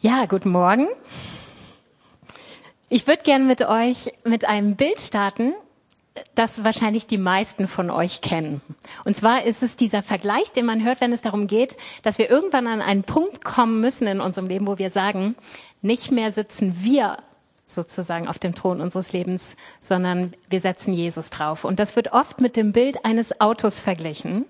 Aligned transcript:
Ja, 0.00 0.26
guten 0.26 0.50
Morgen. 0.50 0.86
Ich 2.88 3.08
würde 3.08 3.24
gern 3.24 3.48
mit 3.48 3.62
euch 3.62 4.12
mit 4.22 4.44
einem 4.44 4.76
Bild 4.76 5.00
starten, 5.00 5.54
das 6.36 6.62
wahrscheinlich 6.62 7.08
die 7.08 7.18
meisten 7.18 7.66
von 7.66 7.90
euch 7.90 8.20
kennen. 8.20 8.60
Und 9.04 9.16
zwar 9.16 9.42
ist 9.42 9.64
es 9.64 9.74
dieser 9.74 10.04
Vergleich, 10.04 10.52
den 10.52 10.66
man 10.66 10.84
hört, 10.84 11.00
wenn 11.00 11.12
es 11.12 11.22
darum 11.22 11.48
geht, 11.48 11.76
dass 12.04 12.18
wir 12.18 12.30
irgendwann 12.30 12.68
an 12.68 12.80
einen 12.80 13.02
Punkt 13.02 13.42
kommen 13.42 13.80
müssen 13.80 14.06
in 14.06 14.20
unserem 14.20 14.46
Leben, 14.46 14.68
wo 14.68 14.78
wir 14.78 14.90
sagen, 14.90 15.34
nicht 15.82 16.12
mehr 16.12 16.30
sitzen 16.30 16.76
wir 16.84 17.16
sozusagen 17.66 18.28
auf 18.28 18.38
dem 18.38 18.54
Thron 18.54 18.80
unseres 18.80 19.12
Lebens, 19.12 19.56
sondern 19.80 20.32
wir 20.48 20.60
setzen 20.60 20.94
Jesus 20.94 21.30
drauf. 21.30 21.64
Und 21.64 21.80
das 21.80 21.96
wird 21.96 22.12
oft 22.12 22.40
mit 22.40 22.54
dem 22.54 22.70
Bild 22.70 23.04
eines 23.04 23.40
Autos 23.40 23.80
verglichen, 23.80 24.44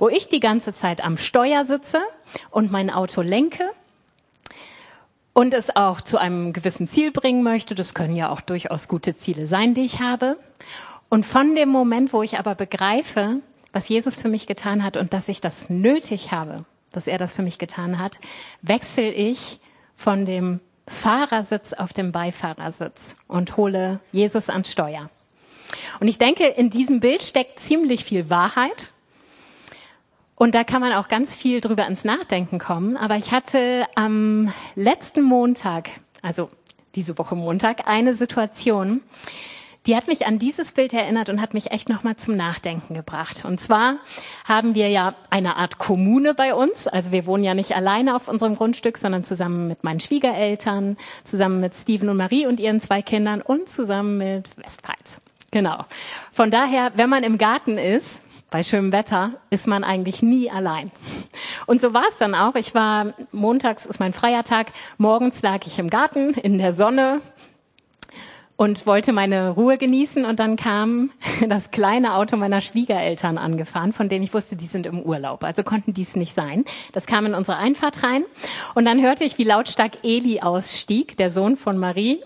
wo 0.00 0.08
ich 0.08 0.28
die 0.28 0.40
ganze 0.40 0.74
Zeit 0.74 1.04
am 1.04 1.16
Steuer 1.16 1.64
sitze 1.64 2.00
und 2.50 2.72
mein 2.72 2.90
Auto 2.90 3.22
lenke 3.22 3.70
und 5.32 5.54
es 5.54 5.74
auch 5.74 6.00
zu 6.00 6.18
einem 6.18 6.52
gewissen 6.52 6.86
Ziel 6.86 7.12
bringen 7.12 7.42
möchte. 7.42 7.74
Das 7.74 7.94
können 7.94 8.16
ja 8.16 8.30
auch 8.30 8.40
durchaus 8.40 8.88
gute 8.88 9.16
Ziele 9.16 9.46
sein, 9.46 9.74
die 9.74 9.84
ich 9.84 10.00
habe. 10.00 10.36
Und 11.08 11.26
von 11.26 11.54
dem 11.54 11.68
Moment, 11.68 12.12
wo 12.12 12.22
ich 12.22 12.38
aber 12.38 12.54
begreife, 12.54 13.36
was 13.72 13.88
Jesus 13.88 14.16
für 14.16 14.28
mich 14.28 14.46
getan 14.46 14.82
hat 14.82 14.96
und 14.96 15.12
dass 15.12 15.28
ich 15.28 15.40
das 15.40 15.70
nötig 15.70 16.32
habe, 16.32 16.64
dass 16.90 17.06
er 17.06 17.18
das 17.18 17.34
für 17.34 17.42
mich 17.42 17.58
getan 17.58 17.98
hat, 17.98 18.18
wechsle 18.62 19.10
ich 19.10 19.60
von 19.94 20.24
dem 20.24 20.60
Fahrersitz 20.86 21.72
auf 21.72 21.92
den 21.92 22.10
Beifahrersitz 22.10 23.16
und 23.28 23.56
hole 23.56 24.00
Jesus 24.12 24.50
ans 24.50 24.72
Steuer. 24.72 25.10
Und 26.00 26.08
ich 26.08 26.18
denke, 26.18 26.46
in 26.46 26.70
diesem 26.70 27.00
Bild 27.00 27.22
steckt 27.22 27.60
ziemlich 27.60 28.04
viel 28.04 28.28
Wahrheit. 28.28 28.90
Und 30.40 30.54
da 30.54 30.64
kann 30.64 30.80
man 30.80 30.94
auch 30.94 31.08
ganz 31.08 31.36
viel 31.36 31.60
drüber 31.60 31.86
ins 31.86 32.02
Nachdenken 32.02 32.58
kommen. 32.58 32.96
Aber 32.96 33.16
ich 33.16 33.30
hatte 33.30 33.86
am 33.94 34.50
letzten 34.74 35.20
Montag, 35.20 35.90
also 36.22 36.48
diese 36.94 37.18
Woche 37.18 37.36
Montag, 37.36 37.86
eine 37.86 38.14
Situation, 38.14 39.02
die 39.84 39.94
hat 39.94 40.06
mich 40.06 40.24
an 40.26 40.38
dieses 40.38 40.72
Bild 40.72 40.94
erinnert 40.94 41.28
und 41.28 41.42
hat 41.42 41.52
mich 41.52 41.72
echt 41.72 41.90
nochmal 41.90 42.16
zum 42.16 42.36
Nachdenken 42.36 42.94
gebracht. 42.94 43.44
Und 43.44 43.60
zwar 43.60 43.96
haben 44.46 44.74
wir 44.74 44.88
ja 44.88 45.14
eine 45.28 45.56
Art 45.56 45.76
Kommune 45.76 46.32
bei 46.32 46.54
uns. 46.54 46.88
Also 46.88 47.12
wir 47.12 47.26
wohnen 47.26 47.44
ja 47.44 47.52
nicht 47.52 47.76
alleine 47.76 48.16
auf 48.16 48.26
unserem 48.26 48.56
Grundstück, 48.56 48.96
sondern 48.96 49.24
zusammen 49.24 49.68
mit 49.68 49.84
meinen 49.84 50.00
Schwiegereltern, 50.00 50.96
zusammen 51.22 51.60
mit 51.60 51.74
Steven 51.74 52.08
und 52.08 52.16
Marie 52.16 52.46
und 52.46 52.60
ihren 52.60 52.80
zwei 52.80 53.02
Kindern 53.02 53.42
und 53.42 53.68
zusammen 53.68 54.16
mit 54.16 54.56
Westpfalz. 54.56 55.20
Genau. 55.50 55.84
Von 56.32 56.50
daher, 56.50 56.92
wenn 56.94 57.10
man 57.10 57.24
im 57.24 57.36
Garten 57.36 57.76
ist, 57.76 58.22
bei 58.50 58.62
schönem 58.62 58.92
Wetter 58.92 59.34
ist 59.50 59.66
man 59.66 59.84
eigentlich 59.84 60.22
nie 60.22 60.50
allein. 60.50 60.90
Und 61.66 61.80
so 61.80 61.94
war 61.94 62.04
es 62.08 62.18
dann 62.18 62.34
auch. 62.34 62.56
Ich 62.56 62.74
war 62.74 63.14
montags 63.32 63.86
ist 63.86 64.00
mein 64.00 64.12
freier 64.12 64.44
Tag. 64.44 64.72
Morgens 64.98 65.42
lag 65.42 65.66
ich 65.66 65.78
im 65.78 65.88
Garten 65.88 66.30
in 66.34 66.58
der 66.58 66.72
Sonne 66.72 67.20
und 68.56 68.86
wollte 68.86 69.14
meine 69.14 69.50
Ruhe 69.50 69.78
genießen 69.78 70.24
und 70.26 70.38
dann 70.38 70.56
kam 70.56 71.10
das 71.48 71.70
kleine 71.70 72.14
Auto 72.14 72.36
meiner 72.36 72.60
Schwiegereltern 72.60 73.38
angefahren, 73.38 73.92
von 73.92 74.08
denen 74.08 74.24
ich 74.24 74.34
wusste, 74.34 74.56
die 74.56 74.66
sind 74.66 74.84
im 74.84 75.00
Urlaub, 75.00 75.44
also 75.44 75.62
konnten 75.62 75.94
dies 75.94 76.14
nicht 76.16 76.34
sein. 76.34 76.64
Das 76.92 77.06
kam 77.06 77.24
in 77.24 77.34
unsere 77.34 77.56
Einfahrt 77.56 78.02
rein 78.02 78.24
und 78.74 78.84
dann 78.84 79.00
hörte 79.00 79.24
ich, 79.24 79.38
wie 79.38 79.44
lautstark 79.44 79.92
Eli 80.02 80.40
ausstieg, 80.40 81.16
der 81.16 81.30
Sohn 81.30 81.56
von 81.56 81.78
Marie. 81.78 82.20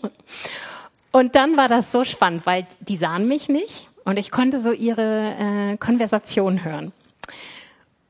Und 1.12 1.36
dann 1.36 1.56
war 1.56 1.69
das 1.69 1.92
so 1.92 2.02
spannend, 2.02 2.47
weil 2.47 2.67
die 2.80 2.97
sahen 2.97 3.28
mich 3.28 3.48
nicht 3.48 3.89
und 4.05 4.19
ich 4.19 4.31
konnte 4.31 4.61
so 4.61 4.73
ihre 4.73 5.35
äh, 5.39 5.77
Konversation 5.77 6.65
hören. 6.65 6.93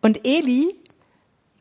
Und 0.02 0.26
Eli, 0.26 0.74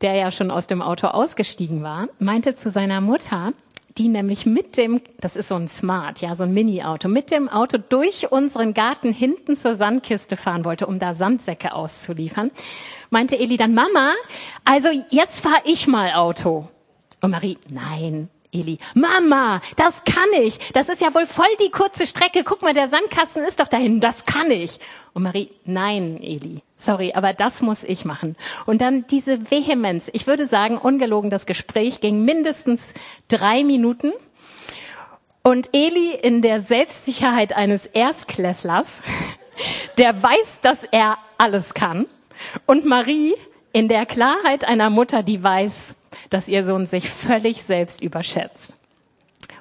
der 0.00 0.14
ja 0.14 0.30
schon 0.30 0.50
aus 0.50 0.66
dem 0.66 0.82
Auto 0.82 1.06
ausgestiegen 1.06 1.82
war, 1.82 2.08
meinte 2.18 2.54
zu 2.54 2.70
seiner 2.70 3.00
Mutter, 3.00 3.52
die 3.96 4.08
nämlich 4.08 4.44
mit 4.44 4.76
dem, 4.76 5.00
das 5.20 5.36
ist 5.36 5.48
so 5.48 5.54
ein 5.54 5.68
Smart, 5.68 6.20
ja, 6.20 6.34
so 6.34 6.42
ein 6.42 6.52
Mini-Auto, 6.52 7.08
mit 7.08 7.30
dem 7.30 7.48
Auto 7.48 7.78
durch 7.78 8.32
unseren 8.32 8.74
Garten 8.74 9.12
hinten 9.12 9.54
zur 9.54 9.74
Sandkiste 9.74 10.36
fahren 10.36 10.64
wollte, 10.64 10.86
um 10.86 10.98
da 10.98 11.14
Sandsäcke 11.14 11.72
auszuliefern, 11.72 12.50
meinte 13.10 13.38
Eli 13.38 13.56
dann, 13.56 13.72
Mama, 13.72 14.12
also 14.64 14.88
jetzt 15.10 15.40
fahr 15.40 15.60
ich 15.64 15.86
mal 15.86 16.12
Auto. 16.14 16.68
Und 17.20 17.30
Marie, 17.30 17.56
nein, 17.70 18.28
Eli. 18.54 18.78
Mama, 18.94 19.60
das 19.76 20.04
kann 20.04 20.28
ich. 20.40 20.58
Das 20.72 20.88
ist 20.88 21.00
ja 21.00 21.12
wohl 21.14 21.26
voll 21.26 21.46
die 21.60 21.70
kurze 21.70 22.06
Strecke. 22.06 22.44
Guck 22.44 22.62
mal, 22.62 22.72
der 22.72 22.88
Sandkasten 22.88 23.44
ist 23.44 23.60
doch 23.60 23.68
dahin. 23.68 24.00
Das 24.00 24.24
kann 24.24 24.50
ich. 24.50 24.78
Und 25.12 25.24
Marie, 25.24 25.50
nein, 25.64 26.22
Eli. 26.22 26.62
Sorry, 26.76 27.12
aber 27.14 27.32
das 27.32 27.62
muss 27.62 27.84
ich 27.84 28.04
machen. 28.04 28.36
Und 28.66 28.80
dann 28.80 29.06
diese 29.08 29.50
Vehemenz. 29.50 30.10
Ich 30.12 30.26
würde 30.26 30.46
sagen, 30.46 30.78
ungelogen, 30.78 31.30
das 31.30 31.46
Gespräch 31.46 32.00
ging 32.00 32.24
mindestens 32.24 32.94
drei 33.28 33.64
Minuten. 33.64 34.12
Und 35.42 35.70
Eli 35.72 36.14
in 36.22 36.40
der 36.40 36.60
Selbstsicherheit 36.60 37.54
eines 37.54 37.86
Erstklässlers, 37.86 39.00
der 39.98 40.22
weiß, 40.22 40.60
dass 40.62 40.84
er 40.84 41.18
alles 41.38 41.74
kann. 41.74 42.06
Und 42.66 42.84
Marie 42.84 43.34
in 43.72 43.88
der 43.88 44.06
Klarheit 44.06 44.64
einer 44.64 44.88
Mutter, 44.88 45.22
die 45.22 45.42
weiß, 45.42 45.96
dass 46.30 46.48
ihr 46.48 46.64
Sohn 46.64 46.86
sich 46.86 47.08
völlig 47.08 47.62
selbst 47.62 48.02
überschätzt. 48.02 48.76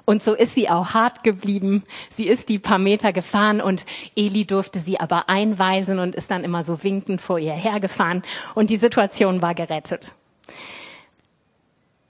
Und 0.06 0.22
so 0.22 0.34
ist 0.34 0.54
sie 0.54 0.70
auch 0.70 0.94
hart 0.94 1.24
geblieben. 1.24 1.84
Sie 2.14 2.28
ist 2.28 2.50
die 2.50 2.60
paar 2.60 2.80
Meter 2.80 3.14
gefahren 3.14 3.62
und 3.62 3.86
Eli 4.16 4.46
durfte 4.46 4.80
sie 4.80 5.00
aber 5.00 5.30
einweisen 5.30 6.00
und 6.00 6.16
ist 6.16 6.30
dann 6.30 6.44
immer 6.44 6.64
so 6.64 6.84
winkend 6.84 7.22
vor 7.22 7.40
ihr 7.40 7.54
hergefahren 7.54 8.24
und 8.54 8.70
die 8.70 8.78
Situation 8.78 9.42
war 9.42 9.56
gerettet. 9.56 10.14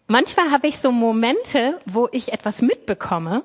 Manchmal 0.08 0.52
habe 0.52 0.68
ich 0.68 0.80
so 0.80 0.92
Momente, 0.92 1.80
wo 1.86 2.10
ich 2.12 2.34
etwas 2.34 2.62
mitbekomme 2.62 3.44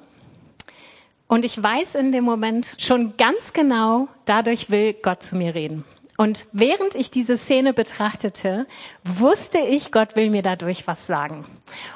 und 1.27 1.45
ich 1.45 1.63
weiß 1.63 1.95
in 1.95 2.11
dem 2.11 2.25
Moment 2.25 2.77
schon 2.79 3.17
ganz 3.19 3.53
genau, 3.53 4.09
dadurch 4.25 4.71
will 4.71 4.95
Gott 4.95 5.23
zu 5.23 5.37
mir 5.37 5.55
reden. 5.55 5.85
Und 6.21 6.49
während 6.51 6.97
ich 6.97 7.13
diese 7.13 7.39
Szene 7.39 7.73
betrachtete, 7.73 8.67
wusste 9.05 9.59
ich, 9.59 9.93
Gott 9.93 10.17
will 10.17 10.31
mir 10.31 10.43
dadurch 10.43 10.89
was 10.89 11.07
sagen. 11.07 11.47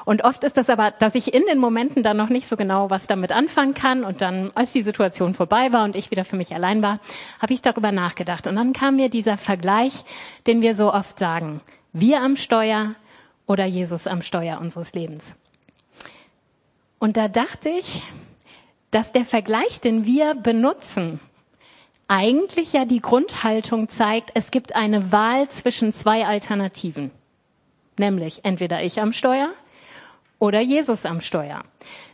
Und 0.05 0.23
oft 0.23 0.45
ist 0.45 0.55
das 0.55 0.69
aber, 0.69 0.91
dass 0.91 1.15
ich 1.15 1.33
in 1.33 1.43
den 1.45 1.59
Momenten 1.59 2.03
dann 2.03 2.15
noch 2.15 2.29
nicht 2.29 2.47
so 2.47 2.55
genau 2.55 2.89
was 2.89 3.05
damit 3.05 3.33
anfangen 3.33 3.73
kann. 3.73 4.05
Und 4.05 4.21
dann, 4.21 4.49
als 4.55 4.71
die 4.71 4.81
Situation 4.81 5.33
vorbei 5.33 5.73
war 5.73 5.83
und 5.83 5.97
ich 5.97 6.09
wieder 6.09 6.23
für 6.23 6.37
mich 6.37 6.55
allein 6.55 6.81
war, 6.81 7.01
habe 7.41 7.51
ich 7.51 7.61
darüber 7.61 7.91
nachgedacht. 7.91 8.47
Und 8.47 8.55
dann 8.55 8.71
kam 8.71 8.95
mir 8.95 9.09
dieser 9.09 9.37
Vergleich, 9.37 10.05
den 10.47 10.61
wir 10.61 10.73
so 10.73 10.93
oft 10.93 11.19
sagen. 11.19 11.59
Wir 11.91 12.21
am 12.21 12.37
Steuer 12.37 12.95
oder 13.45 13.65
Jesus 13.65 14.07
am 14.07 14.21
Steuer 14.21 14.61
unseres 14.61 14.93
Lebens. 14.93 15.35
Und 16.97 17.17
da 17.17 17.27
dachte 17.27 17.67
ich, 17.67 18.03
dass 18.89 19.11
der 19.11 19.25
Vergleich, 19.25 19.81
den 19.81 20.05
wir 20.05 20.33
benutzen, 20.33 21.19
eigentlich 22.13 22.73
ja 22.73 22.85
die 22.85 23.01
Grundhaltung 23.01 23.89
zeigt, 23.89 24.29
es 24.35 24.51
gibt 24.51 24.75
eine 24.75 25.11
Wahl 25.11 25.49
zwischen 25.49 25.91
zwei 25.91 26.27
Alternativen. 26.27 27.09
Nämlich 27.97 28.45
entweder 28.45 28.83
ich 28.83 29.01
am 29.01 29.13
Steuer 29.13 29.49
oder 30.37 30.61
Jesus 30.61 31.07
am 31.07 31.21
Steuer. 31.21 31.63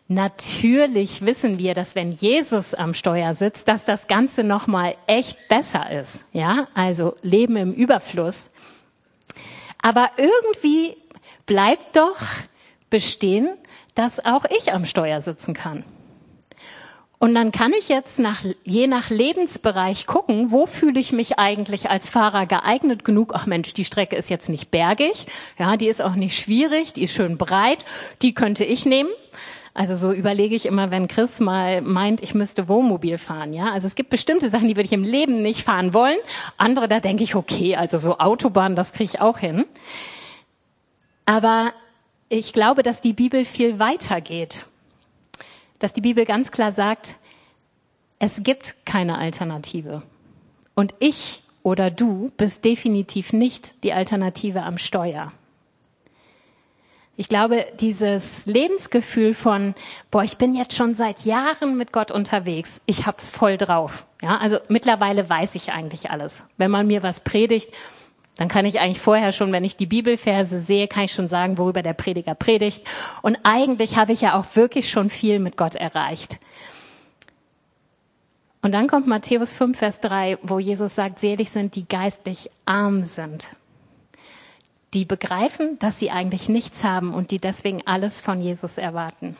Natürlich 0.07 1.25
wissen 1.25 1.59
wir, 1.59 1.73
dass 1.73 1.95
wenn 1.95 2.13
Jesus 2.13 2.73
am 2.73 2.93
Steuer 2.93 3.33
sitzt, 3.33 3.67
dass 3.67 3.83
das 3.83 4.07
Ganze 4.07 4.45
nochmal 4.45 4.95
echt 5.05 5.49
besser 5.49 5.91
ist. 5.91 6.23
Ja, 6.31 6.69
also 6.73 7.17
Leben 7.21 7.57
im 7.57 7.73
Überfluss. 7.73 8.51
Aber 9.81 10.11
irgendwie 10.15 10.95
bleibt 11.45 11.97
doch 11.97 12.21
bestehen, 12.89 13.49
dass 13.95 14.23
auch 14.23 14.45
ich 14.57 14.71
am 14.71 14.85
Steuer 14.85 15.19
sitzen 15.19 15.53
kann. 15.53 15.83
Und 17.21 17.35
dann 17.35 17.51
kann 17.51 17.73
ich 17.77 17.89
jetzt 17.89 18.17
nach, 18.17 18.45
je 18.63 18.87
nach 18.87 19.09
Lebensbereich 19.09 20.07
gucken, 20.07 20.51
wo 20.51 20.65
fühle 20.65 21.01
ich 21.01 21.11
mich 21.11 21.37
eigentlich 21.37 21.89
als 21.89 22.09
Fahrer 22.09 22.45
geeignet 22.45 23.03
genug? 23.03 23.33
Ach 23.35 23.45
Mensch, 23.45 23.73
die 23.73 23.83
Strecke 23.83 24.15
ist 24.15 24.29
jetzt 24.29 24.47
nicht 24.47 24.71
bergig, 24.71 25.25
ja, 25.57 25.75
die 25.75 25.87
ist 25.87 26.01
auch 26.01 26.15
nicht 26.15 26.39
schwierig, 26.39 26.93
die 26.93 27.03
ist 27.03 27.13
schön 27.13 27.37
breit, 27.37 27.83
die 28.21 28.33
könnte 28.33 28.63
ich 28.63 28.85
nehmen. 28.85 29.09
Also 29.73 29.95
so 29.95 30.13
überlege 30.13 30.55
ich 30.55 30.65
immer, 30.65 30.91
wenn 30.91 31.09
Chris 31.09 31.41
mal 31.41 31.81
meint, 31.81 32.23
ich 32.23 32.33
müsste 32.33 32.69
Wohnmobil 32.69 33.17
fahren, 33.17 33.53
ja. 33.53 33.69
Also 33.73 33.85
es 33.85 33.95
gibt 33.95 34.09
bestimmte 34.09 34.49
Sachen, 34.49 34.69
die 34.69 34.77
würde 34.77 34.85
ich 34.85 34.93
im 34.93 35.03
Leben 35.03 35.41
nicht 35.41 35.63
fahren 35.63 35.93
wollen. 35.93 36.17
Andere, 36.57 36.87
da 36.87 37.01
denke 37.01 37.23
ich, 37.23 37.35
okay, 37.35 37.75
also 37.75 37.97
so 37.97 38.17
Autobahn, 38.17 38.77
das 38.77 38.93
kriege 38.93 39.11
ich 39.15 39.21
auch 39.21 39.39
hin. 39.39 39.65
Aber 41.25 41.73
ich 42.29 42.53
glaube, 42.53 42.81
dass 42.81 43.01
die 43.01 43.13
Bibel 43.13 43.43
viel 43.43 43.77
weiter 43.77 44.21
geht 44.21 44.65
dass 45.79 45.93
die 45.93 46.01
Bibel 46.01 46.25
ganz 46.25 46.51
klar 46.51 46.71
sagt, 46.71 47.15
es 48.19 48.43
gibt 48.43 48.85
keine 48.85 49.17
Alternative. 49.17 50.03
Und 50.75 50.93
ich 50.99 51.41
oder 51.63 51.91
du 51.91 52.31
bist 52.37 52.63
definitiv 52.65 53.33
nicht 53.33 53.83
die 53.83 53.93
Alternative 53.93 54.63
am 54.63 54.77
Steuer. 54.77 55.31
Ich 57.15 57.27
glaube, 57.27 57.65
dieses 57.81 58.45
Lebensgefühl 58.45 59.33
von, 59.33 59.75
boah, 60.09 60.23
ich 60.23 60.37
bin 60.37 60.55
jetzt 60.55 60.77
schon 60.77 60.95
seit 60.95 61.25
Jahren 61.25 61.77
mit 61.77 61.91
Gott 61.91 62.11
unterwegs, 62.11 62.81
ich 62.85 63.05
hab's 63.07 63.27
voll 63.27 63.57
drauf. 63.57 64.05
Ja, 64.21 64.37
also 64.37 64.57
mittlerweile 64.69 65.29
weiß 65.29 65.55
ich 65.55 65.73
eigentlich 65.73 66.11
alles. 66.11 66.45
Wenn 66.55 66.71
man 66.71 66.87
mir 66.87 67.03
was 67.03 67.19
predigt, 67.19 67.73
Dann 68.39 68.47
kann 68.47 68.65
ich 68.65 68.79
eigentlich 68.79 69.01
vorher 69.01 69.33
schon, 69.33 69.51
wenn 69.51 69.65
ich 69.65 69.75
die 69.75 69.85
Bibelverse 69.85 70.61
sehe, 70.61 70.87
kann 70.87 71.03
ich 71.03 71.11
schon 71.11 71.27
sagen, 71.27 71.57
worüber 71.57 71.83
der 71.83 71.91
Prediger 71.91 72.35
predigt. 72.35 72.89
Und 73.21 73.37
eigentlich 73.43 73.97
habe 73.97 74.13
ich 74.13 74.21
ja 74.21 74.39
auch 74.39 74.55
wirklich 74.55 74.89
schon 74.89 75.09
viel 75.09 75.39
mit 75.39 75.57
Gott 75.57 75.75
erreicht. 75.75 76.39
Und 78.61 78.71
dann 78.71 78.87
kommt 78.87 79.07
Matthäus 79.07 79.53
5, 79.53 79.77
Vers 79.77 79.99
3, 79.99 80.37
wo 80.41 80.57
Jesus 80.57 80.95
sagt, 80.95 81.19
selig 81.19 81.49
sind, 81.49 81.75
die 81.75 81.85
geistlich 81.85 82.49
arm 82.63 83.03
sind. 83.03 83.57
Die 84.93 85.03
begreifen, 85.03 85.77
dass 85.79 85.99
sie 85.99 86.09
eigentlich 86.09 86.47
nichts 86.47 86.85
haben 86.85 87.13
und 87.13 87.31
die 87.31 87.39
deswegen 87.39 87.85
alles 87.85 88.21
von 88.21 88.39
Jesus 88.41 88.77
erwarten. 88.77 89.35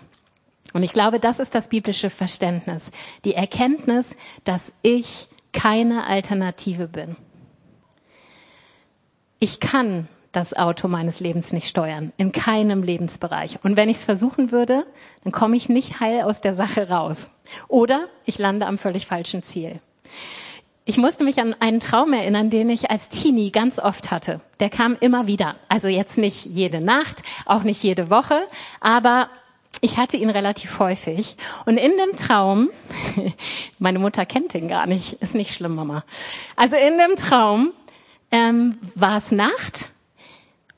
Und 0.74 0.84
ich 0.84 0.92
glaube, 0.92 1.22
das 1.22 1.40
ist 1.40 1.56
das 1.56 1.69
biblische 1.69 2.10
Verständnis. 2.10 2.92
Die 3.24 3.34
Erkenntnis, 3.34 4.13
dass 4.44 4.74
ich 4.81 5.30
keine 5.54 6.06
Alternative 6.06 6.90
bin. 6.90 7.16
Ich 9.40 9.60
kann 9.60 10.08
das 10.32 10.54
Auto 10.54 10.88
meines 10.88 11.22
Lebens 11.22 11.54
nicht 11.54 11.68
steuern, 11.68 12.12
in 12.18 12.32
keinem 12.32 12.84
Lebensbereich. 12.84 13.60
Und 13.64 13.78
wenn 13.78 13.90
ich 13.90 13.98
es 13.98 14.04
versuchen 14.04 14.52
würde, 14.52 14.86
dann 15.24 15.32
komme 15.32 15.56
ich 15.56 15.70
nicht 15.70 16.00
heil 16.02 16.22
aus 16.22 16.42
der 16.42 16.54
Sache 16.54 16.90
raus. 16.90 17.32
Oder 17.68 18.08
ich 18.26 18.38
lande 18.38 18.66
am 18.66 18.78
völlig 18.78 19.08
falschen 19.08 19.42
Ziel. 19.42 19.80
Ich 20.86 20.98
musste 20.98 21.24
mich 21.24 21.40
an 21.40 21.56
einen 21.60 21.80
Traum 21.80 22.14
erinnern, 22.14 22.50
den 22.50 22.70
ich 22.70 22.92
als 22.92 23.10
Teenie 23.10 23.52
ganz 23.52 23.80
oft 23.80 24.12
hatte. 24.12 24.42
Der 24.60 24.70
kam 24.70 24.98
immer 25.00 25.28
wieder. 25.28 25.56
Also 25.68 25.88
jetzt 25.88 26.18
nicht 26.18 26.46
jede 26.46 26.82
Nacht, 26.82 27.24
auch 27.46 27.64
nicht 27.64 27.82
jede 27.84 28.10
Woche, 28.10 28.42
aber 28.82 29.30
ich 29.82 29.98
hatte 29.98 30.18
ihn 30.18 30.30
relativ 30.30 30.80
häufig. 30.80 31.38
Und 31.66 31.78
in 31.78 31.92
dem 31.92 32.16
Traum, 32.18 32.70
meine 33.80 34.00
Mutter 34.00 34.26
kennt 34.26 34.54
ihn 34.56 34.68
gar 34.68 34.88
nicht, 34.88 35.14
ist 35.22 35.36
nicht 35.36 35.54
schlimm, 35.54 35.76
Mama. 35.76 36.04
Also 36.56 36.76
in 36.76 36.98
dem 36.98 37.16
Traum 37.16 37.72
ähm, 38.31 38.78
war 38.96 39.18
es 39.18 39.31
Nacht 39.31 39.90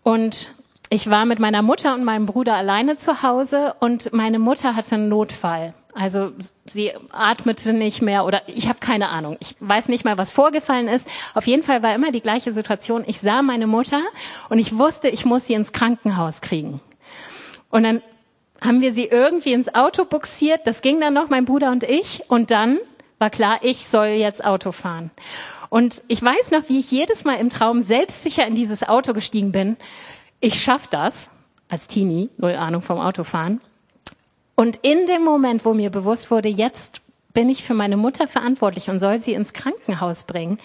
und 0.04 0.52
ich 0.90 1.10
war 1.10 1.26
mit 1.26 1.40
meiner 1.40 1.62
Mutter 1.62 1.94
und 1.94 2.04
meinem 2.04 2.26
Bruder 2.26 2.56
alleine 2.56 2.98
zu 2.98 3.24
Hause 3.24 3.76
und 3.80 4.12
meine 4.14 4.40
Mutter 4.40 4.76
hatte 4.76 4.96
einen 4.96 5.10
Notfall. 5.10 5.74
Also 5.94 6.32
sie 6.66 6.92
atmete 7.12 7.74
nicht 7.74 8.02
mehr 8.02 8.26
oder 8.26 8.42
ich 8.48 8.68
habe 8.68 8.80
keine 8.80 9.10
Ahnung. 9.10 9.38
Ich 9.40 9.56
weiß 9.60 9.90
nicht 9.90 10.06
mal, 10.06 10.18
was 10.18 10.32
vorgefallen 10.32 10.88
ist. 10.88 11.08
Auf 11.34 11.48
jeden 11.48 11.64
Fall 11.64 11.84
war 11.84 11.94
immer 11.96 12.12
die 12.12 12.22
gleiche 12.22 12.54
Situation. 12.54 13.04
Ich 13.08 13.20
sah 13.20 13.42
meine 13.42 13.68
Mutter 13.68 14.02
und 14.50 14.60
ich 14.60 14.78
wusste, 14.78 15.10
ich 15.10 15.26
muss 15.26 15.48
sie 15.48 15.54
ins 15.54 15.74
Krankenhaus 15.74 16.42
kriegen. 16.42 16.82
Und 17.70 17.84
dann 17.84 18.02
haben 18.62 18.82
wir 18.82 18.94
sie 18.94 19.06
irgendwie 19.06 19.54
ins 19.54 19.74
Auto 19.74 20.06
buxiert. 20.06 20.62
Das 20.66 20.82
ging 20.82 21.00
dann 21.00 21.14
noch, 21.14 21.30
mein 21.30 21.46
Bruder 21.46 21.72
und 21.72 21.84
ich. 21.84 22.30
Und 22.30 22.52
dann 22.52 22.80
war 23.18 23.30
klar, 23.30 23.60
ich 23.62 23.88
soll 23.88 24.08
jetzt 24.08 24.44
Auto 24.44 24.72
fahren. 24.72 25.12
Und 25.72 26.04
ich 26.10 26.22
weiß 26.22 26.52
noch, 26.52 26.68
wie 26.68 26.80
ich 26.80 26.92
jedes 26.92 27.24
Mal 27.24 27.36
im 27.36 27.50
Traum 27.50 27.80
selbstsicher 27.80 28.46
in 28.46 28.56
dieses 28.56 28.84
Auto 28.84 29.14
gestiegen 29.14 29.54
bin. 29.54 29.78
Ich 30.42 30.62
schaff 30.62 30.88
das 30.88 31.30
als 31.70 31.88
Teenie, 31.88 32.30
null 32.36 32.56
Ahnung 32.56 32.82
vom 32.82 33.00
Autofahren. 33.00 33.62
Und 34.56 34.80
in 34.82 35.08
dem 35.08 35.24
Moment, 35.24 35.64
wo 35.64 35.74
mir 35.74 35.90
bewusst 35.90 36.30
wurde, 36.30 36.50
jetzt 36.50 37.00
bin 37.34 37.48
ich 37.48 37.64
für 37.64 37.74
meine 37.74 37.96
Mutter 37.96 38.28
verantwortlich 38.28 38.90
und 38.90 39.00
soll 39.00 39.20
sie 39.20 39.32
ins 39.32 39.54
Krankenhaus 39.54 40.26
bringen, 40.26 40.60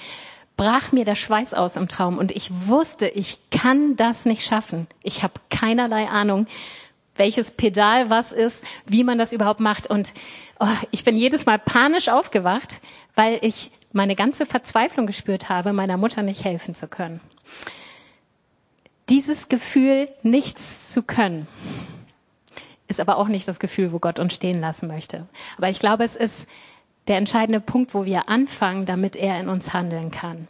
brach 0.56 0.90
mir 0.90 1.04
der 1.04 1.14
Schweiß 1.14 1.54
aus 1.54 1.76
im 1.76 1.86
Traum 1.86 2.18
und 2.18 2.32
ich 2.32 2.50
wusste, 2.66 3.06
ich 3.06 3.38
kann 3.50 3.94
das 3.94 4.24
nicht 4.24 4.44
schaffen. 4.44 4.88
Ich 5.04 5.22
habe 5.22 5.34
keinerlei 5.50 6.08
Ahnung, 6.08 6.48
welches 7.14 7.52
Pedal 7.52 8.10
was 8.10 8.32
ist, 8.32 8.64
wie 8.86 9.04
man 9.04 9.18
das 9.18 9.32
überhaupt 9.32 9.60
macht. 9.60 9.88
Und 9.88 10.12
oh, 10.58 10.66
ich 10.90 11.04
bin 11.04 11.16
jedes 11.16 11.46
Mal 11.46 11.60
panisch 11.60 12.08
aufgewacht, 12.08 12.80
weil 13.14 13.38
ich 13.42 13.70
meine 13.96 14.14
ganze 14.14 14.46
Verzweiflung 14.46 15.06
gespürt 15.06 15.48
habe, 15.48 15.72
meiner 15.72 15.96
Mutter 15.96 16.22
nicht 16.22 16.44
helfen 16.44 16.74
zu 16.74 16.86
können. 16.86 17.20
Dieses 19.08 19.48
Gefühl, 19.48 20.08
nichts 20.22 20.90
zu 20.90 21.02
können, 21.02 21.48
ist 22.88 23.00
aber 23.00 23.16
auch 23.16 23.28
nicht 23.28 23.48
das 23.48 23.58
Gefühl, 23.58 23.92
wo 23.92 23.98
Gott 23.98 24.18
uns 24.18 24.34
stehen 24.34 24.60
lassen 24.60 24.86
möchte. 24.86 25.26
Aber 25.56 25.70
ich 25.70 25.80
glaube, 25.80 26.04
es 26.04 26.14
ist 26.14 26.46
der 27.08 27.16
entscheidende 27.16 27.60
Punkt, 27.60 27.94
wo 27.94 28.04
wir 28.04 28.28
anfangen, 28.28 28.84
damit 28.84 29.16
er 29.16 29.40
in 29.40 29.48
uns 29.48 29.72
handeln 29.72 30.10
kann. 30.10 30.48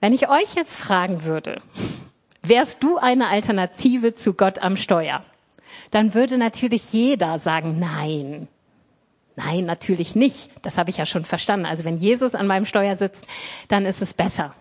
Wenn 0.00 0.12
ich 0.12 0.28
euch 0.28 0.54
jetzt 0.54 0.76
fragen 0.76 1.24
würde, 1.24 1.62
wärst 2.42 2.82
du 2.82 2.98
eine 2.98 3.28
Alternative 3.28 4.14
zu 4.14 4.34
Gott 4.34 4.58
am 4.58 4.76
Steuer? 4.76 5.24
Dann 5.90 6.14
würde 6.14 6.36
natürlich 6.36 6.92
jeder 6.92 7.38
sagen, 7.38 7.78
nein, 7.78 8.48
Nein, 9.36 9.64
natürlich 9.64 10.14
nicht. 10.14 10.50
Das 10.62 10.78
habe 10.78 10.90
ich 10.90 10.96
ja 10.96 11.06
schon 11.06 11.24
verstanden. 11.24 11.66
Also 11.66 11.84
wenn 11.84 11.96
Jesus 11.96 12.34
an 12.34 12.46
meinem 12.46 12.66
Steuer 12.66 12.96
sitzt, 12.96 13.26
dann 13.68 13.84
ist 13.86 14.00
es 14.00 14.14
besser. 14.14 14.54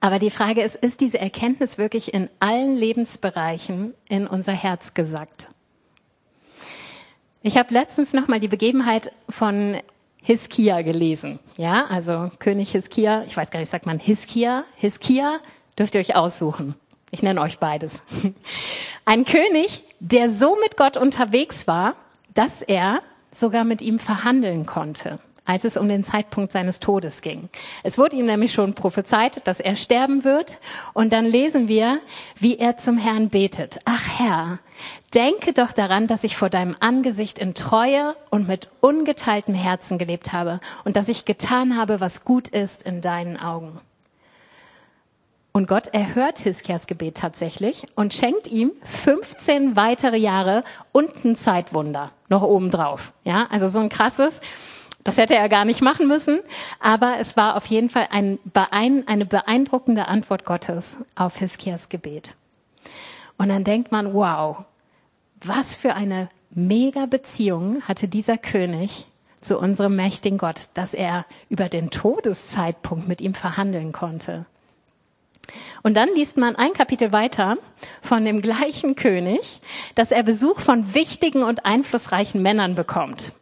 Aber 0.00 0.18
die 0.18 0.30
Frage 0.30 0.62
ist, 0.62 0.76
ist 0.76 1.00
diese 1.00 1.18
Erkenntnis 1.18 1.76
wirklich 1.76 2.14
in 2.14 2.30
allen 2.40 2.74
Lebensbereichen 2.74 3.94
in 4.08 4.26
unser 4.26 4.52
Herz 4.52 4.94
gesackt? 4.94 5.50
Ich 7.42 7.58
habe 7.58 7.72
letztens 7.72 8.14
noch 8.14 8.26
mal 8.26 8.40
die 8.40 8.48
Begebenheit 8.48 9.12
von 9.28 9.78
Hiskia 10.22 10.82
gelesen. 10.82 11.38
Ja, 11.56 11.86
also 11.86 12.30
König 12.38 12.72
Hiskia, 12.72 13.24
ich 13.26 13.36
weiß 13.36 13.50
gar 13.50 13.60
nicht, 13.60 13.70
sagt 13.70 13.86
man 13.86 13.98
Hiskia? 13.98 14.64
Hiskia 14.76 15.38
dürft 15.78 15.94
ihr 15.94 16.00
euch 16.00 16.16
aussuchen. 16.16 16.74
Ich 17.10 17.22
nenne 17.22 17.40
euch 17.40 17.58
beides. 17.58 18.02
Ein 19.04 19.24
König, 19.24 19.82
der 19.98 20.30
so 20.30 20.56
mit 20.62 20.76
Gott 20.76 20.96
unterwegs 20.96 21.66
war, 21.66 21.96
dass 22.34 22.62
er 22.62 23.02
sogar 23.32 23.64
mit 23.64 23.82
ihm 23.82 23.98
verhandeln 23.98 24.66
konnte, 24.66 25.18
als 25.44 25.64
es 25.64 25.76
um 25.76 25.88
den 25.88 26.04
Zeitpunkt 26.04 26.52
seines 26.52 26.80
Todes 26.80 27.22
ging. 27.22 27.48
Es 27.82 27.98
wurde 27.98 28.16
ihm 28.16 28.26
nämlich 28.26 28.52
schon 28.52 28.74
prophezeit, 28.74 29.46
dass 29.46 29.60
er 29.60 29.76
sterben 29.76 30.24
wird. 30.24 30.60
Und 30.92 31.12
dann 31.12 31.24
lesen 31.24 31.68
wir, 31.68 32.00
wie 32.38 32.58
er 32.58 32.76
zum 32.76 32.98
Herrn 32.98 33.28
betet. 33.30 33.80
Ach 33.84 34.06
Herr, 34.18 34.58
denke 35.14 35.52
doch 35.52 35.72
daran, 35.72 36.06
dass 36.06 36.24
ich 36.24 36.36
vor 36.36 36.50
deinem 36.50 36.76
Angesicht 36.80 37.38
in 37.38 37.54
Treue 37.54 38.14
und 38.30 38.48
mit 38.48 38.68
ungeteiltem 38.80 39.54
Herzen 39.54 39.98
gelebt 39.98 40.32
habe 40.32 40.60
und 40.84 40.96
dass 40.96 41.08
ich 41.08 41.24
getan 41.24 41.76
habe, 41.76 42.00
was 42.00 42.24
gut 42.24 42.48
ist 42.48 42.82
in 42.82 43.00
deinen 43.00 43.36
Augen. 43.36 43.80
Und 45.52 45.66
Gott 45.66 45.88
erhört 45.88 46.38
Hiskias 46.38 46.86
Gebet 46.86 47.16
tatsächlich 47.16 47.86
und 47.96 48.14
schenkt 48.14 48.46
ihm 48.46 48.72
15 48.84 49.76
weitere 49.76 50.16
Jahre 50.16 50.62
und 50.92 51.24
ein 51.24 51.34
Zeitwunder 51.34 52.12
noch 52.28 52.42
obendrauf. 52.42 53.12
Ja, 53.24 53.48
also 53.50 53.66
so 53.66 53.80
ein 53.80 53.88
krasses. 53.88 54.40
Das 55.02 55.18
hätte 55.18 55.34
er 55.34 55.48
gar 55.48 55.64
nicht 55.64 55.80
machen 55.80 56.06
müssen, 56.06 56.40
aber 56.78 57.18
es 57.18 57.36
war 57.36 57.56
auf 57.56 57.66
jeden 57.66 57.88
Fall 57.88 58.08
ein, 58.10 58.38
eine 58.72 59.24
beeindruckende 59.24 60.08
Antwort 60.08 60.44
Gottes 60.44 60.98
auf 61.14 61.38
Hiskias 61.38 61.88
Gebet. 61.88 62.34
Und 63.38 63.48
dann 63.48 63.64
denkt 63.64 63.90
man, 63.90 64.12
wow, 64.12 64.64
was 65.42 65.74
für 65.74 65.94
eine 65.94 66.28
mega 66.50 67.06
Beziehung 67.06 67.82
hatte 67.82 68.08
dieser 68.08 68.36
König 68.36 69.08
zu 69.40 69.58
unserem 69.58 69.96
mächtigen 69.96 70.38
Gott, 70.38 70.68
dass 70.74 70.92
er 70.92 71.24
über 71.48 71.70
den 71.70 71.90
Todeszeitpunkt 71.90 73.08
mit 73.08 73.22
ihm 73.22 73.32
verhandeln 73.32 73.92
konnte. 73.92 74.44
Und 75.82 75.96
dann 75.96 76.08
liest 76.14 76.36
man 76.36 76.56
ein 76.56 76.72
Kapitel 76.72 77.12
weiter 77.12 77.56
von 78.02 78.24
dem 78.24 78.42
gleichen 78.42 78.94
König, 78.94 79.60
dass 79.94 80.12
er 80.12 80.22
Besuch 80.22 80.60
von 80.60 80.94
wichtigen 80.94 81.42
und 81.42 81.66
einflussreichen 81.66 82.42
Männern 82.42 82.74
bekommt. 82.74 83.32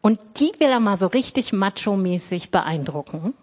Und 0.00 0.20
die 0.38 0.52
will 0.58 0.68
er 0.68 0.80
mal 0.80 0.98
so 0.98 1.06
richtig 1.06 1.52
macho-mäßig 1.52 2.50
beeindrucken 2.50 3.34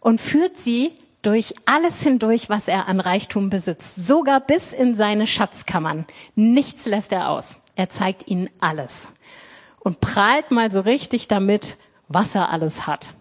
und 0.00 0.20
führt 0.20 0.58
sie 0.58 0.92
durch 1.22 1.54
alles 1.64 2.02
hindurch, 2.02 2.50
was 2.50 2.68
er 2.68 2.88
an 2.88 3.00
Reichtum 3.00 3.48
besitzt, 3.48 4.06
sogar 4.06 4.40
bis 4.40 4.72
in 4.72 4.94
seine 4.94 5.26
Schatzkammern. 5.26 6.04
Nichts 6.34 6.84
lässt 6.84 7.12
er 7.12 7.30
aus. 7.30 7.60
Er 7.76 7.88
zeigt 7.88 8.28
ihnen 8.28 8.50
alles 8.60 9.08
und 9.80 10.00
prahlt 10.00 10.50
mal 10.50 10.70
so 10.70 10.80
richtig 10.80 11.28
damit, 11.28 11.76
was 12.08 12.34
er 12.34 12.50
alles 12.50 12.86
hat. 12.86 13.14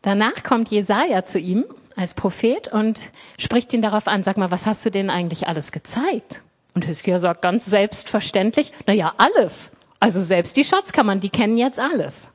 Danach 0.00 0.42
kommt 0.42 0.68
Jesaja 0.70 1.24
zu 1.24 1.38
ihm 1.38 1.64
als 1.96 2.14
Prophet 2.14 2.68
und 2.68 3.10
spricht 3.38 3.72
ihn 3.72 3.82
darauf 3.82 4.06
an, 4.06 4.22
sag 4.24 4.36
mal, 4.36 4.50
was 4.50 4.66
hast 4.66 4.84
du 4.84 4.90
denn 4.90 5.10
eigentlich 5.10 5.48
alles 5.48 5.72
gezeigt? 5.72 6.42
Und 6.74 6.86
Hiskia 6.86 7.18
sagt 7.18 7.42
ganz 7.42 7.66
selbstverständlich, 7.66 8.72
na 8.86 8.94
ja, 8.94 9.12
alles. 9.18 9.72
Also 10.00 10.22
selbst 10.22 10.56
die 10.56 10.64
Schatzkammern, 10.64 11.20
die 11.20 11.30
kennen 11.30 11.58
jetzt 11.58 11.78
alles. 11.78 12.30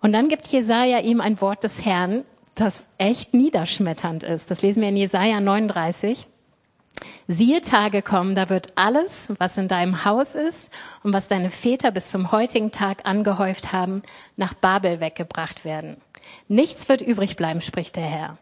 Und 0.00 0.12
dann 0.12 0.28
gibt 0.28 0.46
Jesaja 0.46 1.00
ihm 1.00 1.20
ein 1.20 1.40
Wort 1.40 1.64
des 1.64 1.84
Herrn, 1.84 2.24
das 2.54 2.88
echt 2.98 3.34
niederschmetternd 3.34 4.22
ist. 4.22 4.50
Das 4.50 4.62
lesen 4.62 4.80
wir 4.80 4.88
in 4.88 4.96
Jesaja 4.96 5.40
39. 5.40 6.26
Siehe 7.28 7.60
Tage 7.60 8.02
kommen, 8.02 8.34
da 8.34 8.48
wird 8.48 8.68
alles, 8.76 9.32
was 9.38 9.58
in 9.58 9.68
deinem 9.68 10.04
Haus 10.04 10.34
ist 10.34 10.70
und 11.02 11.12
was 11.12 11.28
deine 11.28 11.50
Väter 11.50 11.90
bis 11.90 12.10
zum 12.10 12.32
heutigen 12.32 12.70
Tag 12.70 13.04
angehäuft 13.04 13.72
haben, 13.72 14.02
nach 14.36 14.54
Babel 14.54 15.00
weggebracht 15.00 15.64
werden. 15.64 15.98
Nichts 16.48 16.88
wird 16.88 17.02
übrig 17.02 17.36
bleiben, 17.36 17.60
spricht 17.60 17.96
der 17.96 18.04
Herr. 18.04 18.38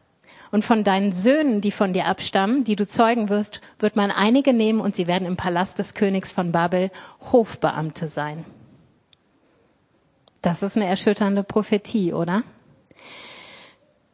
Und 0.50 0.64
von 0.64 0.84
deinen 0.84 1.12
Söhnen, 1.12 1.60
die 1.60 1.72
von 1.72 1.92
dir 1.92 2.06
abstammen, 2.06 2.64
die 2.64 2.76
du 2.76 2.86
zeugen 2.86 3.28
wirst, 3.28 3.60
wird 3.78 3.96
man 3.96 4.10
einige 4.10 4.52
nehmen 4.52 4.80
und 4.80 4.94
sie 4.94 5.06
werden 5.06 5.26
im 5.26 5.36
Palast 5.36 5.78
des 5.78 5.94
Königs 5.94 6.30
von 6.30 6.52
Babel 6.52 6.90
Hofbeamte 7.32 8.08
sein. 8.08 8.44
Das 10.42 10.62
ist 10.62 10.76
eine 10.76 10.86
erschütternde 10.86 11.42
Prophetie, 11.42 12.12
oder? 12.12 12.42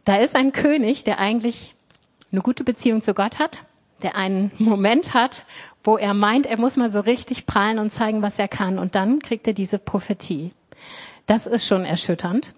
Da 0.04 0.16
ist 0.16 0.34
ein 0.34 0.52
König, 0.52 1.04
der 1.04 1.18
eigentlich 1.18 1.74
eine 2.32 2.40
gute 2.40 2.64
Beziehung 2.64 3.02
zu 3.02 3.14
Gott 3.14 3.38
hat, 3.38 3.58
der 4.02 4.16
einen 4.16 4.50
Moment 4.58 5.12
hat, 5.12 5.44
wo 5.84 5.96
er 5.96 6.14
meint, 6.14 6.46
er 6.46 6.58
muss 6.58 6.76
mal 6.76 6.90
so 6.90 7.00
richtig 7.00 7.46
prallen 7.46 7.78
und 7.78 7.90
zeigen, 7.90 8.22
was 8.22 8.38
er 8.38 8.48
kann. 8.48 8.78
Und 8.78 8.94
dann 8.94 9.18
kriegt 9.20 9.46
er 9.46 9.52
diese 9.52 9.78
Prophetie. 9.78 10.52
Das 11.26 11.46
ist 11.46 11.66
schon 11.66 11.84
erschütternd. 11.84 12.54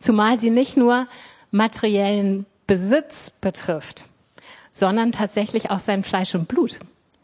Zumal 0.00 0.40
sie 0.40 0.50
nicht 0.50 0.76
nur 0.76 1.06
materiellen 1.50 2.46
Besitz 2.66 3.30
betrifft, 3.30 4.06
sondern 4.72 5.12
tatsächlich 5.12 5.70
auch 5.70 5.80
sein 5.80 6.02
Fleisch 6.02 6.34
und 6.34 6.48
Blut. 6.48 6.80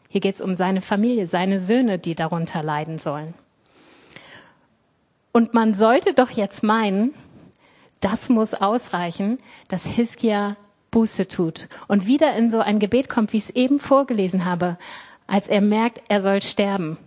Hier 0.09 0.21
geht 0.21 0.35
es 0.35 0.41
um 0.41 0.55
seine 0.55 0.81
Familie, 0.81 1.27
seine 1.27 1.59
Söhne, 1.59 1.99
die 1.99 2.15
darunter 2.15 2.63
leiden 2.63 2.99
sollen. 2.99 3.33
Und 5.31 5.53
man 5.53 5.73
sollte 5.73 6.13
doch 6.13 6.31
jetzt 6.31 6.63
meinen, 6.63 7.13
das 8.01 8.29
muss 8.29 8.53
ausreichen, 8.53 9.39
dass 9.67 9.85
Hiskia 9.85 10.57
Buße 10.91 11.27
tut 11.27 11.67
und 11.87 12.07
wieder 12.07 12.35
in 12.35 12.49
so 12.49 12.59
ein 12.59 12.79
Gebet 12.79 13.09
kommt, 13.09 13.33
wie 13.33 13.37
ich 13.37 13.45
es 13.45 13.49
eben 13.51 13.79
vorgelesen 13.79 14.45
habe, 14.45 14.77
als 15.27 15.47
er 15.47 15.61
merkt, 15.61 16.01
er 16.07 16.21
soll 16.21 16.41
sterben. 16.41 16.97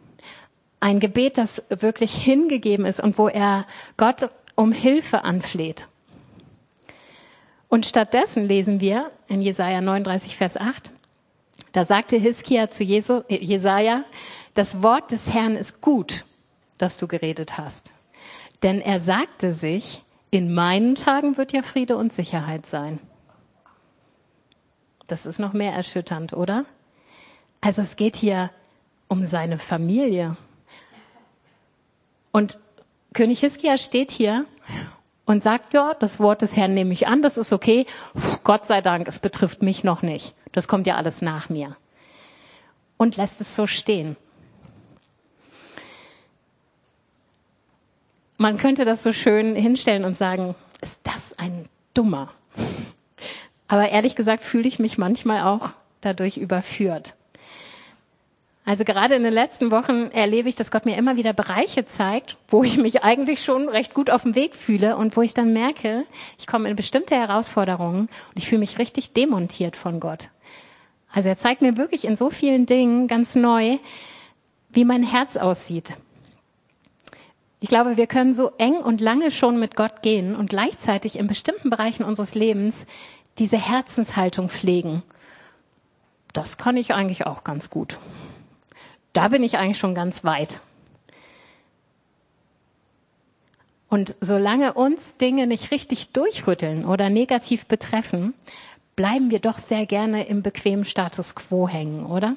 Ein 0.82 0.98
Gebet, 0.98 1.38
das 1.38 1.62
wirklich 1.68 2.12
hingegeben 2.12 2.86
ist 2.86 2.98
und 2.98 3.16
wo 3.16 3.28
er 3.28 3.66
Gott 3.96 4.28
um 4.56 4.72
Hilfe 4.72 5.22
anfleht. 5.22 5.86
Und 7.68 7.86
stattdessen 7.86 8.46
lesen 8.48 8.80
wir 8.80 9.12
in 9.28 9.40
Jesaja 9.40 9.80
39, 9.80 10.36
Vers 10.36 10.56
8, 10.56 10.92
da 11.70 11.84
sagte 11.84 12.16
Hiskia 12.16 12.68
zu 12.68 12.82
Jesu, 12.82 13.22
Jesaja, 13.28 14.02
das 14.54 14.82
Wort 14.82 15.12
des 15.12 15.32
Herrn 15.32 15.54
ist 15.54 15.82
gut, 15.82 16.24
dass 16.78 16.98
du 16.98 17.06
geredet 17.06 17.58
hast. 17.58 17.92
Denn 18.64 18.80
er 18.80 18.98
sagte 18.98 19.52
sich, 19.52 20.02
in 20.32 20.52
meinen 20.52 20.96
Tagen 20.96 21.36
wird 21.36 21.52
ja 21.52 21.62
Friede 21.62 21.96
und 21.96 22.12
Sicherheit 22.12 22.66
sein. 22.66 22.98
Das 25.06 25.26
ist 25.26 25.38
noch 25.38 25.52
mehr 25.52 25.74
erschütternd, 25.74 26.32
oder? 26.32 26.64
Also 27.60 27.82
es 27.82 27.94
geht 27.94 28.16
hier 28.16 28.50
um 29.06 29.26
seine 29.26 29.58
Familie. 29.58 30.36
Und 32.32 32.58
König 33.12 33.40
Hiskia 33.40 33.78
steht 33.78 34.10
hier 34.10 34.46
und 35.26 35.42
sagt, 35.42 35.74
ja, 35.74 35.94
das 35.94 36.18
Wort 36.18 36.42
des 36.42 36.56
Herrn 36.56 36.74
nehme 36.74 36.92
ich 36.92 37.06
an, 37.06 37.22
das 37.22 37.36
ist 37.36 37.52
okay. 37.52 37.86
Gott 38.42 38.66
sei 38.66 38.80
Dank, 38.80 39.06
es 39.06 39.20
betrifft 39.20 39.62
mich 39.62 39.84
noch 39.84 40.02
nicht. 40.02 40.34
Das 40.52 40.66
kommt 40.66 40.86
ja 40.86 40.96
alles 40.96 41.22
nach 41.22 41.48
mir. 41.48 41.76
Und 42.96 43.16
lässt 43.16 43.40
es 43.40 43.54
so 43.54 43.66
stehen. 43.66 44.16
Man 48.38 48.56
könnte 48.56 48.84
das 48.84 49.02
so 49.02 49.12
schön 49.12 49.54
hinstellen 49.54 50.04
und 50.04 50.16
sagen, 50.16 50.54
ist 50.80 51.00
das 51.04 51.38
ein 51.38 51.68
Dummer? 51.94 52.32
Aber 53.68 53.88
ehrlich 53.90 54.16
gesagt 54.16 54.42
fühle 54.42 54.66
ich 54.66 54.78
mich 54.78 54.98
manchmal 54.98 55.42
auch 55.42 55.70
dadurch 56.00 56.38
überführt. 56.38 57.14
Also 58.64 58.84
gerade 58.84 59.16
in 59.16 59.24
den 59.24 59.32
letzten 59.32 59.72
Wochen 59.72 60.10
erlebe 60.12 60.48
ich, 60.48 60.54
dass 60.54 60.70
Gott 60.70 60.86
mir 60.86 60.96
immer 60.96 61.16
wieder 61.16 61.32
Bereiche 61.32 61.84
zeigt, 61.84 62.36
wo 62.48 62.62
ich 62.62 62.76
mich 62.76 63.02
eigentlich 63.02 63.42
schon 63.42 63.68
recht 63.68 63.92
gut 63.92 64.08
auf 64.08 64.22
dem 64.22 64.36
Weg 64.36 64.54
fühle 64.54 64.96
und 64.96 65.16
wo 65.16 65.22
ich 65.22 65.34
dann 65.34 65.52
merke, 65.52 66.04
ich 66.38 66.46
komme 66.46 66.68
in 66.68 66.76
bestimmte 66.76 67.16
Herausforderungen 67.16 68.02
und 68.02 68.36
ich 68.36 68.48
fühle 68.48 68.60
mich 68.60 68.78
richtig 68.78 69.12
demontiert 69.12 69.76
von 69.76 69.98
Gott. 69.98 70.28
Also 71.12 71.28
er 71.28 71.36
zeigt 71.36 71.60
mir 71.60 71.76
wirklich 71.76 72.04
in 72.04 72.16
so 72.16 72.30
vielen 72.30 72.66
Dingen 72.66 73.08
ganz 73.08 73.34
neu, 73.34 73.78
wie 74.70 74.84
mein 74.84 75.02
Herz 75.02 75.36
aussieht, 75.36 75.96
ich 77.62 77.68
glaube, 77.68 77.96
wir 77.96 78.08
können 78.08 78.34
so 78.34 78.50
eng 78.58 78.74
und 78.74 79.00
lange 79.00 79.30
schon 79.30 79.60
mit 79.60 79.76
Gott 79.76 80.02
gehen 80.02 80.34
und 80.34 80.50
gleichzeitig 80.50 81.16
in 81.16 81.28
bestimmten 81.28 81.70
Bereichen 81.70 82.02
unseres 82.02 82.34
Lebens 82.34 82.86
diese 83.38 83.56
Herzenshaltung 83.56 84.48
pflegen. 84.48 85.04
Das 86.32 86.58
kann 86.58 86.76
ich 86.76 86.92
eigentlich 86.92 87.24
auch 87.24 87.44
ganz 87.44 87.70
gut. 87.70 88.00
Da 89.12 89.28
bin 89.28 89.42
ich 89.42 89.58
eigentlich 89.58 89.78
schon 89.78 89.94
ganz 89.94 90.24
weit. 90.24 90.60
Und 93.88 94.16
solange 94.20 94.72
uns 94.72 95.16
Dinge 95.18 95.46
nicht 95.46 95.70
richtig 95.70 96.10
durchrütteln 96.10 96.86
oder 96.86 97.10
negativ 97.10 97.66
betreffen, 97.66 98.32
bleiben 98.96 99.30
wir 99.30 99.38
doch 99.38 99.58
sehr 99.58 99.84
gerne 99.84 100.26
im 100.26 100.42
bequemen 100.42 100.86
Status 100.86 101.34
quo 101.34 101.68
hängen, 101.68 102.06
oder? 102.06 102.36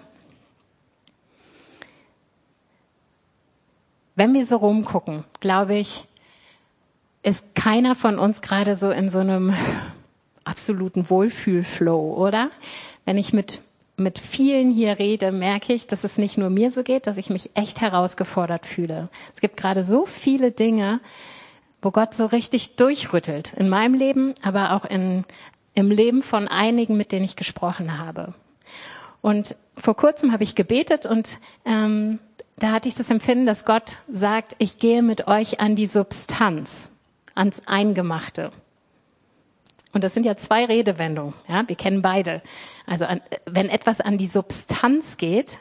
wenn 4.15 4.33
wir 4.33 4.45
so 4.45 4.57
rumgucken, 4.57 5.23
glaube 5.39 5.75
ich, 5.75 6.05
ist 7.21 7.55
keiner 7.55 7.95
von 7.95 8.19
uns 8.19 8.41
gerade 8.41 8.75
so 8.75 8.89
in 8.89 9.09
so 9.09 9.19
einem 9.19 9.53
absoluten 10.43 11.09
Wohlfühlflow, 11.09 12.15
oder? 12.15 12.49
Wenn 13.03 13.17
ich 13.17 13.33
mit 13.33 13.61
mit 13.97 14.19
vielen 14.19 14.71
hier 14.71 14.99
rede, 14.99 15.31
merke 15.31 15.73
ich, 15.73 15.87
dass 15.87 16.03
es 16.03 16.17
nicht 16.17 16.37
nur 16.37 16.49
mir 16.49 16.71
so 16.71 16.83
geht, 16.83 17.07
dass 17.07 17.17
ich 17.17 17.29
mich 17.29 17.51
echt 17.53 17.81
herausgefordert 17.81 18.65
fühle. 18.65 19.09
Es 19.33 19.41
gibt 19.41 19.57
gerade 19.57 19.83
so 19.83 20.05
viele 20.05 20.51
Dinge, 20.51 20.99
wo 21.81 21.91
Gott 21.91 22.13
so 22.13 22.25
richtig 22.25 22.75
durchrüttelt. 22.75 23.53
In 23.53 23.69
meinem 23.69 23.93
Leben, 23.93 24.33
aber 24.41 24.73
auch 24.73 24.85
in, 24.85 25.23
im 25.73 25.91
Leben 25.91 26.23
von 26.23 26.47
einigen, 26.47 26.97
mit 26.97 27.11
denen 27.11 27.25
ich 27.25 27.35
gesprochen 27.35 27.97
habe. 27.97 28.33
Und 29.21 29.55
vor 29.77 29.95
kurzem 29.95 30.31
habe 30.31 30.43
ich 30.43 30.55
gebetet 30.55 31.05
und 31.05 31.39
ähm, 31.65 32.19
da 32.57 32.71
hatte 32.71 32.87
ich 32.87 32.95
das 32.95 33.09
Empfinden, 33.09 33.45
dass 33.45 33.65
Gott 33.65 33.99
sagt, 34.11 34.55
ich 34.59 34.77
gehe 34.77 35.01
mit 35.01 35.27
euch 35.27 35.59
an 35.59 35.75
die 35.75 35.87
Substanz, 35.87 36.91
ans 37.33 37.67
Eingemachte. 37.67 38.51
Und 39.95 40.03
das 40.03 40.13
sind 40.13 40.25
ja 40.25 40.35
zwei 40.35 40.65
Redewendungen, 40.65 41.33
ja, 41.47 41.63
wir 41.65 41.77
kennen 41.77 42.01
beide. 42.01 42.41
Also 42.85 43.05
an, 43.05 43.21
wenn 43.45 43.69
etwas 43.69 44.01
an 44.01 44.17
die 44.17 44.27
Substanz 44.27 45.15
geht, 45.15 45.59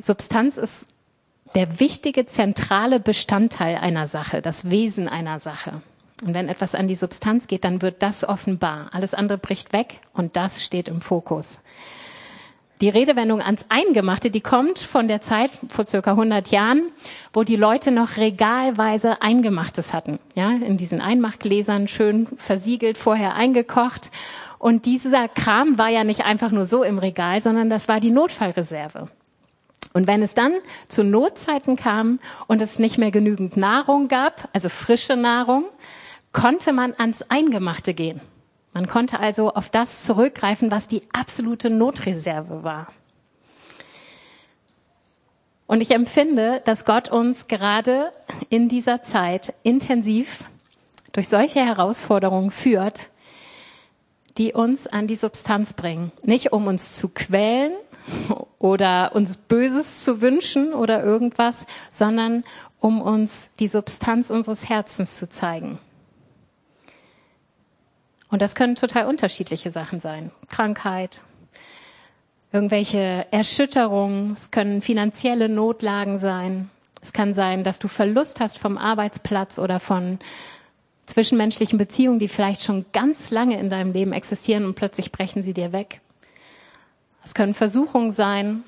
Substanz 0.00 0.56
ist 0.56 0.88
der 1.54 1.78
wichtige 1.78 2.26
zentrale 2.26 2.98
Bestandteil 2.98 3.76
einer 3.76 4.08
Sache, 4.08 4.42
das 4.42 4.68
Wesen 4.68 5.06
einer 5.06 5.38
Sache. 5.38 5.80
Und 6.24 6.34
wenn 6.34 6.48
etwas 6.48 6.74
an 6.74 6.88
die 6.88 6.96
Substanz 6.96 7.46
geht, 7.46 7.62
dann 7.62 7.82
wird 7.82 8.02
das 8.02 8.28
offenbar. 8.28 8.90
Alles 8.90 9.14
andere 9.14 9.38
bricht 9.38 9.72
weg 9.72 10.00
und 10.12 10.34
das 10.34 10.64
steht 10.64 10.88
im 10.88 11.00
Fokus. 11.00 11.60
Die 12.82 12.88
Redewendung 12.88 13.40
ans 13.40 13.66
Eingemachte, 13.68 14.32
die 14.32 14.40
kommt 14.40 14.80
von 14.80 15.06
der 15.06 15.20
Zeit 15.20 15.52
vor 15.68 15.86
circa 15.86 16.10
100 16.10 16.48
Jahren, 16.48 16.90
wo 17.32 17.44
die 17.44 17.54
Leute 17.54 17.92
noch 17.92 18.16
regalweise 18.16 19.22
Eingemachtes 19.22 19.94
hatten. 19.94 20.18
Ja, 20.34 20.50
in 20.50 20.78
diesen 20.78 21.00
Einmachgläsern 21.00 21.86
schön 21.86 22.26
versiegelt, 22.36 22.98
vorher 22.98 23.36
eingekocht. 23.36 24.10
Und 24.58 24.84
dieser 24.84 25.28
Kram 25.28 25.78
war 25.78 25.90
ja 25.90 26.02
nicht 26.02 26.24
einfach 26.24 26.50
nur 26.50 26.66
so 26.66 26.82
im 26.82 26.98
Regal, 26.98 27.40
sondern 27.40 27.70
das 27.70 27.86
war 27.86 28.00
die 28.00 28.10
Notfallreserve. 28.10 29.06
Und 29.92 30.08
wenn 30.08 30.20
es 30.20 30.34
dann 30.34 30.52
zu 30.88 31.04
Notzeiten 31.04 31.76
kam 31.76 32.18
und 32.48 32.60
es 32.60 32.80
nicht 32.80 32.98
mehr 32.98 33.12
genügend 33.12 33.56
Nahrung 33.56 34.08
gab, 34.08 34.48
also 34.52 34.68
frische 34.68 35.14
Nahrung, 35.14 35.66
konnte 36.32 36.72
man 36.72 36.94
ans 36.98 37.22
Eingemachte 37.28 37.94
gehen. 37.94 38.20
Man 38.72 38.86
konnte 38.86 39.20
also 39.20 39.52
auf 39.52 39.68
das 39.68 40.04
zurückgreifen, 40.04 40.70
was 40.70 40.88
die 40.88 41.02
absolute 41.12 41.68
Notreserve 41.68 42.62
war. 42.62 42.86
Und 45.66 45.80
ich 45.80 45.90
empfinde, 45.92 46.60
dass 46.64 46.84
Gott 46.84 47.08
uns 47.08 47.48
gerade 47.48 48.12
in 48.48 48.68
dieser 48.68 49.02
Zeit 49.02 49.54
intensiv 49.62 50.44
durch 51.12 51.28
solche 51.28 51.64
Herausforderungen 51.64 52.50
führt, 52.50 53.10
die 54.38 54.52
uns 54.52 54.86
an 54.86 55.06
die 55.06 55.16
Substanz 55.16 55.74
bringen. 55.74 56.12
Nicht 56.22 56.52
um 56.52 56.66
uns 56.66 56.96
zu 56.96 57.08
quälen 57.08 57.72
oder 58.58 59.14
uns 59.14 59.36
Böses 59.36 60.04
zu 60.04 60.20
wünschen 60.20 60.74
oder 60.74 61.02
irgendwas, 61.02 61.66
sondern 61.90 62.44
um 62.80 63.00
uns 63.00 63.50
die 63.58 63.68
Substanz 63.68 64.30
unseres 64.30 64.68
Herzens 64.68 65.18
zu 65.18 65.28
zeigen. 65.28 65.78
Und 68.32 68.40
das 68.40 68.54
können 68.54 68.76
total 68.76 69.04
unterschiedliche 69.04 69.70
Sachen 69.70 70.00
sein. 70.00 70.30
Krankheit, 70.48 71.20
irgendwelche 72.50 73.26
Erschütterungen, 73.30 74.32
es 74.32 74.50
können 74.50 74.80
finanzielle 74.80 75.50
Notlagen 75.50 76.16
sein. 76.16 76.70
Es 77.02 77.12
kann 77.12 77.34
sein, 77.34 77.62
dass 77.62 77.78
du 77.78 77.88
Verlust 77.88 78.40
hast 78.40 78.58
vom 78.58 78.78
Arbeitsplatz 78.78 79.58
oder 79.58 79.78
von 79.80 80.18
zwischenmenschlichen 81.04 81.76
Beziehungen, 81.76 82.18
die 82.18 82.28
vielleicht 82.28 82.62
schon 82.62 82.86
ganz 82.94 83.30
lange 83.30 83.60
in 83.60 83.68
deinem 83.68 83.92
Leben 83.92 84.14
existieren 84.14 84.64
und 84.64 84.76
plötzlich 84.76 85.12
brechen 85.12 85.42
sie 85.42 85.52
dir 85.52 85.72
weg. 85.72 86.00
Es 87.22 87.34
können 87.34 87.52
Versuchungen 87.52 88.12
sein. 88.12 88.62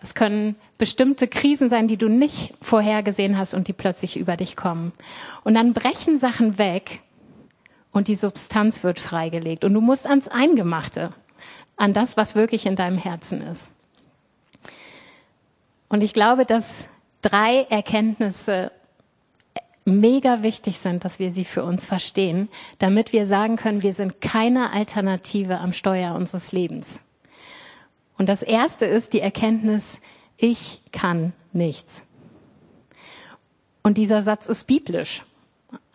Es 0.00 0.14
können 0.14 0.56
bestimmte 0.78 1.28
Krisen 1.28 1.68
sein, 1.68 1.86
die 1.86 1.98
du 1.98 2.08
nicht 2.08 2.54
vorhergesehen 2.62 3.36
hast 3.36 3.52
und 3.52 3.68
die 3.68 3.74
plötzlich 3.74 4.16
über 4.16 4.38
dich 4.38 4.56
kommen. 4.56 4.92
Und 5.44 5.52
dann 5.52 5.74
brechen 5.74 6.16
Sachen 6.16 6.56
weg, 6.56 7.02
und 7.92 8.08
die 8.08 8.14
Substanz 8.14 8.84
wird 8.84 8.98
freigelegt. 8.98 9.64
Und 9.64 9.74
du 9.74 9.80
musst 9.80 10.06
ans 10.06 10.28
Eingemachte, 10.28 11.12
an 11.76 11.92
das, 11.92 12.16
was 12.16 12.34
wirklich 12.34 12.66
in 12.66 12.76
deinem 12.76 12.98
Herzen 12.98 13.42
ist. 13.42 13.72
Und 15.88 16.02
ich 16.02 16.12
glaube, 16.12 16.44
dass 16.44 16.88
drei 17.22 17.66
Erkenntnisse 17.70 18.72
mega 19.84 20.42
wichtig 20.42 20.78
sind, 20.78 21.04
dass 21.04 21.18
wir 21.18 21.32
sie 21.32 21.44
für 21.44 21.64
uns 21.64 21.86
verstehen, 21.86 22.48
damit 22.78 23.12
wir 23.12 23.26
sagen 23.26 23.56
können, 23.56 23.82
wir 23.82 23.94
sind 23.94 24.20
keine 24.20 24.72
Alternative 24.72 25.58
am 25.58 25.72
Steuer 25.72 26.14
unseres 26.14 26.52
Lebens. 26.52 27.02
Und 28.18 28.28
das 28.28 28.42
erste 28.42 28.84
ist 28.84 29.12
die 29.12 29.20
Erkenntnis, 29.20 30.00
ich 30.36 30.82
kann 30.92 31.32
nichts. 31.52 32.04
Und 33.82 33.96
dieser 33.96 34.22
Satz 34.22 34.48
ist 34.48 34.64
biblisch. 34.66 35.24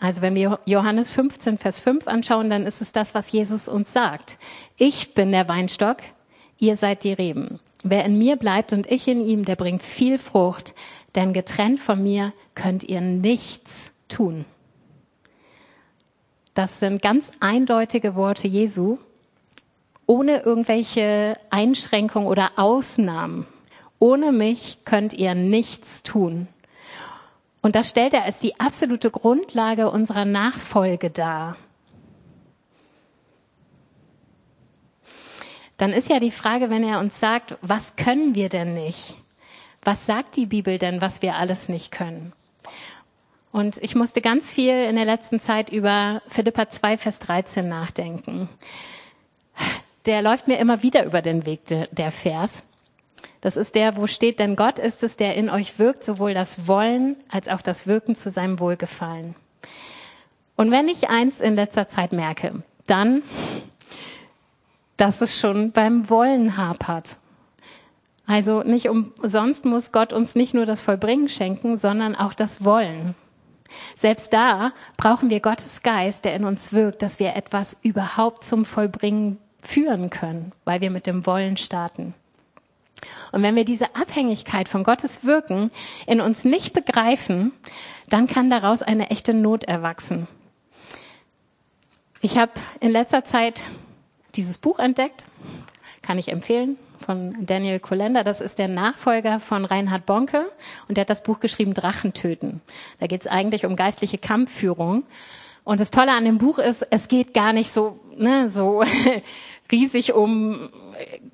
Also 0.03 0.21
wenn 0.21 0.35
wir 0.35 0.59
Johannes 0.65 1.13
15, 1.13 1.57
Vers 1.57 1.79
5 1.79 2.07
anschauen, 2.07 2.49
dann 2.49 2.65
ist 2.65 2.81
es 2.81 2.91
das, 2.91 3.15
was 3.15 3.31
Jesus 3.31 3.69
uns 3.69 3.93
sagt. 3.93 4.37
Ich 4.75 5.13
bin 5.13 5.31
der 5.31 5.47
Weinstock, 5.47 5.99
ihr 6.59 6.75
seid 6.75 7.05
die 7.05 7.13
Reben. 7.13 7.61
Wer 7.83 8.03
in 8.03 8.17
mir 8.17 8.35
bleibt 8.35 8.73
und 8.73 8.91
ich 8.91 9.07
in 9.07 9.21
ihm, 9.21 9.45
der 9.45 9.55
bringt 9.55 9.81
viel 9.81 10.19
Frucht, 10.19 10.75
denn 11.15 11.31
getrennt 11.31 11.79
von 11.79 12.03
mir 12.03 12.33
könnt 12.53 12.83
ihr 12.83 12.99
nichts 12.99 13.91
tun. 14.09 14.43
Das 16.53 16.79
sind 16.81 17.01
ganz 17.01 17.31
eindeutige 17.39 18.13
Worte 18.13 18.49
Jesu, 18.49 18.97
ohne 20.05 20.41
irgendwelche 20.41 21.37
Einschränkungen 21.49 22.27
oder 22.27 22.51
Ausnahmen. 22.57 23.47
Ohne 23.99 24.33
mich 24.33 24.79
könnt 24.83 25.13
ihr 25.13 25.33
nichts 25.33 26.03
tun. 26.03 26.49
Und 27.63 27.75
das 27.75 27.89
stellt 27.89 28.13
er 28.13 28.25
als 28.25 28.39
die 28.39 28.59
absolute 28.59 29.09
Grundlage 29.09 29.89
unserer 29.89 30.25
Nachfolge 30.25 31.09
dar. 31.09 31.55
Dann 35.77 35.93
ist 35.93 36.09
ja 36.09 36.19
die 36.19 36.29
Frage, 36.29 36.69
wenn 36.69 36.83
er 36.83 36.99
uns 36.99 37.19
sagt, 37.19 37.57
was 37.61 37.95
können 37.95 38.35
wir 38.35 38.49
denn 38.49 38.73
nicht? 38.73 39.17
Was 39.81 40.05
sagt 40.05 40.35
die 40.35 40.45
Bibel 40.45 40.77
denn, 40.77 41.01
was 41.01 41.21
wir 41.21 41.35
alles 41.35 41.69
nicht 41.69 41.91
können? 41.91 42.33
Und 43.53 43.77
ich 43.81 43.95
musste 43.95 44.19
ganz 44.21 44.51
viel 44.51 44.83
in 44.83 44.95
der 44.95 45.05
letzten 45.05 45.39
Zeit 45.39 45.69
über 45.69 46.21
Philippa 46.27 46.69
2, 46.69 46.97
Vers 46.97 47.19
13 47.19 47.67
nachdenken. 47.67 48.49
Der 50.05 50.21
läuft 50.21 50.49
mir 50.49 50.57
immer 50.57 50.83
wieder 50.83 51.05
über 51.05 51.21
den 51.21 51.45
Weg, 51.45 51.61
der 51.67 52.11
Vers. 52.11 52.63
Das 53.41 53.57
ist 53.57 53.75
der, 53.75 53.97
wo 53.97 54.07
steht, 54.07 54.39
denn 54.39 54.55
Gott 54.55 54.79
ist 54.79 55.03
es, 55.03 55.17
der 55.17 55.35
in 55.35 55.49
euch 55.49 55.77
wirkt, 55.79 56.03
sowohl 56.03 56.33
das 56.33 56.67
Wollen 56.67 57.17
als 57.29 57.49
auch 57.49 57.61
das 57.61 57.87
Wirken 57.87 58.15
zu 58.15 58.29
seinem 58.29 58.59
Wohlgefallen. 58.59 59.35
Und 60.55 60.71
wenn 60.71 60.87
ich 60.87 61.09
eins 61.09 61.41
in 61.41 61.55
letzter 61.55 61.87
Zeit 61.87 62.13
merke, 62.13 62.63
dann, 62.87 63.21
dass 64.97 65.21
es 65.21 65.39
schon 65.39 65.71
beim 65.71 66.09
Wollen 66.09 66.57
hapert. 66.57 67.17
Also 68.25 68.63
nicht 68.63 68.87
umsonst 68.87 69.65
muss 69.65 69.91
Gott 69.91 70.13
uns 70.13 70.35
nicht 70.35 70.53
nur 70.53 70.65
das 70.65 70.81
Vollbringen 70.81 71.27
schenken, 71.27 71.75
sondern 71.75 72.15
auch 72.15 72.33
das 72.33 72.63
Wollen. 72.63 73.15
Selbst 73.95 74.31
da 74.31 74.71
brauchen 74.97 75.29
wir 75.29 75.39
Gottes 75.39 75.81
Geist, 75.81 76.25
der 76.25 76.35
in 76.35 76.45
uns 76.45 76.73
wirkt, 76.73 77.01
dass 77.01 77.19
wir 77.19 77.35
etwas 77.35 77.77
überhaupt 77.81 78.43
zum 78.43 78.65
Vollbringen 78.65 79.39
führen 79.61 80.09
können, 80.09 80.51
weil 80.63 80.81
wir 80.81 80.91
mit 80.91 81.07
dem 81.07 81.25
Wollen 81.25 81.57
starten. 81.57 82.13
Und 83.31 83.43
wenn 83.43 83.55
wir 83.55 83.65
diese 83.65 83.95
Abhängigkeit 83.95 84.69
von 84.69 84.83
Gottes 84.83 85.23
Wirken 85.25 85.71
in 86.07 86.21
uns 86.21 86.45
nicht 86.45 86.73
begreifen, 86.73 87.51
dann 88.09 88.27
kann 88.27 88.49
daraus 88.49 88.81
eine 88.81 89.09
echte 89.09 89.33
Not 89.33 89.63
erwachsen. 89.63 90.27
Ich 92.21 92.37
habe 92.37 92.53
in 92.79 92.91
letzter 92.91 93.25
Zeit 93.25 93.63
dieses 94.35 94.57
Buch 94.57 94.79
entdeckt, 94.79 95.27
kann 96.01 96.17
ich 96.17 96.29
empfehlen, 96.29 96.77
von 97.03 97.45
Daniel 97.45 97.79
Kolender. 97.79 98.23
Das 98.23 98.41
ist 98.41 98.59
der 98.59 98.67
Nachfolger 98.67 99.39
von 99.39 99.65
Reinhard 99.65 100.05
Bonke 100.05 100.49
und 100.87 100.97
der 100.97 101.01
hat 101.01 101.09
das 101.09 101.23
Buch 101.23 101.39
geschrieben 101.39 101.73
Drachen 101.73 102.13
töten. 102.13 102.61
Da 102.99 103.07
geht 103.07 103.21
es 103.21 103.27
eigentlich 103.27 103.65
um 103.65 103.75
geistliche 103.75 104.17
Kampfführung. 104.17 105.03
Und 105.63 105.79
das 105.79 105.91
Tolle 105.91 106.11
an 106.11 106.25
dem 106.25 106.39
Buch 106.39 106.59
ist, 106.59 106.85
es 106.89 107.07
geht 107.07 107.33
gar 107.33 107.53
nicht 107.53 107.71
so, 107.71 107.99
ne, 108.17 108.49
so 108.49 108.83
riesig 109.73 110.13
um 110.13 110.69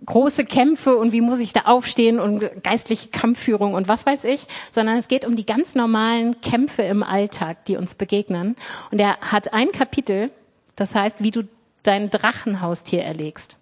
große 0.05 0.45
Kämpfe 0.45 0.95
und 0.95 1.11
wie 1.11 1.21
muss 1.21 1.39
ich 1.39 1.51
da 1.51 1.61
aufstehen 1.65 2.19
und 2.19 2.63
geistliche 2.63 3.09
Kampfführung 3.09 3.73
und 3.73 3.87
was 3.87 4.05
weiß 4.05 4.23
ich, 4.23 4.47
sondern 4.71 4.97
es 4.97 5.09
geht 5.09 5.25
um 5.25 5.35
die 5.35 5.45
ganz 5.45 5.75
normalen 5.75 6.39
Kämpfe 6.41 6.83
im 6.83 7.03
Alltag, 7.03 7.65
die 7.65 7.75
uns 7.75 7.95
begegnen. 7.95 8.55
Und 8.91 8.99
er 8.99 9.17
hat 9.19 9.53
ein 9.53 9.71
Kapitel, 9.71 10.31
das 10.77 10.95
heißt, 10.95 11.21
wie 11.21 11.31
du 11.31 11.43
dein 11.83 12.09
Drachenhaustier 12.09 13.03
erlegst. 13.03 13.57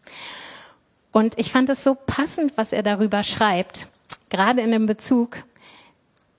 Und 1.12 1.38
ich 1.40 1.52
fand 1.52 1.70
es 1.70 1.84
so 1.84 1.96
passend, 1.96 2.54
was 2.56 2.72
er 2.72 2.84
darüber 2.84 3.24
schreibt, 3.24 3.88
gerade 4.30 4.62
in 4.62 4.72
dem 4.72 4.86
Bezug, 4.86 5.38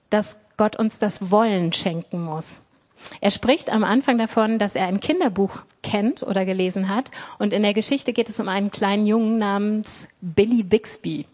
dass 0.09 0.39
Gott 0.55 0.77
uns 0.77 0.99
das 0.99 1.29
Wollen 1.29 1.73
schenken 1.73 2.23
muss. 2.23 2.61
Er 3.21 3.31
spricht 3.31 3.71
am 3.71 3.83
Anfang 3.83 4.17
davon, 4.17 4.59
dass 4.59 4.75
er 4.75 4.87
ein 4.87 4.99
Kinderbuch 4.99 5.61
kennt 5.83 6.23
oder 6.23 6.45
gelesen 6.45 6.89
hat. 6.89 7.11
Und 7.37 7.53
in 7.53 7.63
der 7.63 7.73
Geschichte 7.73 8.13
geht 8.13 8.29
es 8.29 8.39
um 8.39 8.47
einen 8.47 8.71
kleinen 8.71 9.05
Jungen 9.05 9.37
namens 9.37 10.07
Billy 10.21 10.63
Bixby. 10.63 11.25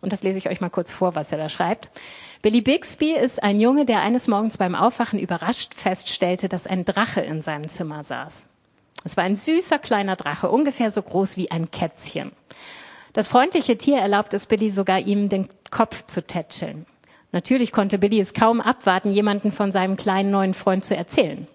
Und 0.00 0.12
das 0.12 0.22
lese 0.22 0.38
ich 0.38 0.48
euch 0.48 0.60
mal 0.60 0.70
kurz 0.70 0.92
vor, 0.92 1.14
was 1.14 1.32
er 1.32 1.38
da 1.38 1.48
schreibt. 1.48 1.90
Billy 2.42 2.60
Bixby 2.60 3.12
ist 3.12 3.42
ein 3.42 3.58
Junge, 3.58 3.84
der 3.84 4.00
eines 4.00 4.28
Morgens 4.28 4.58
beim 4.58 4.74
Aufwachen 4.74 5.18
überrascht 5.18 5.74
feststellte, 5.74 6.48
dass 6.48 6.66
ein 6.66 6.84
Drache 6.84 7.20
in 7.20 7.42
seinem 7.42 7.68
Zimmer 7.68 8.04
saß. 8.04 8.44
Es 9.04 9.16
war 9.16 9.24
ein 9.24 9.36
süßer 9.36 9.78
kleiner 9.78 10.16
Drache, 10.16 10.50
ungefähr 10.50 10.90
so 10.90 11.02
groß 11.02 11.36
wie 11.36 11.50
ein 11.50 11.70
Kätzchen. 11.70 12.32
Das 13.12 13.28
freundliche 13.28 13.78
Tier 13.78 13.98
erlaubt 13.98 14.34
es 14.34 14.46
Billy 14.46 14.70
sogar, 14.70 15.00
ihm 15.00 15.28
den 15.28 15.48
Kopf 15.70 16.06
zu 16.06 16.22
tätscheln. 16.22 16.86
Natürlich 17.32 17.72
konnte 17.72 17.98
Billy 17.98 18.20
es 18.20 18.34
kaum 18.34 18.60
abwarten, 18.60 19.10
jemanden 19.10 19.52
von 19.52 19.72
seinem 19.72 19.96
kleinen 19.96 20.30
neuen 20.30 20.54
Freund 20.54 20.84
zu 20.84 20.96
erzählen. 20.96 21.46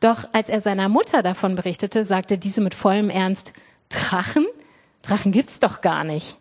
Doch 0.00 0.24
als 0.32 0.48
er 0.48 0.60
seiner 0.60 0.88
Mutter 0.88 1.22
davon 1.22 1.56
berichtete, 1.56 2.04
sagte 2.04 2.38
diese 2.38 2.60
mit 2.60 2.74
vollem 2.74 3.10
Ernst, 3.10 3.52
Drachen? 3.88 4.46
Drachen 5.02 5.32
gibt's 5.32 5.60
doch 5.60 5.80
gar 5.80 6.04
nicht. 6.04 6.38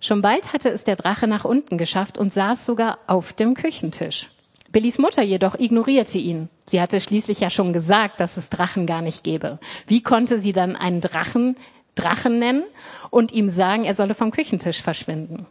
Schon 0.00 0.22
bald 0.22 0.52
hatte 0.52 0.68
es 0.68 0.84
der 0.84 0.96
Drache 0.96 1.26
nach 1.26 1.44
unten 1.44 1.78
geschafft 1.78 2.18
und 2.18 2.32
saß 2.32 2.66
sogar 2.66 2.98
auf 3.06 3.32
dem 3.32 3.54
Küchentisch. 3.54 4.28
Billys 4.70 4.98
Mutter 4.98 5.22
jedoch 5.22 5.58
ignorierte 5.58 6.18
ihn. 6.18 6.48
Sie 6.66 6.80
hatte 6.80 7.00
schließlich 7.00 7.40
ja 7.40 7.48
schon 7.48 7.72
gesagt, 7.72 8.20
dass 8.20 8.36
es 8.36 8.50
Drachen 8.50 8.86
gar 8.86 9.02
nicht 9.02 9.24
gäbe. 9.24 9.58
Wie 9.86 10.02
konnte 10.02 10.38
sie 10.38 10.52
dann 10.52 10.76
einen 10.76 11.00
Drachen 11.00 11.56
Drachen 11.94 12.38
nennen 12.38 12.64
und 13.10 13.32
ihm 13.32 13.48
sagen, 13.48 13.84
er 13.84 13.94
solle 13.94 14.14
vom 14.14 14.30
Küchentisch 14.30 14.82
verschwinden? 14.82 15.46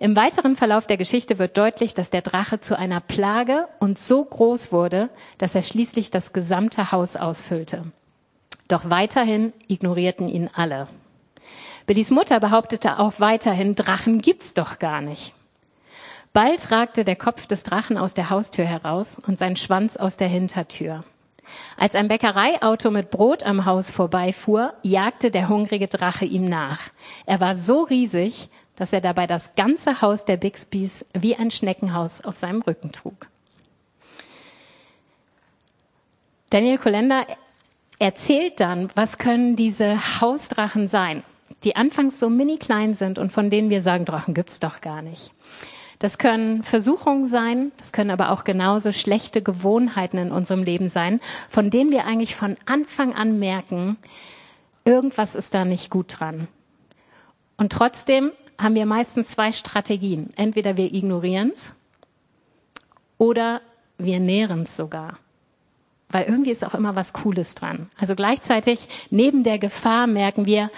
Im 0.00 0.14
weiteren 0.14 0.54
Verlauf 0.54 0.86
der 0.86 0.96
Geschichte 0.96 1.38
wird 1.38 1.56
deutlich, 1.56 1.92
dass 1.92 2.10
der 2.10 2.22
Drache 2.22 2.60
zu 2.60 2.78
einer 2.78 3.00
Plage 3.00 3.66
und 3.80 3.98
so 3.98 4.24
groß 4.24 4.70
wurde, 4.70 5.08
dass 5.38 5.56
er 5.56 5.62
schließlich 5.62 6.10
das 6.12 6.32
gesamte 6.32 6.92
Haus 6.92 7.16
ausfüllte. 7.16 7.82
Doch 8.68 8.90
weiterhin 8.90 9.52
ignorierten 9.66 10.28
ihn 10.28 10.50
alle. 10.54 10.86
Billys 11.86 12.10
Mutter 12.10 12.38
behauptete 12.38 12.98
auch 13.00 13.14
weiterhin, 13.18 13.74
Drachen 13.74 14.20
gibt's 14.20 14.54
doch 14.54 14.78
gar 14.78 15.00
nicht. 15.00 15.34
Bald 16.32 16.70
ragte 16.70 17.04
der 17.04 17.16
Kopf 17.16 17.46
des 17.46 17.64
Drachen 17.64 17.98
aus 17.98 18.14
der 18.14 18.30
Haustür 18.30 18.66
heraus 18.66 19.18
und 19.18 19.38
sein 19.38 19.56
Schwanz 19.56 19.96
aus 19.96 20.16
der 20.16 20.28
Hintertür. 20.28 21.02
Als 21.76 21.94
ein 21.94 22.08
Bäckereiauto 22.08 22.90
mit 22.90 23.10
Brot 23.10 23.42
am 23.42 23.64
Haus 23.64 23.90
vorbeifuhr, 23.90 24.74
jagte 24.82 25.30
der 25.30 25.48
hungrige 25.48 25.88
Drache 25.88 26.26
ihm 26.26 26.44
nach. 26.44 26.80
Er 27.26 27.40
war 27.40 27.54
so 27.56 27.82
riesig, 27.82 28.50
dass 28.78 28.92
er 28.92 29.00
dabei 29.00 29.26
das 29.26 29.56
ganze 29.56 30.00
Haus 30.02 30.24
der 30.24 30.36
Bixbys 30.36 31.04
wie 31.12 31.34
ein 31.34 31.50
Schneckenhaus 31.50 32.20
auf 32.20 32.36
seinem 32.36 32.62
Rücken 32.62 32.92
trug. 32.92 33.26
Daniel 36.50 36.78
Kolender 36.78 37.26
erzählt 37.98 38.60
dann, 38.60 38.88
was 38.94 39.18
können 39.18 39.56
diese 39.56 40.20
Hausdrachen 40.20 40.86
sein, 40.86 41.24
die 41.64 41.74
anfangs 41.74 42.20
so 42.20 42.30
mini 42.30 42.56
klein 42.56 42.94
sind 42.94 43.18
und 43.18 43.32
von 43.32 43.50
denen 43.50 43.68
wir 43.68 43.82
sagen, 43.82 44.04
Drachen 44.04 44.32
gibt's 44.32 44.60
doch 44.60 44.80
gar 44.80 45.02
nicht. 45.02 45.34
Das 45.98 46.18
können 46.18 46.62
Versuchungen 46.62 47.26
sein, 47.26 47.72
das 47.78 47.92
können 47.92 48.12
aber 48.12 48.30
auch 48.30 48.44
genauso 48.44 48.92
schlechte 48.92 49.42
Gewohnheiten 49.42 50.18
in 50.18 50.30
unserem 50.30 50.62
Leben 50.62 50.88
sein, 50.88 51.20
von 51.50 51.70
denen 51.70 51.90
wir 51.90 52.06
eigentlich 52.06 52.36
von 52.36 52.54
Anfang 52.66 53.12
an 53.12 53.40
merken, 53.40 53.96
irgendwas 54.84 55.34
ist 55.34 55.52
da 55.54 55.64
nicht 55.64 55.90
gut 55.90 56.20
dran. 56.20 56.46
Und 57.56 57.72
trotzdem 57.72 58.30
haben 58.58 58.74
wir 58.74 58.86
meistens 58.86 59.28
zwei 59.28 59.52
Strategien. 59.52 60.32
Entweder 60.36 60.76
wir 60.76 60.92
ignorieren 60.92 61.50
es 61.50 61.74
oder 63.16 63.60
wir 63.98 64.20
nähren 64.20 64.62
es 64.62 64.76
sogar. 64.76 65.18
Weil 66.10 66.24
irgendwie 66.24 66.50
ist 66.50 66.64
auch 66.64 66.74
immer 66.74 66.96
was 66.96 67.12
Cooles 67.12 67.54
dran. 67.54 67.90
Also 67.96 68.14
gleichzeitig 68.14 68.88
neben 69.10 69.44
der 69.44 69.58
Gefahr 69.58 70.06
merken 70.06 70.46
wir, 70.46 70.70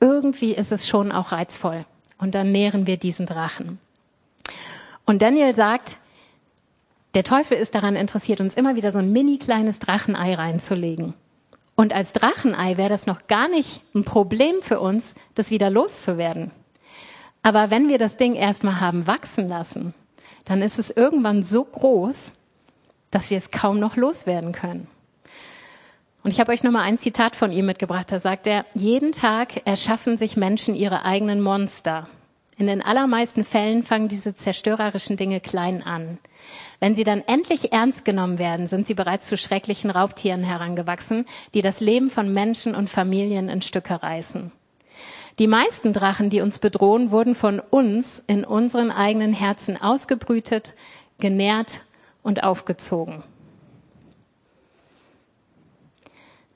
irgendwie 0.00 0.52
ist 0.52 0.72
es 0.72 0.88
schon 0.88 1.12
auch 1.12 1.32
reizvoll. 1.32 1.84
Und 2.18 2.34
dann 2.34 2.52
nähren 2.52 2.86
wir 2.86 2.96
diesen 2.96 3.26
Drachen. 3.26 3.78
Und 5.04 5.22
Daniel 5.22 5.54
sagt, 5.54 5.98
der 7.14 7.24
Teufel 7.24 7.56
ist 7.56 7.74
daran 7.74 7.96
interessiert, 7.96 8.40
uns 8.40 8.54
immer 8.54 8.76
wieder 8.76 8.92
so 8.92 8.98
ein 8.98 9.12
mini 9.12 9.38
kleines 9.38 9.80
Drachenei 9.80 10.34
reinzulegen. 10.34 11.14
Und 11.74 11.92
als 11.92 12.12
Drachenei 12.12 12.76
wäre 12.76 12.88
das 12.88 13.06
noch 13.06 13.26
gar 13.26 13.48
nicht 13.48 13.82
ein 13.94 14.04
Problem 14.04 14.56
für 14.60 14.80
uns, 14.80 15.14
das 15.34 15.50
wieder 15.50 15.70
loszuwerden. 15.70 16.50
Aber 17.42 17.70
wenn 17.70 17.88
wir 17.88 17.98
das 17.98 18.16
Ding 18.16 18.34
erstmal 18.34 18.80
haben 18.80 19.06
wachsen 19.06 19.48
lassen, 19.48 19.94
dann 20.44 20.62
ist 20.62 20.78
es 20.78 20.90
irgendwann 20.90 21.42
so 21.42 21.64
groß, 21.64 22.32
dass 23.10 23.30
wir 23.30 23.38
es 23.38 23.50
kaum 23.50 23.78
noch 23.78 23.96
loswerden 23.96 24.52
können. 24.52 24.86
Und 26.22 26.32
ich 26.32 26.40
habe 26.40 26.52
euch 26.52 26.62
nochmal 26.62 26.82
ein 26.82 26.98
Zitat 26.98 27.34
von 27.34 27.50
ihm 27.50 27.66
mitgebracht. 27.66 28.12
Da 28.12 28.18
sagt 28.18 28.46
er, 28.46 28.66
jeden 28.74 29.12
Tag 29.12 29.66
erschaffen 29.66 30.16
sich 30.16 30.36
Menschen 30.36 30.74
ihre 30.74 31.04
eigenen 31.04 31.40
Monster. 31.40 32.08
In 32.58 32.66
den 32.66 32.82
allermeisten 32.82 33.42
Fällen 33.42 33.82
fangen 33.82 34.08
diese 34.08 34.34
zerstörerischen 34.34 35.16
Dinge 35.16 35.40
klein 35.40 35.82
an. 35.82 36.18
Wenn 36.78 36.94
sie 36.94 37.04
dann 37.04 37.22
endlich 37.26 37.72
ernst 37.72 38.04
genommen 38.04 38.38
werden, 38.38 38.66
sind 38.66 38.86
sie 38.86 38.92
bereits 38.92 39.28
zu 39.28 39.38
schrecklichen 39.38 39.90
Raubtieren 39.90 40.42
herangewachsen, 40.42 41.24
die 41.54 41.62
das 41.62 41.80
Leben 41.80 42.10
von 42.10 42.34
Menschen 42.34 42.74
und 42.74 42.90
Familien 42.90 43.48
in 43.48 43.62
Stücke 43.62 44.02
reißen. 44.02 44.52
Die 45.38 45.46
meisten 45.46 45.92
Drachen, 45.92 46.30
die 46.30 46.40
uns 46.40 46.58
bedrohen, 46.58 47.10
wurden 47.10 47.34
von 47.34 47.60
uns 47.60 48.22
in 48.26 48.44
unseren 48.44 48.90
eigenen 48.90 49.32
Herzen 49.32 49.80
ausgebrütet, 49.80 50.74
genährt 51.18 51.82
und 52.22 52.42
aufgezogen. 52.42 53.22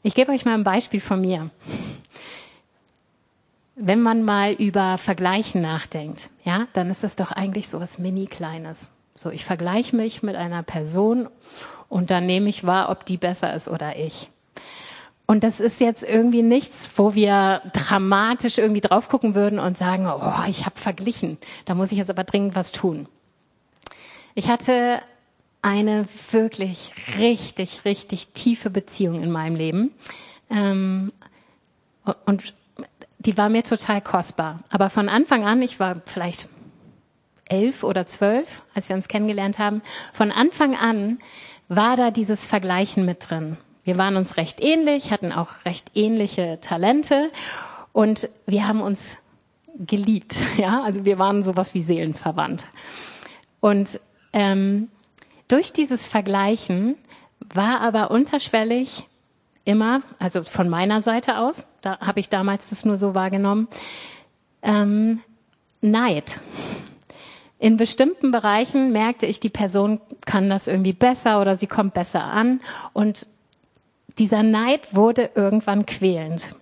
Ich 0.02 0.14
gebe 0.14 0.32
euch 0.32 0.44
mal 0.44 0.54
ein 0.54 0.64
Beispiel 0.64 1.00
von 1.00 1.20
mir. 1.20 1.50
Wenn 3.74 4.02
man 4.02 4.22
mal 4.22 4.52
über 4.52 4.98
Vergleichen 4.98 5.62
nachdenkt, 5.62 6.30
ja, 6.44 6.66
dann 6.74 6.90
ist 6.90 7.02
das 7.02 7.16
doch 7.16 7.32
eigentlich 7.32 7.68
so 7.68 7.80
was 7.80 7.98
mini 7.98 8.26
kleines. 8.26 8.90
So, 9.14 9.30
ich 9.30 9.44
vergleiche 9.44 9.96
mich 9.96 10.22
mit 10.22 10.36
einer 10.36 10.62
Person 10.62 11.28
und 11.88 12.10
dann 12.10 12.26
nehme 12.26 12.50
ich 12.50 12.66
wahr, 12.66 12.90
ob 12.90 13.06
die 13.06 13.16
besser 13.16 13.54
ist 13.54 13.68
oder 13.68 13.96
ich. 13.96 14.28
Und 15.26 15.42
das 15.42 15.60
ist 15.60 15.80
jetzt 15.80 16.02
irgendwie 16.02 16.42
nichts, 16.42 16.90
wo 16.96 17.14
wir 17.14 17.62
dramatisch 17.72 18.58
irgendwie 18.58 18.82
drauf 18.82 19.08
gucken 19.08 19.34
würden 19.34 19.58
und 19.58 19.78
sagen, 19.78 20.06
oh, 20.06 20.48
ich 20.48 20.66
habe 20.66 20.78
verglichen. 20.78 21.38
Da 21.64 21.74
muss 21.74 21.92
ich 21.92 21.98
jetzt 21.98 22.10
aber 22.10 22.24
dringend 22.24 22.54
was 22.54 22.72
tun. 22.72 23.08
Ich 24.34 24.48
hatte 24.48 25.00
eine 25.62 26.06
wirklich 26.30 26.92
richtig, 27.16 27.86
richtig 27.86 28.28
tiefe 28.28 28.68
Beziehung 28.68 29.22
in 29.22 29.30
meinem 29.30 29.56
Leben. 29.56 29.94
Ähm, 30.50 31.10
und 32.26 32.54
die 33.18 33.38
war 33.38 33.48
mir 33.48 33.62
total 33.62 34.02
kostbar. 34.02 34.60
Aber 34.68 34.90
von 34.90 35.08
Anfang 35.08 35.46
an, 35.46 35.62
ich 35.62 35.80
war 35.80 36.02
vielleicht 36.04 36.48
elf 37.46 37.82
oder 37.82 38.06
zwölf, 38.06 38.62
als 38.74 38.90
wir 38.90 38.96
uns 38.96 39.08
kennengelernt 39.08 39.58
haben, 39.58 39.80
von 40.12 40.30
Anfang 40.32 40.76
an 40.76 41.18
war 41.68 41.96
da 41.96 42.10
dieses 42.10 42.46
Vergleichen 42.46 43.06
mit 43.06 43.30
drin. 43.30 43.56
Wir 43.84 43.98
waren 43.98 44.16
uns 44.16 44.36
recht 44.36 44.62
ähnlich, 44.62 45.12
hatten 45.12 45.32
auch 45.32 45.48
recht 45.66 45.90
ähnliche 45.94 46.58
Talente 46.60 47.30
und 47.92 48.28
wir 48.46 48.66
haben 48.66 48.80
uns 48.80 49.16
geliebt. 49.78 50.34
Ja, 50.56 50.82
also 50.82 51.04
wir 51.04 51.18
waren 51.18 51.42
sowas 51.42 51.74
wie 51.74 51.82
Seelenverwandt. 51.82 52.64
Und 53.60 54.00
ähm, 54.32 54.88
durch 55.48 55.72
dieses 55.72 56.06
Vergleichen 56.06 56.96
war 57.40 57.80
aber 57.80 58.10
unterschwellig 58.10 59.06
immer, 59.64 60.00
also 60.18 60.42
von 60.44 60.68
meiner 60.68 61.00
Seite 61.00 61.38
aus, 61.38 61.66
da 61.82 61.98
habe 62.00 62.20
ich 62.20 62.28
damals 62.28 62.70
das 62.70 62.84
nur 62.84 62.96
so 62.96 63.14
wahrgenommen, 63.14 63.68
ähm, 64.62 65.20
Neid. 65.80 66.40
In 67.58 67.76
bestimmten 67.76 68.30
Bereichen 68.30 68.92
merkte 68.92 69.26
ich, 69.26 69.40
die 69.40 69.50
Person 69.50 70.00
kann 70.24 70.50
das 70.50 70.68
irgendwie 70.68 70.92
besser 70.92 71.40
oder 71.40 71.56
sie 71.56 71.66
kommt 71.66 71.94
besser 71.94 72.24
an 72.24 72.60
und 72.92 73.26
dieser 74.18 74.42
Neid 74.42 74.94
wurde 74.94 75.30
irgendwann 75.34 75.86
quälend. 75.86 76.54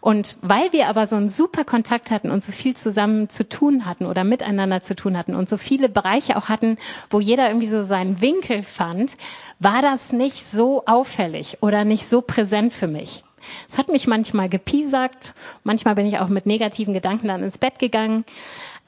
Und 0.00 0.36
weil 0.40 0.72
wir 0.72 0.88
aber 0.88 1.06
so 1.06 1.16
einen 1.16 1.28
super 1.28 1.64
Kontakt 1.64 2.10
hatten 2.10 2.30
und 2.30 2.42
so 2.42 2.52
viel 2.52 2.74
zusammen 2.76 3.28
zu 3.28 3.48
tun 3.48 3.84
hatten 3.84 4.06
oder 4.06 4.24
miteinander 4.24 4.80
zu 4.80 4.96
tun 4.96 5.16
hatten 5.16 5.34
und 5.34 5.48
so 5.48 5.58
viele 5.58 5.88
Bereiche 5.88 6.36
auch 6.36 6.48
hatten, 6.48 6.78
wo 7.10 7.20
jeder 7.20 7.48
irgendwie 7.48 7.66
so 7.66 7.82
seinen 7.82 8.20
Winkel 8.20 8.62
fand, 8.62 9.16
war 9.58 9.82
das 9.82 10.12
nicht 10.12 10.46
so 10.46 10.84
auffällig 10.86 11.58
oder 11.60 11.84
nicht 11.84 12.06
so 12.06 12.22
präsent 12.22 12.72
für 12.72 12.86
mich. 12.86 13.24
Es 13.68 13.78
hat 13.78 13.88
mich 13.88 14.06
manchmal 14.06 14.48
gepiesackt, 14.48 15.34
manchmal 15.64 15.94
bin 15.94 16.06
ich 16.06 16.18
auch 16.18 16.28
mit 16.28 16.46
negativen 16.46 16.94
Gedanken 16.94 17.28
dann 17.28 17.42
ins 17.42 17.58
Bett 17.58 17.78
gegangen, 17.78 18.24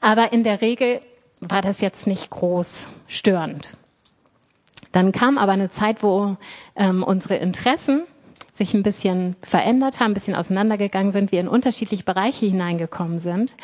aber 0.01 0.33
in 0.33 0.43
der 0.43 0.61
Regel 0.61 1.01
war 1.39 1.61
das 1.61 1.79
jetzt 1.79 2.07
nicht 2.07 2.29
groß 2.29 2.87
störend. 3.07 3.69
Dann 4.91 5.11
kam 5.11 5.37
aber 5.37 5.53
eine 5.53 5.69
Zeit, 5.69 6.03
wo 6.03 6.35
ähm, 6.75 7.03
unsere 7.03 7.35
Interessen 7.35 8.03
sich 8.61 8.75
ein 8.75 8.83
bisschen 8.83 9.35
verändert 9.41 9.99
haben, 9.99 10.11
ein 10.11 10.13
bisschen 10.13 10.35
auseinandergegangen 10.35 11.11
sind, 11.11 11.31
wir 11.31 11.39
in 11.39 11.47
unterschiedliche 11.47 12.03
Bereiche 12.03 12.45
hineingekommen 12.45 13.17
sind. 13.17 13.55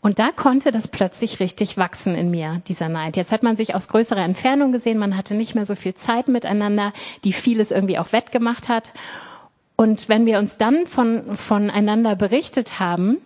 Und 0.00 0.18
da 0.18 0.30
konnte 0.32 0.72
das 0.72 0.88
plötzlich 0.88 1.40
richtig 1.40 1.76
wachsen 1.76 2.14
in 2.14 2.30
mir, 2.30 2.62
dieser 2.66 2.88
Neid. 2.88 3.18
Jetzt 3.18 3.32
hat 3.32 3.42
man 3.42 3.56
sich 3.56 3.74
aus 3.74 3.88
größerer 3.88 4.24
Entfernung 4.24 4.72
gesehen, 4.72 4.96
man 4.96 5.14
hatte 5.14 5.34
nicht 5.34 5.54
mehr 5.54 5.66
so 5.66 5.74
viel 5.74 5.92
Zeit 5.92 6.26
miteinander, 6.28 6.94
die 7.22 7.34
vieles 7.34 7.70
irgendwie 7.70 7.98
auch 7.98 8.12
wettgemacht 8.12 8.70
hat. 8.70 8.94
Und 9.76 10.08
wenn 10.08 10.24
wir 10.24 10.38
uns 10.38 10.56
dann 10.56 10.86
von, 10.86 11.36
voneinander 11.36 12.16
berichtet 12.16 12.80
haben, 12.80 13.18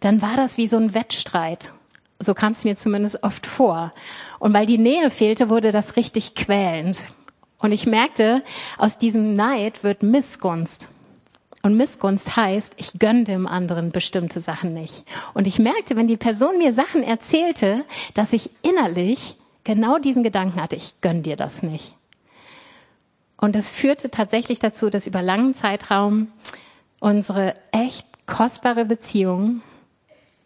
dann 0.00 0.20
war 0.20 0.36
das 0.36 0.58
wie 0.58 0.66
so 0.66 0.76
ein 0.76 0.92
Wettstreit. 0.92 1.72
So 2.18 2.34
kam 2.34 2.52
es 2.52 2.64
mir 2.64 2.76
zumindest 2.76 3.22
oft 3.22 3.46
vor. 3.46 3.94
Und 4.38 4.52
weil 4.52 4.66
die 4.66 4.76
Nähe 4.76 5.08
fehlte, 5.08 5.48
wurde 5.48 5.72
das 5.72 5.96
richtig 5.96 6.34
quälend. 6.34 7.06
Und 7.58 7.72
ich 7.72 7.86
merkte, 7.86 8.42
aus 8.76 8.98
diesem 8.98 9.32
Neid 9.32 9.82
wird 9.82 10.02
Missgunst. 10.02 10.90
Und 11.62 11.76
Missgunst 11.76 12.36
heißt, 12.36 12.74
ich 12.76 12.98
gönne 12.98 13.24
dem 13.24 13.46
anderen 13.46 13.90
bestimmte 13.90 14.40
Sachen 14.40 14.74
nicht. 14.74 15.04
Und 15.34 15.46
ich 15.46 15.58
merkte, 15.58 15.96
wenn 15.96 16.06
die 16.06 16.16
Person 16.16 16.58
mir 16.58 16.72
Sachen 16.72 17.02
erzählte, 17.02 17.84
dass 18.14 18.32
ich 18.32 18.50
innerlich 18.62 19.36
genau 19.64 19.98
diesen 19.98 20.22
Gedanken 20.22 20.62
hatte, 20.62 20.76
ich 20.76 21.00
gönne 21.00 21.22
dir 21.22 21.36
das 21.36 21.62
nicht. 21.62 21.96
Und 23.36 23.54
das 23.54 23.70
führte 23.70 24.10
tatsächlich 24.10 24.60
dazu, 24.60 24.88
dass 24.88 25.06
über 25.06 25.22
langen 25.22 25.52
Zeitraum 25.52 26.32
unsere 27.00 27.54
echt 27.72 28.06
kostbare 28.26 28.84
Beziehung 28.84 29.62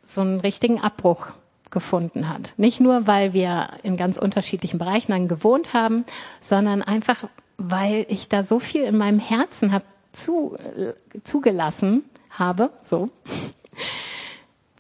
so 0.05 0.21
einen 0.21 0.41
richtigen 0.41 0.81
Abbruch 0.81 1.29
gefunden 1.73 2.29
hat. 2.29 2.55
Nicht 2.57 2.81
nur, 2.81 3.07
weil 3.09 3.33
wir 3.33 3.71
in 3.83 3.97
ganz 3.97 4.17
unterschiedlichen 4.17 4.79
Bereichen 4.79 5.11
dann 5.11 5.27
gewohnt 5.27 5.75
haben, 5.75 6.05
sondern 6.41 6.83
einfach, 6.83 7.25
weil 7.57 8.07
ich 8.09 8.29
da 8.29 8.45
so 8.45 8.61
viel 8.61 8.85
in 8.85 8.97
meinem 8.97 9.19
Herzen 9.19 9.73
hab 9.73 9.83
zu, 10.13 10.57
äh, 10.57 10.93
zugelassen 11.25 12.05
habe, 12.31 12.71
so, 12.83 13.11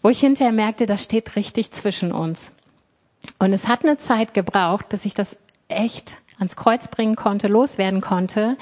wo 0.02 0.08
ich 0.08 0.20
hinterher 0.20 0.52
merkte, 0.52 0.86
das 0.86 1.02
steht 1.02 1.36
richtig 1.36 1.72
zwischen 1.72 2.12
uns. 2.12 2.52
Und 3.38 3.52
es 3.52 3.68
hat 3.68 3.84
eine 3.84 3.98
Zeit 3.98 4.34
gebraucht, 4.34 4.88
bis 4.88 5.04
ich 5.04 5.14
das 5.14 5.36
echt 5.68 6.18
ans 6.38 6.56
Kreuz 6.56 6.88
bringen 6.88 7.16
konnte, 7.16 7.48
loswerden 7.48 8.00
konnte 8.00 8.56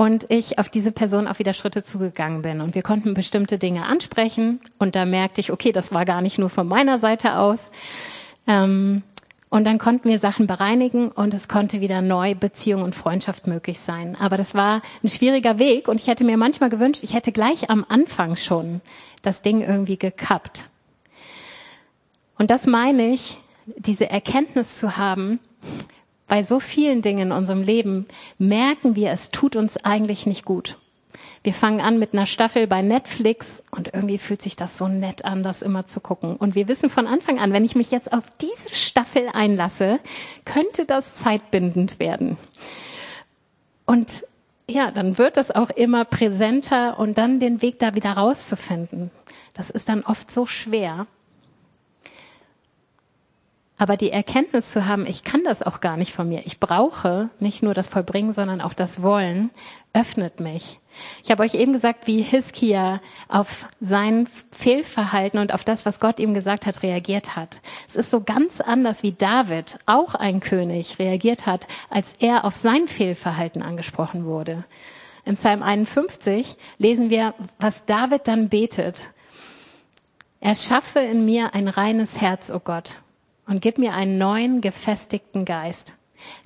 und 0.00 0.30
ich 0.30 0.58
auf 0.58 0.70
diese 0.70 0.92
Person 0.92 1.28
auch 1.28 1.40
wieder 1.40 1.52
Schritte 1.52 1.82
zugegangen 1.82 2.40
bin. 2.40 2.62
Und 2.62 2.74
wir 2.74 2.80
konnten 2.80 3.12
bestimmte 3.12 3.58
Dinge 3.58 3.84
ansprechen 3.84 4.58
und 4.78 4.96
da 4.96 5.04
merkte 5.04 5.42
ich, 5.42 5.52
okay, 5.52 5.72
das 5.72 5.92
war 5.92 6.06
gar 6.06 6.22
nicht 6.22 6.38
nur 6.38 6.48
von 6.48 6.66
meiner 6.66 6.98
Seite 6.98 7.36
aus. 7.36 7.70
Ähm, 8.46 9.02
und 9.50 9.64
dann 9.64 9.76
konnten 9.76 10.08
wir 10.08 10.18
Sachen 10.18 10.46
bereinigen 10.46 11.10
und 11.10 11.34
es 11.34 11.48
konnte 11.48 11.82
wieder 11.82 12.00
neu 12.00 12.34
Beziehung 12.34 12.80
und 12.80 12.94
Freundschaft 12.94 13.46
möglich 13.46 13.78
sein. 13.78 14.16
Aber 14.18 14.38
das 14.38 14.54
war 14.54 14.80
ein 15.04 15.10
schwieriger 15.10 15.58
Weg 15.58 15.86
und 15.86 16.00
ich 16.00 16.06
hätte 16.06 16.24
mir 16.24 16.38
manchmal 16.38 16.70
gewünscht, 16.70 17.04
ich 17.04 17.12
hätte 17.12 17.30
gleich 17.30 17.68
am 17.68 17.84
Anfang 17.86 18.36
schon 18.36 18.80
das 19.20 19.42
Ding 19.42 19.60
irgendwie 19.60 19.98
gekappt. 19.98 20.70
Und 22.38 22.50
das 22.50 22.66
meine 22.66 23.10
ich, 23.12 23.36
diese 23.76 24.08
Erkenntnis 24.08 24.78
zu 24.78 24.96
haben, 24.96 25.40
bei 26.30 26.44
so 26.44 26.60
vielen 26.60 27.02
Dingen 27.02 27.30
in 27.30 27.32
unserem 27.32 27.64
Leben 27.64 28.06
merken 28.38 28.94
wir, 28.94 29.10
es 29.10 29.32
tut 29.32 29.56
uns 29.56 29.76
eigentlich 29.84 30.26
nicht 30.26 30.44
gut. 30.44 30.78
Wir 31.42 31.52
fangen 31.52 31.80
an 31.80 31.98
mit 31.98 32.12
einer 32.12 32.24
Staffel 32.24 32.68
bei 32.68 32.82
Netflix 32.82 33.64
und 33.72 33.92
irgendwie 33.92 34.16
fühlt 34.16 34.40
sich 34.40 34.54
das 34.54 34.78
so 34.78 34.86
nett 34.86 35.24
an, 35.24 35.42
das 35.42 35.60
immer 35.60 35.86
zu 35.86 35.98
gucken. 35.98 36.36
Und 36.36 36.54
wir 36.54 36.68
wissen 36.68 36.88
von 36.88 37.08
Anfang 37.08 37.40
an, 37.40 37.52
wenn 37.52 37.64
ich 37.64 37.74
mich 37.74 37.90
jetzt 37.90 38.12
auf 38.12 38.24
diese 38.40 38.76
Staffel 38.76 39.28
einlasse, 39.32 39.98
könnte 40.44 40.86
das 40.86 41.16
zeitbindend 41.16 41.98
werden. 41.98 42.36
Und 43.84 44.24
ja, 44.68 44.92
dann 44.92 45.18
wird 45.18 45.36
das 45.36 45.50
auch 45.50 45.70
immer 45.70 46.04
präsenter 46.04 46.96
und 46.96 47.18
dann 47.18 47.40
den 47.40 47.60
Weg 47.60 47.80
da 47.80 47.96
wieder 47.96 48.12
rauszufinden. 48.12 49.10
Das 49.52 49.68
ist 49.68 49.88
dann 49.88 50.04
oft 50.04 50.30
so 50.30 50.46
schwer. 50.46 51.08
Aber 53.80 53.96
die 53.96 54.12
Erkenntnis 54.12 54.72
zu 54.72 54.86
haben, 54.86 55.06
ich 55.06 55.24
kann 55.24 55.42
das 55.42 55.62
auch 55.62 55.80
gar 55.80 55.96
nicht 55.96 56.12
von 56.12 56.28
mir. 56.28 56.42
Ich 56.44 56.60
brauche 56.60 57.30
nicht 57.40 57.62
nur 57.62 57.72
das 57.72 57.88
Vollbringen, 57.88 58.34
sondern 58.34 58.60
auch 58.60 58.74
das 58.74 59.00
Wollen, 59.00 59.48
öffnet 59.94 60.38
mich. 60.38 60.80
Ich 61.24 61.30
habe 61.30 61.42
euch 61.42 61.54
eben 61.54 61.72
gesagt, 61.72 62.06
wie 62.06 62.20
Hiskia 62.20 63.00
auf 63.28 63.66
sein 63.80 64.28
Fehlverhalten 64.52 65.40
und 65.40 65.54
auf 65.54 65.64
das, 65.64 65.86
was 65.86 65.98
Gott 65.98 66.20
ihm 66.20 66.34
gesagt 66.34 66.66
hat, 66.66 66.82
reagiert 66.82 67.36
hat. 67.36 67.62
Es 67.88 67.96
ist 67.96 68.10
so 68.10 68.20
ganz 68.20 68.60
anders, 68.60 69.02
wie 69.02 69.12
David, 69.12 69.78
auch 69.86 70.14
ein 70.14 70.40
König, 70.40 70.98
reagiert 70.98 71.46
hat, 71.46 71.66
als 71.88 72.12
er 72.18 72.44
auf 72.44 72.56
sein 72.56 72.86
Fehlverhalten 72.86 73.62
angesprochen 73.62 74.26
wurde. 74.26 74.64
Im 75.24 75.36
Psalm 75.36 75.62
51 75.62 76.58
lesen 76.76 77.08
wir, 77.08 77.32
was 77.58 77.86
David 77.86 78.28
dann 78.28 78.50
betet. 78.50 79.12
Er 80.40 80.54
schaffe 80.54 81.00
in 81.00 81.24
mir 81.24 81.54
ein 81.54 81.66
reines 81.66 82.20
Herz, 82.20 82.50
o 82.50 82.56
oh 82.56 82.60
Gott, 82.62 82.98
und 83.50 83.60
gib 83.60 83.78
mir 83.78 83.94
einen 83.94 84.16
neuen, 84.16 84.60
gefestigten 84.60 85.44
Geist. 85.44 85.96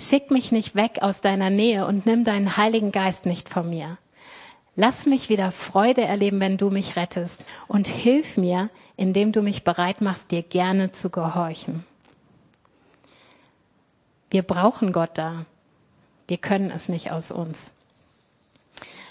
Schick 0.01 0.31
mich 0.31 0.53
nicht 0.53 0.75
weg 0.75 1.01
aus 1.03 1.21
deiner 1.21 1.51
Nähe 1.51 1.87
und 1.87 2.07
nimm 2.07 2.25
deinen 2.25 2.57
Heiligen 2.57 2.93
Geist 2.93 3.27
nicht 3.27 3.51
von 3.51 3.69
mir. 3.69 3.99
Lass 4.75 5.05
mich 5.05 5.29
wieder 5.29 5.53
Freude 5.53 6.01
erleben, 6.01 6.40
wenn 6.40 6.57
du 6.57 6.71
mich 6.71 6.97
rettest 6.97 7.45
und 7.69 7.88
hilf 7.88 8.38
mir, 8.38 8.71
indem 8.97 9.33
du 9.33 9.43
mich 9.43 9.64
bereit 9.64 10.01
machst, 10.01 10.31
dir 10.31 10.43
gerne 10.43 10.93
zu 10.93 11.11
gehorchen. 11.11 11.85
Wir 14.31 14.43
brauchen 14.43 14.90
Gott 14.90 15.11
da. 15.19 15.45
Wir 16.27 16.38
können 16.38 16.71
es 16.71 16.88
nicht 16.88 17.12
aus 17.12 17.31
uns. 17.31 17.75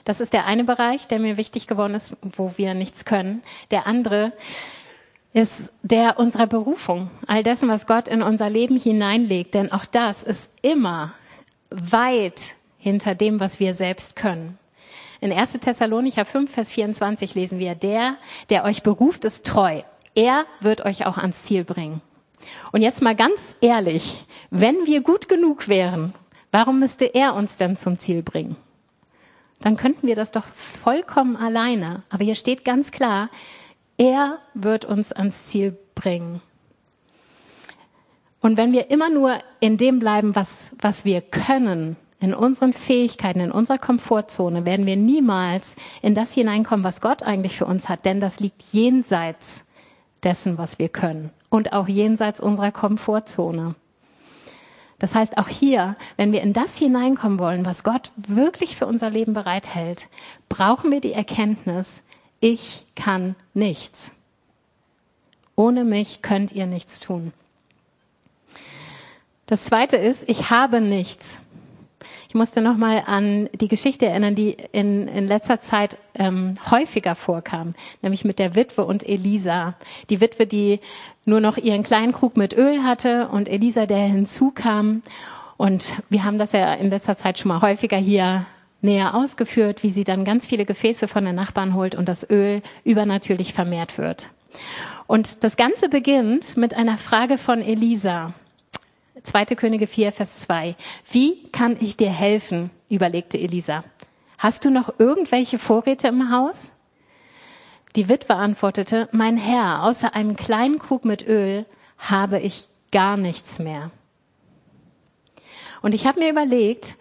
Das 0.03 0.19
ist 0.19 0.33
der 0.33 0.47
eine 0.47 0.63
Bereich, 0.63 1.07
der 1.07 1.19
mir 1.19 1.37
wichtig 1.37 1.67
geworden 1.67 1.93
ist, 1.93 2.17
wo 2.23 2.53
wir 2.57 2.73
nichts 2.73 3.05
können. 3.05 3.43
Der 3.69 3.85
andere 3.85 4.33
ist 5.33 5.73
der 5.81 6.19
unserer 6.19 6.47
Berufung, 6.47 7.09
all 7.27 7.43
dessen, 7.43 7.67
was 7.67 7.87
Gott 7.87 8.07
in 8.07 8.21
unser 8.21 8.49
Leben 8.49 8.77
hineinlegt. 8.77 9.55
Denn 9.55 9.71
auch 9.71 9.85
das 9.85 10.23
ist 10.23 10.51
immer 10.61 11.13
weit 11.69 12.55
hinter 12.77 13.15
dem, 13.15 13.39
was 13.39 13.59
wir 13.59 13.73
selbst 13.73 14.15
können. 14.15 14.59
In 15.21 15.31
1. 15.31 15.53
Thessalonicher 15.53 16.25
5, 16.25 16.51
Vers 16.51 16.73
24 16.73 17.33
lesen 17.33 17.57
wir, 17.57 17.75
der, 17.75 18.17
der 18.49 18.65
euch 18.65 18.83
beruft, 18.83 19.25
ist 19.25 19.45
treu. 19.45 19.81
Er 20.15 20.45
wird 20.59 20.85
euch 20.85 21.05
auch 21.05 21.17
ans 21.17 21.43
Ziel 21.43 21.63
bringen. 21.63 22.01
Und 22.71 22.81
jetzt 22.81 23.01
mal 23.01 23.15
ganz 23.15 23.55
ehrlich, 23.61 24.25
wenn 24.51 24.85
wir 24.85 25.01
gut 25.01 25.29
genug 25.29 25.67
wären, 25.67 26.13
warum 26.51 26.79
müsste 26.79 27.05
er 27.05 27.35
uns 27.35 27.55
denn 27.55 27.75
zum 27.75 27.97
Ziel 27.97 28.21
bringen? 28.21 28.57
Dann 29.61 29.77
könnten 29.77 30.07
wir 30.07 30.15
das 30.15 30.31
doch 30.31 30.45
vollkommen 30.45 31.37
alleine. 31.37 32.03
Aber 32.09 32.25
hier 32.25 32.35
steht 32.35 32.65
ganz 32.65 32.91
klar, 32.91 33.29
er 33.97 34.39
wird 34.53 34.85
uns 34.85 35.11
ans 35.11 35.47
Ziel 35.47 35.77
bringen. 35.95 36.41
Und 38.41 38.57
wenn 38.57 38.73
wir 38.73 38.91
immer 38.91 39.09
nur 39.09 39.37
in 39.59 39.77
dem 39.77 39.99
bleiben, 39.99 40.35
was, 40.35 40.75
was 40.79 41.05
wir 41.05 41.21
können, 41.21 41.95
in 42.19 42.33
unseren 42.33 42.71
Fähigkeiten, 42.71 43.41
in 43.41 43.51
unserer 43.51 43.77
Komfortzone 43.77 44.65
werden 44.65 44.85
wir 44.85 44.95
niemals 44.95 45.75
in 46.01 46.15
das 46.15 46.33
hineinkommen, 46.33 46.85
was 46.85 47.01
Gott 47.01 47.21
eigentlich 47.21 47.57
für 47.57 47.65
uns 47.65 47.89
hat, 47.89 48.05
denn 48.05 48.21
das 48.21 48.39
liegt 48.39 48.61
jenseits 48.71 49.65
dessen, 50.23 50.57
was 50.57 50.79
wir 50.79 50.87
können 50.87 51.31
und 51.49 51.73
auch 51.73 51.89
jenseits 51.89 52.39
unserer 52.39 52.71
Komfortzone. 52.71 53.75
Das 54.99 55.15
heißt, 55.15 55.37
auch 55.37 55.49
hier, 55.49 55.97
wenn 56.15 56.31
wir 56.31 56.41
in 56.41 56.53
das 56.53 56.77
hineinkommen 56.77 57.39
wollen, 57.39 57.65
was 57.65 57.83
Gott 57.83 58.13
wirklich 58.15 58.77
für 58.77 58.85
unser 58.85 59.09
Leben 59.09 59.33
bereithält, 59.33 60.07
brauchen 60.47 60.91
wir 60.91 61.01
die 61.01 61.11
Erkenntnis, 61.11 62.01
ich 62.43 62.85
kann 62.95 63.35
nichts. 63.53 64.11
Ohne 65.55 65.85
mich 65.85 66.21
könnt 66.21 66.51
ihr 66.51 66.65
nichts 66.65 66.99
tun. 66.99 67.31
Das 69.45 69.63
zweite 69.63 69.95
ist, 69.95 70.27
ich 70.27 70.49
habe 70.49 70.81
nichts. 70.81 71.39
Ich 72.27 72.35
musste 72.35 72.61
noch 72.61 72.75
mal 72.75 73.03
an 73.05 73.49
die 73.53 73.69
Geschichte 73.69 74.07
erinnern, 74.07 74.35
die 74.35 74.57
in, 74.73 75.07
in 75.07 75.25
letzter 75.25 75.59
Zeit 75.59 75.97
ähm, 76.15 76.55
häufiger 76.69 77.15
vorkam, 77.15 77.75
nämlich 78.01 78.25
mit 78.25 78.39
der 78.39 78.55
Witwe 78.55 78.83
und 78.83 79.07
Elisa. 79.07 79.75
Die 80.09 80.19
Witwe, 80.19 80.45
die 80.45 80.81
nur 81.23 81.39
noch 81.39 81.55
ihren 81.55 81.83
kleinen 81.83 82.11
Krug 82.11 82.35
mit 82.35 82.57
Öl 82.57 82.83
hatte 82.83 83.29
und 83.29 83.47
Elisa, 83.47 83.85
der 83.85 83.99
hinzukam. 83.99 85.01
Und 85.55 85.93
wir 86.09 86.25
haben 86.25 86.39
das 86.39 86.51
ja 86.51 86.73
in 86.73 86.89
letzter 86.89 87.15
Zeit 87.15 87.39
schon 87.39 87.49
mal 87.49 87.61
häufiger 87.61 87.97
hier 87.97 88.45
näher 88.83 89.15
ausgeführt, 89.15 89.83
wie 89.83 89.89
sie 89.89 90.03
dann 90.03 90.25
ganz 90.25 90.45
viele 90.45 90.65
Gefäße 90.65 91.07
von 91.07 91.25
den 91.25 91.35
Nachbarn 91.35 91.73
holt 91.73 91.95
und 91.95 92.09
das 92.09 92.29
Öl 92.29 92.61
übernatürlich 92.83 93.53
vermehrt 93.53 93.97
wird. 93.97 94.29
Und 95.07 95.43
das 95.43 95.57
Ganze 95.57 95.89
beginnt 95.89 96.57
mit 96.57 96.73
einer 96.73 96.97
Frage 96.97 97.37
von 97.37 97.61
Elisa. 97.61 98.33
2. 99.23 99.45
Könige 99.45 99.87
4, 99.87 100.11
Vers 100.11 100.39
2. 100.39 100.75
Wie 101.11 101.43
kann 101.51 101.77
ich 101.79 101.97
dir 101.97 102.09
helfen? 102.09 102.69
überlegte 102.89 103.39
Elisa. 103.39 103.83
Hast 104.37 104.65
du 104.65 104.69
noch 104.69 104.99
irgendwelche 104.99 105.57
Vorräte 105.57 106.09
im 106.09 106.29
Haus? 106.31 106.73
Die 107.95 108.09
Witwe 108.09 108.35
antwortete, 108.35 109.07
mein 109.11 109.37
Herr, 109.37 109.83
außer 109.83 110.15
einem 110.15 110.35
kleinen 110.35 110.79
Krug 110.79 111.05
mit 111.05 111.25
Öl 111.25 111.65
habe 111.97 112.39
ich 112.39 112.67
gar 112.91 113.17
nichts 113.17 113.59
mehr. 113.59 113.91
Und 115.81 115.93
ich 115.93 116.05
habe 116.07 116.19
mir 116.19 116.29
überlegt, 116.29 116.97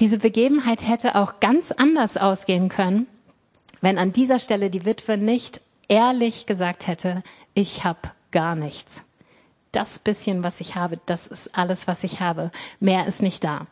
diese 0.00 0.18
Begebenheit 0.18 0.86
hätte 0.86 1.14
auch 1.16 1.40
ganz 1.40 1.72
anders 1.72 2.16
ausgehen 2.16 2.68
können, 2.68 3.06
wenn 3.80 3.98
an 3.98 4.12
dieser 4.12 4.38
Stelle 4.38 4.70
die 4.70 4.84
Witwe 4.84 5.16
nicht 5.16 5.60
ehrlich 5.88 6.46
gesagt 6.46 6.86
hätte, 6.86 7.22
ich 7.54 7.84
habe 7.84 8.00
gar 8.30 8.54
nichts 8.54 9.06
das 9.76 9.98
bisschen, 9.98 10.42
was 10.42 10.60
ich 10.60 10.74
habe, 10.74 10.98
das 11.04 11.26
ist 11.26 11.56
alles, 11.56 11.86
was 11.86 12.02
ich 12.02 12.20
habe. 12.20 12.50
Mehr 12.80 13.06
ist 13.06 13.22
nicht 13.22 13.44
da. 13.44 13.66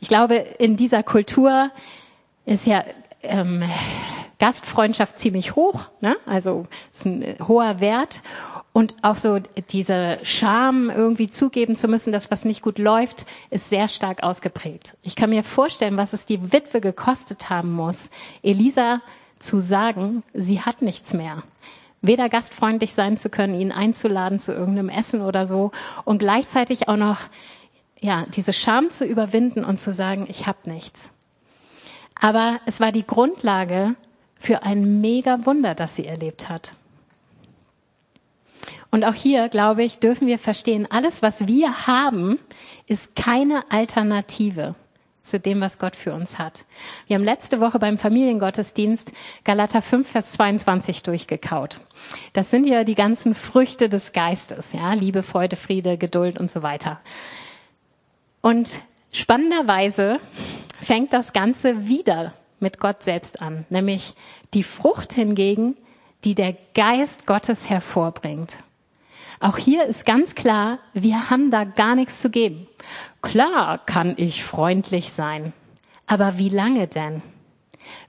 Ich 0.00 0.08
glaube, 0.08 0.36
in 0.36 0.76
dieser 0.76 1.02
Kultur 1.02 1.70
ist 2.46 2.66
ja 2.66 2.82
ähm, 3.22 3.62
Gastfreundschaft 4.38 5.18
ziemlich 5.18 5.56
hoch, 5.56 5.86
ne? 6.00 6.16
also 6.24 6.66
ist 6.92 7.06
ein 7.06 7.36
hoher 7.46 7.80
Wert 7.80 8.22
und 8.72 8.94
auch 9.02 9.16
so 9.16 9.40
diese 9.70 10.18
Scham 10.22 10.90
irgendwie 10.90 11.28
zugeben 11.28 11.74
zu 11.74 11.88
müssen, 11.88 12.12
dass 12.12 12.30
was 12.30 12.44
nicht 12.44 12.62
gut 12.62 12.78
läuft, 12.78 13.26
ist 13.50 13.68
sehr 13.68 13.88
stark 13.88 14.22
ausgeprägt. 14.22 14.96
Ich 15.02 15.16
kann 15.16 15.30
mir 15.30 15.42
vorstellen, 15.42 15.96
was 15.96 16.12
es 16.12 16.24
die 16.24 16.52
Witwe 16.52 16.80
gekostet 16.80 17.50
haben 17.50 17.72
muss, 17.72 18.10
Elisa 18.42 19.00
zu 19.40 19.58
sagen, 19.58 20.22
sie 20.34 20.60
hat 20.60 20.82
nichts 20.82 21.12
mehr 21.12 21.42
weder 22.00 22.28
gastfreundlich 22.28 22.94
sein 22.94 23.16
zu 23.16 23.28
können, 23.28 23.60
ihn 23.60 23.72
einzuladen 23.72 24.38
zu 24.38 24.52
irgendeinem 24.52 24.88
Essen 24.88 25.20
oder 25.20 25.46
so 25.46 25.72
und 26.04 26.18
gleichzeitig 26.18 26.88
auch 26.88 26.96
noch 26.96 27.18
ja, 28.00 28.26
diese 28.36 28.52
Scham 28.52 28.90
zu 28.92 29.04
überwinden 29.04 29.64
und 29.64 29.78
zu 29.78 29.92
sagen, 29.92 30.26
ich 30.30 30.46
habe 30.46 30.70
nichts. 30.70 31.12
Aber 32.20 32.60
es 32.66 32.80
war 32.80 32.92
die 32.92 33.06
Grundlage 33.06 33.96
für 34.38 34.62
ein 34.62 35.00
mega 35.00 35.44
Wunder, 35.46 35.74
das 35.74 35.96
sie 35.96 36.06
erlebt 36.06 36.48
hat. 36.48 36.74
Und 38.90 39.04
auch 39.04 39.14
hier, 39.14 39.48
glaube 39.48 39.82
ich, 39.84 39.98
dürfen 39.98 40.26
wir 40.26 40.38
verstehen, 40.38 40.86
alles, 40.90 41.20
was 41.22 41.46
wir 41.46 41.86
haben, 41.86 42.38
ist 42.86 43.14
keine 43.16 43.70
Alternative 43.70 44.74
zu 45.20 45.38
dem, 45.38 45.60
was 45.60 45.78
Gott 45.78 45.94
für 45.94 46.14
uns 46.14 46.38
hat. 46.38 46.64
Wir 47.06 47.16
haben 47.16 47.24
letzte 47.24 47.60
Woche 47.60 47.78
beim 47.78 47.98
Familiengottesdienst 47.98 49.12
Galater 49.44 49.82
5, 49.82 50.08
Vers 50.08 50.32
22 50.32 51.02
durchgekaut. 51.02 51.80
Das 52.32 52.50
sind 52.50 52.66
ja 52.66 52.84
die 52.84 52.94
ganzen 52.94 53.34
Früchte 53.34 53.90
des 53.90 54.12
Geistes, 54.12 54.72
ja, 54.72 54.94
Liebe, 54.94 55.22
Freude, 55.22 55.56
Friede, 55.56 55.98
Geduld 55.98 56.38
und 56.38 56.50
so 56.50 56.62
weiter. 56.62 57.00
Und 58.40 58.80
spannenderweise 59.12 60.18
fängt 60.80 61.12
das 61.12 61.34
Ganze 61.34 61.88
wieder 61.88 62.32
mit 62.60 62.80
Gott 62.80 63.02
selbst 63.02 63.40
an, 63.40 63.64
nämlich 63.70 64.14
die 64.54 64.62
Frucht 64.62 65.12
hingegen, 65.12 65.76
die 66.24 66.34
der 66.34 66.56
Geist 66.74 67.26
Gottes 67.26 67.70
hervorbringt. 67.70 68.58
Auch 69.40 69.56
hier 69.56 69.84
ist 69.84 70.04
ganz 70.04 70.34
klar, 70.34 70.78
wir 70.94 71.30
haben 71.30 71.50
da 71.50 71.64
gar 71.64 71.94
nichts 71.94 72.20
zu 72.20 72.30
geben. 72.30 72.66
Klar 73.22 73.78
kann 73.86 74.14
ich 74.16 74.42
freundlich 74.42 75.12
sein, 75.12 75.52
aber 76.06 76.38
wie 76.38 76.48
lange 76.48 76.88
denn? 76.88 77.22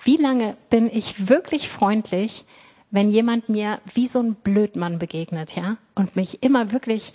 Wie 0.04 0.18
lange 0.18 0.58
bin 0.70 0.90
ich 0.92 1.30
wirklich 1.30 1.70
freundlich, 1.70 2.46
wenn 2.92 3.12
jemand 3.12 3.50
mir 3.50 3.80
wie 3.94 4.08
so 4.08 4.20
ein 4.20 4.34
Blödmann 4.36 4.98
begegnet, 4.98 5.56
ja, 5.56 5.78
und 5.94 6.16
mich 6.16 6.42
immer 6.42 6.72
wirklich 6.72 7.14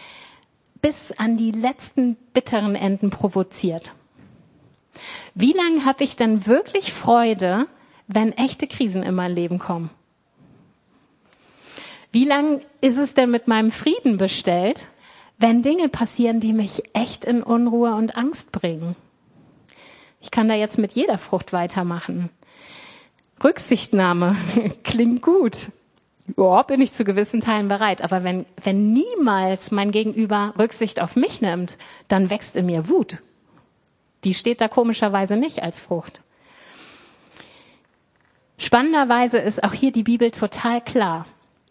bis 0.81 1.11
an 1.12 1.37
die 1.37 1.51
letzten 1.51 2.16
bitteren 2.33 2.77
Enden 2.77 3.11
provoziert? 3.11 3.94
Wie 5.35 5.53
lange 5.53 5.85
habe 5.85 6.05
ich 6.05 6.17
denn 6.17 6.47
wirklich 6.47 6.93
Freude, 6.93 7.67
wenn 8.07 8.33
echte 8.33 8.67
Krisen 8.67 9.03
in 9.03 9.15
mein 9.15 9.35
Leben 9.35 9.59
kommen? 9.59 9.91
Wie 12.13 12.25
lang 12.25 12.61
ist 12.81 12.97
es 12.97 13.15
denn 13.15 13.31
mit 13.31 13.49
meinem 13.49 13.71
Frieden 13.71 14.19
bestellt, 14.19 14.87
wenn 15.39 15.63
Dinge 15.63 15.89
passieren, 15.89 16.39
die 16.39 16.53
mich 16.53 16.85
echt 16.93 17.25
in 17.25 17.43
Unruhe 17.43 17.95
und 17.95 18.17
Angst 18.17 18.53
bringen? 18.53 18.95
Ich 20.21 20.31
kann 20.31 20.49
da 20.49 20.55
jetzt 20.55 20.79
mit 20.79 20.93
jeder 20.93 21.19
Frucht 21.19 21.53
weitermachen. 21.53 22.31
Rücksichtnahme 23.43 24.37
klingt 24.85 25.23
gut. 25.23 25.71
Ja, 26.39 26.63
bin 26.63 26.81
ich 26.81 26.93
zu 26.93 27.05
gewissen 27.05 27.41
Teilen 27.41 27.69
bereit. 27.69 28.03
Aber 28.03 28.25
wenn, 28.25 28.47
wenn 28.63 28.93
niemals 28.93 29.71
mein 29.71 29.91
Gegenüber 29.91 30.55
Rücksicht 30.59 31.01
auf 31.01 31.17
mich 31.17 31.41
nimmt, 31.43 31.77
dann 32.09 32.31
wächst 32.31 32.57
in 32.57 32.67
mir 32.67 32.89
Wut. 32.89 33.23
Die 34.25 34.35
steht 34.35 34.61
da 34.61 34.69
komischerweise 34.69 35.37
nicht 35.37 35.63
als 35.63 35.81
Frucht. 35.81 36.23
Spannenderweise 38.59 39.39
ist 39.39 39.63
auch 39.63 39.73
hier 39.73 39.93
die 39.93 40.03
Bibel 40.03 40.31
total 40.31 40.81
klar. 40.81 41.27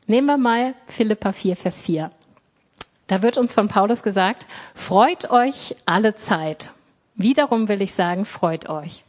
Nehmen 0.06 0.28
wir 0.28 0.38
mal 0.38 0.76
Philippa 0.88 1.32
4, 1.32 1.56
Vers 1.56 1.82
4. 1.82 2.12
Da 3.08 3.22
wird 3.22 3.38
uns 3.38 3.54
von 3.54 3.68
Paulus 3.68 4.04
gesagt, 4.04 4.46
freut 4.76 5.30
euch 5.30 5.76
alle 5.86 6.16
Zeit. 6.16 6.72
Wiederum 7.16 7.68
will 7.68 7.82
ich 7.82 7.94
sagen, 7.94 8.26
freut 8.26 8.70
euch. 8.70 9.04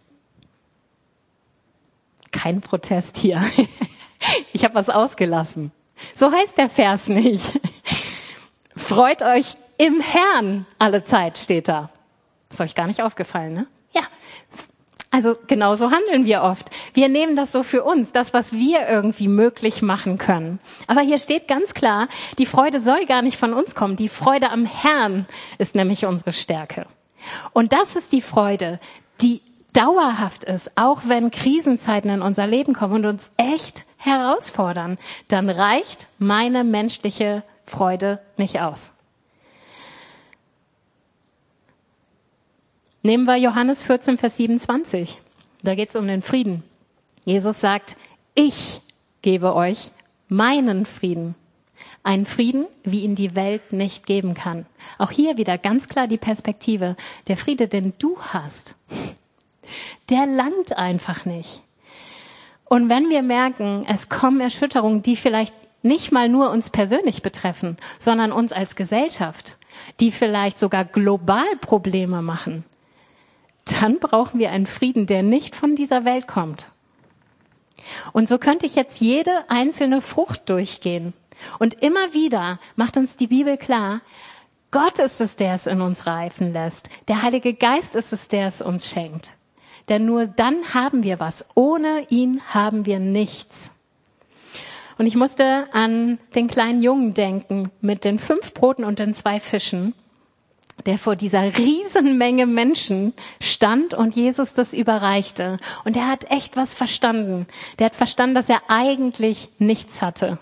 Kein 2.31 2.61
Protest 2.61 3.17
hier. 3.17 3.43
Ich 4.55 4.65
habe 4.65 4.75
was 4.75 4.89
ausgelassen. 4.89 5.71
So 6.15 6.33
heißt 6.33 6.57
der 6.57 6.71
Vers 6.71 7.09
nicht. 7.09 7.61
Freut 8.77 9.21
euch 9.21 9.55
im 9.77 10.01
Herrn 10.01 10.65
alle 10.79 11.03
Zeit, 11.03 11.37
steht 11.37 11.69
da. 11.69 11.91
Ist 12.51 12.61
euch 12.61 12.75
gar 12.75 12.87
nicht 12.87 13.03
aufgefallen, 13.03 13.55
ne? 13.55 13.67
Ja. 13.93 14.03
Also 15.11 15.37
genauso 15.47 15.93
handeln 15.93 16.25
wir 16.25 16.43
oft. 16.43 16.71
Wir 16.93 17.09
nehmen 17.09 17.37
das 17.37 17.53
so 17.53 17.63
für 17.63 17.85
uns, 17.85 18.11
das, 18.11 18.35
was 18.35 18.53
wir 18.53 18.89
irgendwie 18.89 19.29
möglich 19.29 19.81
machen 19.81 20.19
können. 20.19 20.59
Aber 20.89 21.03
hier 21.03 21.21
steht 21.21 21.47
ganz 21.47 21.73
klar, 21.73 22.09
die 22.39 22.47
Freude 22.47 22.81
soll 22.81 23.07
gar 23.07 23.23
nicht 23.23 23.39
von 23.39 23.55
uns 23.55 23.77
kommen. 23.77 23.95
Die 23.95 24.09
Freude 24.09 24.51
am 24.51 24.65
Herrn 24.65 25.27
ist 25.59 25.77
nämlich 25.77 26.05
unsere 26.07 26.33
Stärke. 26.33 26.87
Und 27.53 27.73
das 27.73 27.95
ist 27.95 28.11
die 28.11 28.23
Freude, 28.23 28.81
die 29.21 29.41
dauerhaft 29.73 30.45
ist, 30.45 30.73
auch 30.77 31.03
wenn 31.07 31.31
Krisenzeiten 31.31 32.11
in 32.11 32.23
unser 32.23 32.47
Leben 32.47 32.75
kommen 32.75 32.95
und 32.95 33.07
uns 33.07 33.33
echt 33.37 33.85
herausfordern, 33.99 34.99
dann 35.29 35.51
reicht 35.51 36.09
meine 36.19 36.65
menschliche 36.65 37.43
Freude 37.67 38.21
nicht 38.37 38.61
aus. 38.61 38.94
Nehmen 43.07 43.27
wir 43.27 43.37
Johannes 43.37 43.83
14, 43.83 44.17
Vers 44.17 44.39
27. 44.39 45.21
Da 45.63 45.75
geht 45.75 45.91
es 45.91 45.97
um 45.97 46.07
den 46.07 46.23
Frieden. 46.23 46.63
Jesus 47.27 47.61
sagt, 47.61 47.99
ich 48.35 48.81
gebe 49.21 49.55
euch 49.55 49.91
meinen 50.31 50.87
Frieden. 50.87 51.35
Einen 52.03 52.25
Frieden, 52.25 52.65
wie 52.83 53.01
ihn 53.01 53.15
die 53.15 53.37
Welt 53.37 53.75
nicht 53.75 54.07
geben 54.07 54.33
kann. 54.33 54.65
Auch 54.97 55.11
hier 55.11 55.37
wieder 55.37 55.59
ganz 55.59 55.91
klar 55.91 56.07
die 56.09 56.17
Perspektive. 56.17 56.97
Der 57.29 57.37
Friede, 57.37 57.69
den 57.69 57.93
du 57.99 58.17
hast, 58.19 58.75
der 60.09 60.25
langt 60.25 60.79
einfach 60.79 61.27
nicht. 61.27 61.61
Und 62.65 62.89
wenn 62.89 63.11
wir 63.11 63.21
merken, 63.21 63.85
es 63.87 64.09
kommen 64.09 64.41
Erschütterungen, 64.41 65.03
die 65.03 65.17
vielleicht 65.17 65.55
nicht 65.83 66.11
mal 66.11 66.31
nur 66.31 66.51
uns 66.51 66.71
persönlich 66.71 67.21
betreffen, 67.21 67.77
sondern 67.99 68.33
uns 68.33 68.51
als 68.51 68.77
Gesellschaft, 68.77 69.59
die 70.01 70.11
vielleicht 70.11 70.59
sogar 70.59 70.87
global 70.87 71.45
Probleme 71.61 72.23
machen, 72.23 72.65
dann 73.65 73.99
brauchen 73.99 74.39
wir 74.39 74.51
einen 74.51 74.67
Frieden, 74.67 75.07
der 75.07 75.23
nicht 75.23 75.57
von 75.57 75.75
dieser 75.75 76.05
Welt 76.05 76.27
kommt. 76.27 76.71
Und 78.13 78.29
so 78.29 78.39
könnte 78.39 78.67
ich 78.67 78.75
jetzt 78.75 79.01
jede 79.01 79.49
einzelne 79.49 80.01
Frucht 80.01 80.49
durchgehen. 80.49 81.13
Und 81.59 81.75
immer 81.83 82.13
wieder 82.15 82.59
macht 82.77 82.97
uns 82.97 83.17
die 83.17 83.27
Bibel 83.27 83.57
klar, 83.57 84.01
Gott 84.71 84.99
ist 84.99 85.21
es, 85.21 85.37
der 85.37 85.55
es 85.55 85.67
in 85.67 85.81
uns 85.81 86.07
reifen 86.07 86.53
lässt. 86.53 86.89
Der 87.07 87.23
Heilige 87.23 87.55
Geist 87.55 87.95
ist 87.95 88.13
es, 88.13 88.29
der 88.29 88.47
es 88.47 88.61
uns 88.61 88.89
schenkt. 88.89 89.35
Denn 89.89 90.05
nur 90.05 90.27
dann 90.27 90.75
haben 90.75 91.05
wir 91.05 91.21
was. 91.21 91.47
Ohne 91.55 92.07
ihn 92.09 92.41
haben 92.49 92.87
wir 92.87 92.99
nichts. 92.99 93.71
Und 94.99 95.07
ich 95.07 95.17
musste 95.17 95.69
an 95.73 96.19
den 96.35 96.49
kleinen 96.49 96.83
Jungen 96.83 97.15
denken 97.15 97.71
mit 97.81 98.05
den 98.05 98.19
fünf 98.19 98.55
Broten 98.55 98.85
und 98.85 98.99
den 98.99 99.15
zwei 99.15 99.41
Fischen, 99.41 99.95
der 100.87 100.99
vor 100.99 101.17
dieser 101.17 101.57
Riesenmenge 101.57 102.47
Menschen 102.47 103.15
stand 103.41 103.95
und 103.95 104.17
Jesus 104.17 104.55
das 104.55 104.73
überreichte. 104.73 105.59
Und 105.85 105.97
er 105.97 106.09
hat 106.09 106.31
echt 106.31 106.57
was 106.57 106.75
verstanden. 106.75 107.47
Der 107.79 107.87
hat 107.87 107.95
verstanden, 107.95 108.35
dass 108.35 108.49
er 108.49 108.63
eigentlich 108.69 109.49
nichts 109.59 110.03
hatte 110.03 110.39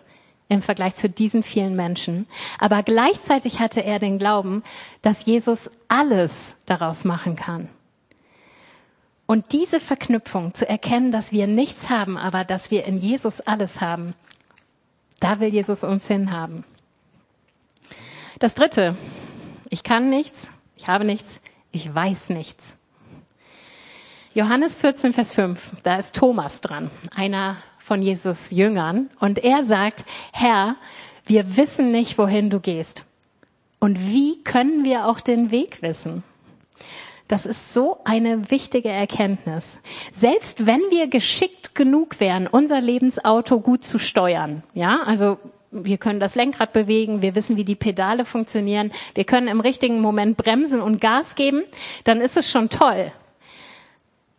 im 0.48 0.62
Vergleich 0.62 0.94
zu 0.94 1.08
diesen 1.08 1.42
vielen 1.42 1.76
Menschen. 1.76 2.26
Aber 2.58 2.82
gleichzeitig 2.82 3.58
hatte 3.58 3.84
er 3.84 3.98
den 3.98 4.18
Glauben, 4.18 4.62
dass 5.00 5.24
Jesus 5.24 5.70
alles 5.88 6.56
daraus 6.66 7.04
machen 7.04 7.36
kann. 7.36 7.68
Und 9.26 9.52
diese 9.52 9.80
Verknüpfung 9.80 10.52
zu 10.52 10.68
erkennen, 10.68 11.10
dass 11.10 11.32
wir 11.32 11.46
nichts 11.46 11.88
haben, 11.88 12.18
aber 12.18 12.44
dass 12.44 12.70
wir 12.70 12.84
in 12.84 12.98
Jesus 12.98 13.40
alles 13.40 13.80
haben, 13.80 14.14
da 15.20 15.40
will 15.40 15.48
Jesus 15.48 15.84
uns 15.84 16.06
hinhaben. 16.06 16.64
Das 18.40 18.54
dritte. 18.54 18.96
Ich 19.72 19.84
kann 19.84 20.10
nichts. 20.10 20.50
Ich 20.76 20.86
habe 20.86 21.06
nichts. 21.06 21.40
Ich 21.70 21.94
weiß 21.94 22.28
nichts. 22.28 22.76
Johannes 24.34 24.74
14, 24.74 25.14
Vers 25.14 25.32
5. 25.32 25.76
Da 25.82 25.96
ist 25.96 26.14
Thomas 26.14 26.60
dran. 26.60 26.90
Einer 27.10 27.56
von 27.78 28.02
Jesus 28.02 28.50
Jüngern. 28.50 29.08
Und 29.18 29.38
er 29.38 29.64
sagt, 29.64 30.04
Herr, 30.34 30.76
wir 31.24 31.56
wissen 31.56 31.90
nicht, 31.90 32.18
wohin 32.18 32.50
du 32.50 32.60
gehst. 32.60 33.06
Und 33.80 33.98
wie 33.98 34.44
können 34.44 34.84
wir 34.84 35.06
auch 35.06 35.20
den 35.20 35.50
Weg 35.50 35.80
wissen? 35.80 36.22
Das 37.26 37.46
ist 37.46 37.72
so 37.72 37.96
eine 38.04 38.50
wichtige 38.50 38.90
Erkenntnis. 38.90 39.80
Selbst 40.12 40.66
wenn 40.66 40.82
wir 40.90 41.06
geschickt 41.06 41.74
genug 41.74 42.20
wären, 42.20 42.46
unser 42.46 42.82
Lebensauto 42.82 43.60
gut 43.60 43.84
zu 43.84 43.98
steuern, 43.98 44.64
ja, 44.74 45.00
also 45.06 45.38
wir 45.72 45.98
können 45.98 46.20
das 46.20 46.34
Lenkrad 46.34 46.72
bewegen, 46.72 47.22
wir 47.22 47.34
wissen, 47.34 47.56
wie 47.56 47.64
die 47.64 47.74
Pedale 47.74 48.24
funktionieren, 48.24 48.92
wir 49.14 49.24
können 49.24 49.48
im 49.48 49.60
richtigen 49.60 50.00
Moment 50.00 50.36
bremsen 50.36 50.80
und 50.80 51.00
Gas 51.00 51.34
geben, 51.34 51.62
dann 52.04 52.20
ist 52.20 52.36
es 52.36 52.50
schon 52.50 52.68
toll. 52.68 53.10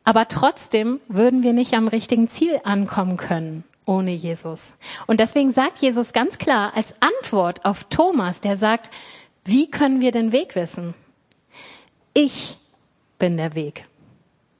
Aber 0.06 0.28
trotzdem 0.28 1.00
würden 1.08 1.44
wir 1.44 1.54
nicht 1.54 1.74
am 1.74 1.88
richtigen 1.88 2.28
Ziel 2.28 2.60
ankommen 2.64 3.18
können 3.18 3.64
ohne 3.86 4.12
Jesus. 4.12 4.76
Und 5.08 5.20
deswegen 5.20 5.52
sagt 5.52 5.80
Jesus 5.80 6.14
ganz 6.14 6.38
klar 6.38 6.76
als 6.76 6.96
Antwort 7.02 7.66
auf 7.66 7.86
Thomas, 7.86 8.42
der 8.42 8.58
sagt, 8.58 8.90
wie 9.46 9.70
können 9.70 10.00
wir 10.00 10.12
den 10.12 10.32
Weg 10.32 10.56
wissen? 10.56 10.94
Ich 12.14 12.58
bin 13.20 13.38
der 13.38 13.56
Weg, 13.56 13.86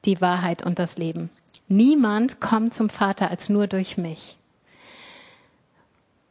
die 0.06 0.20
Wahrheit 0.22 0.66
und 0.66 0.80
das 0.80 0.98
Leben. 0.98 1.30
Niemand 1.68 2.42
kommt 2.42 2.74
zum 2.74 2.90
Vater 2.90 3.30
als 3.30 3.50
nur 3.50 3.68
durch 3.68 3.98
mich. 3.98 4.38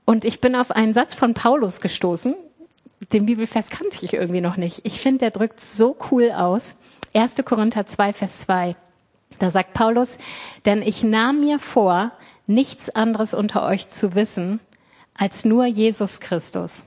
Und 0.05 0.25
ich 0.25 0.41
bin 0.41 0.55
auf 0.55 0.71
einen 0.71 0.95
Satz 0.95 1.15
von 1.15 1.35
Paulus 1.35 1.81
gestoßen. 1.81 2.35
Den 3.13 3.27
Bibelvers 3.27 3.71
kannte 3.71 4.05
ich 4.05 4.15
irgendwie 4.15 4.41
noch 4.41 4.57
nicht. 4.57 4.81
Ich 4.85 5.01
finde, 5.01 5.19
der 5.19 5.31
drückt 5.31 5.61
so 5.61 5.97
cool 6.11 6.33
aus. 6.33 6.75
1. 7.15 7.35
Korinther 7.45 7.87
2, 7.87 8.13
Vers 8.13 8.39
2. 8.39 8.77
Da 9.39 9.51
sagt 9.51 9.75
Paulus, 9.75 10.19
denn 10.67 10.83
ich 10.83 11.03
nahm 11.03 11.41
mir 11.41 11.59
vor, 11.59 12.13
nichts 12.47 12.91
anderes 12.91 13.35
unter 13.35 13.65
euch 13.65 13.91
zu 13.91 14.15
wissen, 14.15 14.61
als 15.15 15.45
nur 15.45 15.67
Jesus 15.67 16.21
Christus 16.21 16.85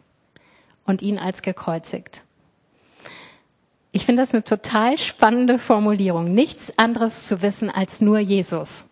und 0.85 1.01
ihn 1.01 1.19
als 1.19 1.41
gekreuzigt. 1.41 2.23
Ich 3.91 4.05
finde 4.05 4.21
das 4.21 4.33
eine 4.33 4.43
total 4.43 4.97
spannende 4.97 5.57
Formulierung. 5.57 6.33
Nichts 6.33 6.77
anderes 6.77 7.27
zu 7.27 7.41
wissen 7.41 7.69
als 7.69 8.01
nur 8.01 8.19
Jesus. 8.19 8.87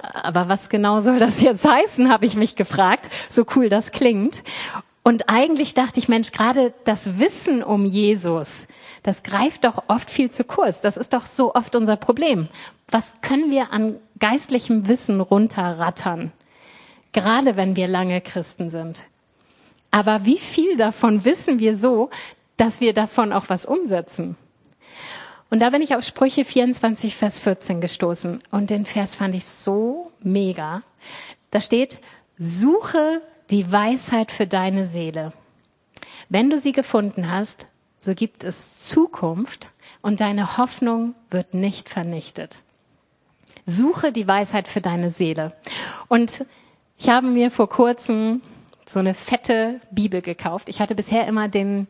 Aber 0.00 0.48
was 0.48 0.68
genau 0.68 1.00
soll 1.00 1.18
das 1.18 1.40
jetzt 1.40 1.68
heißen, 1.68 2.10
habe 2.10 2.26
ich 2.26 2.36
mich 2.36 2.56
gefragt. 2.56 3.10
So 3.28 3.44
cool 3.54 3.68
das 3.68 3.92
klingt. 3.92 4.42
Und 5.02 5.28
eigentlich 5.28 5.74
dachte 5.74 5.98
ich, 5.98 6.08
Mensch, 6.08 6.30
gerade 6.30 6.74
das 6.84 7.18
Wissen 7.18 7.62
um 7.62 7.86
Jesus, 7.86 8.66
das 9.02 9.22
greift 9.22 9.64
doch 9.64 9.84
oft 9.88 10.10
viel 10.10 10.30
zu 10.30 10.44
kurz. 10.44 10.82
Das 10.82 10.96
ist 10.96 11.14
doch 11.14 11.24
so 11.24 11.54
oft 11.54 11.74
unser 11.74 11.96
Problem. 11.96 12.48
Was 12.88 13.14
können 13.22 13.50
wir 13.50 13.72
an 13.72 13.96
geistlichem 14.18 14.88
Wissen 14.88 15.20
runterrattern? 15.20 16.32
Gerade 17.12 17.56
wenn 17.56 17.76
wir 17.76 17.88
lange 17.88 18.20
Christen 18.20 18.68
sind. 18.68 19.02
Aber 19.90 20.24
wie 20.24 20.38
viel 20.38 20.76
davon 20.76 21.24
wissen 21.24 21.58
wir 21.58 21.74
so, 21.76 22.10
dass 22.56 22.80
wir 22.80 22.92
davon 22.92 23.32
auch 23.32 23.48
was 23.48 23.66
umsetzen. 23.66 24.36
Und 25.50 25.58
da 25.60 25.70
bin 25.70 25.82
ich 25.82 25.94
auf 25.96 26.04
Sprüche 26.04 26.44
24, 26.44 27.16
Vers 27.16 27.40
14 27.40 27.80
gestoßen. 27.80 28.40
Und 28.50 28.70
den 28.70 28.86
Vers 28.86 29.16
fand 29.16 29.34
ich 29.34 29.44
so 29.44 30.12
mega. 30.22 30.82
Da 31.50 31.60
steht, 31.60 31.98
suche 32.38 33.20
die 33.50 33.70
Weisheit 33.70 34.30
für 34.30 34.46
deine 34.46 34.86
Seele. 34.86 35.32
Wenn 36.28 36.50
du 36.50 36.58
sie 36.58 36.72
gefunden 36.72 37.30
hast, 37.30 37.66
so 37.98 38.14
gibt 38.14 38.44
es 38.44 38.78
Zukunft 38.78 39.72
und 40.00 40.20
deine 40.20 40.56
Hoffnung 40.56 41.14
wird 41.30 41.52
nicht 41.52 41.88
vernichtet. 41.88 42.62
Suche 43.66 44.12
die 44.12 44.26
Weisheit 44.26 44.68
für 44.68 44.80
deine 44.80 45.10
Seele. 45.10 45.52
Und 46.08 46.44
ich 46.96 47.08
habe 47.08 47.26
mir 47.26 47.50
vor 47.50 47.68
kurzem 47.68 48.40
so 48.86 49.00
eine 49.00 49.14
fette 49.14 49.80
Bibel 49.90 50.22
gekauft. 50.22 50.68
Ich 50.68 50.80
hatte 50.80 50.94
bisher 50.94 51.26
immer 51.26 51.48
den 51.48 51.88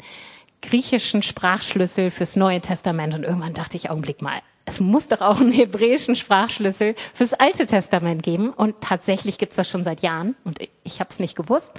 griechischen 0.62 1.22
Sprachschlüssel 1.22 2.10
fürs 2.10 2.36
Neue 2.36 2.60
Testament 2.60 3.14
und 3.14 3.24
irgendwann 3.24 3.54
dachte 3.54 3.76
ich, 3.76 3.90
Augenblick 3.90 4.22
mal, 4.22 4.40
es 4.70 4.78
muss 4.78 5.08
doch 5.08 5.20
auch 5.20 5.40
einen 5.40 5.52
hebräischen 5.52 6.14
Sprachschlüssel 6.14 6.94
fürs 7.12 7.34
Alte 7.34 7.66
Testament 7.66 8.22
geben. 8.22 8.50
Und 8.50 8.80
tatsächlich 8.80 9.38
gibt's 9.38 9.56
das 9.56 9.68
schon 9.68 9.82
seit 9.82 10.00
Jahren. 10.02 10.36
Und 10.44 10.60
ich, 10.60 10.70
ich 10.84 11.00
habe 11.00 11.10
es 11.10 11.18
nicht 11.18 11.36
gewusst. 11.36 11.72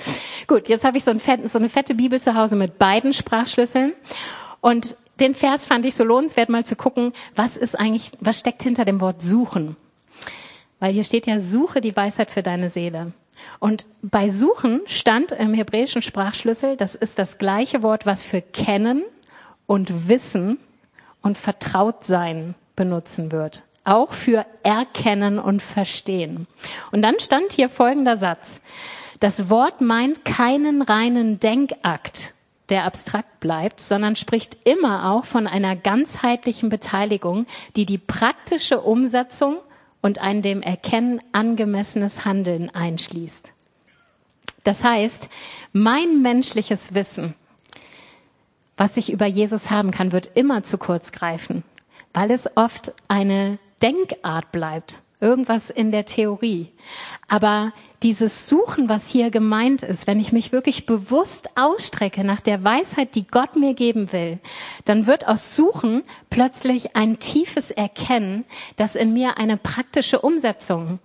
Gut, 0.48 0.68
jetzt 0.68 0.84
habe 0.84 0.98
ich 0.98 1.04
so, 1.06 1.18
fett, 1.18 1.48
so 1.48 1.58
eine 1.58 1.70
fette 1.70 1.96
Bibel 1.96 2.20
zu 2.20 2.36
Hause 2.36 2.58
mit 2.58 2.80
beiden 2.80 3.14
Sprachschlüsseln. 3.14 3.94
Und 4.60 4.98
den 5.22 5.36
Vers 5.36 5.66
fand 5.66 5.86
ich 5.86 5.96
so 5.96 6.04
lohnenswert, 6.04 6.50
mal 6.50 6.66
zu 6.66 6.76
gucken, 6.76 7.14
was 7.36 7.56
ist 7.56 7.80
eigentlich, 7.80 8.12
was 8.20 8.40
steckt 8.40 8.64
hinter 8.64 8.84
dem 8.84 9.00
Wort 9.00 9.22
suchen. 9.22 9.78
Weil 10.80 10.94
hier 10.94 11.04
steht 11.04 11.28
ja, 11.28 11.40
suche 11.40 11.80
die 11.80 11.96
Weisheit 11.96 12.30
für 12.30 12.44
deine 12.44 12.68
Seele. 12.68 13.14
Und 13.60 13.86
bei 14.02 14.30
Suchen 14.30 14.82
stand 14.86 15.32
im 15.32 15.54
hebräischen 15.54 16.02
Sprachschlüssel, 16.02 16.78
das 16.78 16.96
ist 16.96 17.20
das 17.20 17.38
gleiche 17.38 17.84
Wort, 17.84 18.06
was 18.06 18.24
für 18.24 18.42
kennen 18.42 19.04
und 19.68 20.08
wissen 20.08 20.58
und 21.22 21.38
vertraut 21.38 22.04
sein 22.04 22.56
benutzen 22.76 23.32
wird. 23.32 23.64
Auch 23.84 24.14
für 24.14 24.46
erkennen 24.64 25.40
und 25.40 25.62
verstehen. 25.62 26.48
Und 26.92 27.02
dann 27.02 27.20
stand 27.20 27.54
hier 27.54 27.70
folgender 27.70 28.18
Satz. 28.18 28.62
Das 29.20 29.50
Wort 29.50 29.82
meint 29.82 30.26
keinen 30.26 30.82
reinen 30.82 31.40
Denkakt 31.40 32.34
der 32.72 32.86
abstrakt 32.86 33.42
bleibt, 33.42 33.82
sondern 33.82 34.16
spricht 34.16 34.66
immer 34.66 35.12
auch 35.12 35.26
von 35.26 35.46
einer 35.46 35.76
ganzheitlichen 35.76 36.70
Beteiligung, 36.70 37.46
die 37.76 37.86
die 37.86 37.98
praktische 37.98 38.80
Umsetzung 38.80 39.58
und 40.02 40.20
ein 40.20 40.42
dem 40.42 40.62
Erkennen 40.62 41.20
angemessenes 41.32 42.26
Handeln 42.26 42.70
einschließt. 42.70 43.52
Das 44.64 44.84
heißt, 44.84 45.30
mein 45.74 46.22
menschliches 46.22 46.94
Wissen, 46.94 47.34
was 48.78 48.98
ich 48.98 49.12
über 49.12 49.26
Jesus 49.26 49.70
haben 49.70 49.92
kann, 49.92 50.12
wird 50.12 50.32
immer 50.36 50.64
zu 50.64 50.78
kurz 50.78 51.12
greifen, 51.12 51.64
weil 52.14 52.32
es 52.32 52.58
oft 52.58 52.94
eine 53.08 53.60
Denkart 53.82 54.52
bleibt, 54.52 55.02
irgendwas 55.22 55.70
in 55.70 55.92
der 55.92 56.06
Theorie. 56.06 56.72
Aber 57.28 57.72
dieses 58.04 58.50
Suchen, 58.50 58.90
was 58.90 59.08
hier 59.08 59.30
gemeint 59.30 59.84
ist, 59.84 60.08
wenn 60.08 60.20
ich 60.20 60.32
mich 60.32 60.52
wirklich 60.52 60.86
bewusst 60.86 61.56
ausstrecke 61.56 62.24
nach 62.24 62.42
der 62.42 62.64
Weisheit, 62.64 63.16
die 63.16 63.28
Gott 63.28 63.56
mir 63.56 63.74
geben 63.76 64.12
will, 64.12 64.40
dann 64.86 65.06
wird 65.06 65.28
aus 65.28 65.56
Suchen 65.56 66.04
plötzlich 66.30 66.96
ein 66.96 67.20
tiefes 67.20 67.72
Erkennen, 67.72 68.44
das 68.76 68.96
in 68.96 69.14
mir 69.14 69.38
eine 69.38 69.58
praktische 69.58 70.20
Umsetzung 70.20 71.00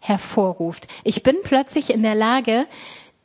hervorruft. 0.00 0.88
Ich 1.04 1.22
bin 1.22 1.36
plötzlich 1.42 1.90
in 1.90 2.02
der 2.02 2.14
Lage, 2.14 2.66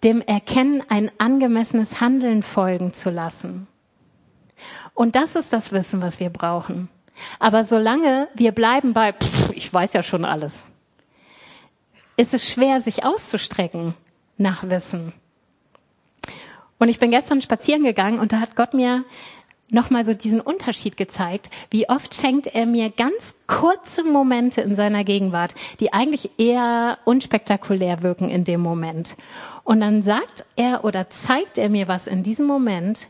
dem 0.03 0.21
Erkennen 0.21 0.83
ein 0.89 1.11
angemessenes 1.17 2.01
Handeln 2.01 2.43
folgen 2.43 2.93
zu 2.93 3.09
lassen. 3.09 3.67
Und 4.93 5.15
das 5.15 5.35
ist 5.35 5.53
das 5.53 5.71
Wissen, 5.71 6.01
was 6.01 6.19
wir 6.19 6.29
brauchen. 6.29 6.89
Aber 7.39 7.63
solange 7.63 8.27
wir 8.33 8.51
bleiben 8.51 8.93
bei, 8.93 9.13
pff, 9.13 9.51
ich 9.53 9.71
weiß 9.71 9.93
ja 9.93 10.03
schon 10.03 10.25
alles, 10.25 10.67
ist 12.17 12.33
es 12.33 12.49
schwer, 12.49 12.81
sich 12.81 13.03
auszustrecken 13.03 13.95
nach 14.37 14.69
Wissen. 14.69 15.13
Und 16.79 16.89
ich 16.89 16.99
bin 16.99 17.11
gestern 17.11 17.41
spazieren 17.41 17.83
gegangen 17.83 18.19
und 18.19 18.33
da 18.33 18.39
hat 18.39 18.55
Gott 18.55 18.73
mir 18.73 19.05
nochmal 19.69 20.05
so 20.05 20.13
diesen 20.13 20.39
Unterschied 20.39 20.97
gezeigt, 20.97 21.49
wie 21.71 21.89
oft 21.89 22.13
schenkt 22.13 22.47
er 22.47 22.65
mir 22.65 22.89
ganz 22.89 23.35
kurze 23.47 24.03
Momente 24.03 24.61
in 24.61 24.75
seiner 24.75 25.03
Gegenwart, 25.03 25.55
die 25.79 25.93
eigentlich 25.93 26.31
eher 26.37 26.99
unspektakulär 27.05 28.03
wirken 28.03 28.29
in 28.29 28.43
dem 28.43 28.61
Moment. 28.61 29.17
Und 29.63 29.79
dann 29.81 30.03
sagt 30.03 30.45
er 30.55 30.85
oder 30.85 31.09
zeigt 31.09 31.57
er 31.57 31.69
mir 31.69 31.87
was 31.87 32.07
in 32.07 32.23
diesem 32.23 32.45
Moment 32.45 33.07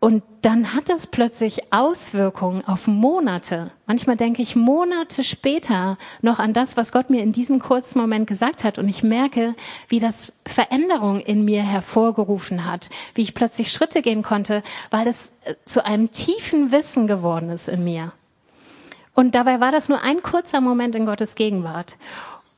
und 0.00 0.22
dann 0.42 0.74
hat 0.74 0.90
das 0.90 1.06
plötzlich 1.06 1.72
Auswirkungen 1.72 2.62
auf 2.66 2.86
Monate. 2.86 3.70
Manchmal 3.86 4.16
denke 4.16 4.42
ich 4.42 4.54
Monate 4.54 5.24
später 5.24 5.96
noch 6.20 6.38
an 6.38 6.52
das, 6.52 6.76
was 6.76 6.92
Gott 6.92 7.08
mir 7.08 7.22
in 7.22 7.32
diesem 7.32 7.58
kurzen 7.58 7.98
Moment 8.00 8.26
gesagt 8.26 8.64
hat. 8.64 8.78
Und 8.78 8.86
ich 8.86 9.02
merke, 9.02 9.54
wie 9.88 10.00
das 10.00 10.34
Veränderung 10.44 11.20
in 11.20 11.46
mir 11.46 11.62
hervorgerufen 11.62 12.66
hat, 12.66 12.90
wie 13.14 13.22
ich 13.22 13.32
plötzlich 13.32 13.72
Schritte 13.72 14.02
gehen 14.02 14.22
konnte, 14.22 14.62
weil 14.90 15.06
es 15.06 15.32
äh, 15.44 15.54
zu 15.64 15.86
einem 15.86 16.10
tiefen 16.12 16.70
Wissen 16.70 17.06
geworden 17.06 17.48
ist 17.48 17.68
in 17.68 17.82
mir. 17.82 18.12
Und 19.14 19.34
dabei 19.34 19.60
war 19.60 19.72
das 19.72 19.88
nur 19.88 20.02
ein 20.02 20.22
kurzer 20.22 20.60
Moment 20.60 20.94
in 20.94 21.06
Gottes 21.06 21.34
Gegenwart. 21.34 21.96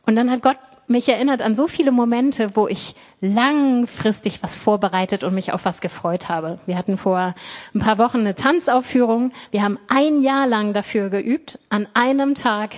Und 0.04 0.16
dann 0.16 0.30
hat 0.32 0.42
Gott 0.42 0.58
mich 0.88 1.08
erinnert 1.08 1.42
an 1.42 1.54
so 1.54 1.68
viele 1.68 1.92
Momente, 1.92 2.54
wo 2.54 2.68
ich 2.68 2.94
langfristig 3.20 4.42
was 4.42 4.56
vorbereitet 4.56 5.24
und 5.24 5.34
mich 5.34 5.52
auf 5.52 5.64
was 5.64 5.80
gefreut 5.80 6.28
habe. 6.28 6.58
Wir 6.66 6.76
hatten 6.76 6.98
vor 6.98 7.34
ein 7.74 7.80
paar 7.80 7.98
Wochen 7.98 8.18
eine 8.18 8.34
Tanzaufführung. 8.34 9.32
Wir 9.50 9.62
haben 9.62 9.78
ein 9.88 10.22
Jahr 10.22 10.46
lang 10.46 10.72
dafür 10.72 11.08
geübt, 11.08 11.58
an 11.68 11.88
einem 11.94 12.34
Tag 12.34 12.70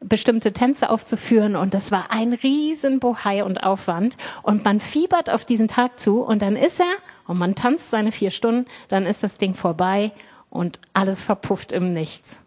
bestimmte 0.00 0.52
Tänze 0.52 0.90
aufzuführen 0.90 1.56
und 1.56 1.74
das 1.74 1.90
war 1.90 2.10
ein 2.10 2.34
riesen 2.34 3.00
Bohai 3.00 3.42
und 3.42 3.62
Aufwand 3.62 4.16
und 4.42 4.64
man 4.64 4.78
fiebert 4.78 5.30
auf 5.30 5.44
diesen 5.44 5.68
Tag 5.68 5.98
zu 5.98 6.22
und 6.22 6.42
dann 6.42 6.54
ist 6.54 6.80
er 6.80 6.94
und 7.26 7.38
man 7.38 7.54
tanzt 7.54 7.90
seine 7.90 8.12
vier 8.12 8.30
Stunden, 8.30 8.66
dann 8.88 9.04
ist 9.04 9.22
das 9.22 9.38
Ding 9.38 9.54
vorbei 9.54 10.12
und 10.50 10.78
alles 10.92 11.22
verpufft 11.22 11.72
im 11.72 11.92
Nichts. 11.92 12.42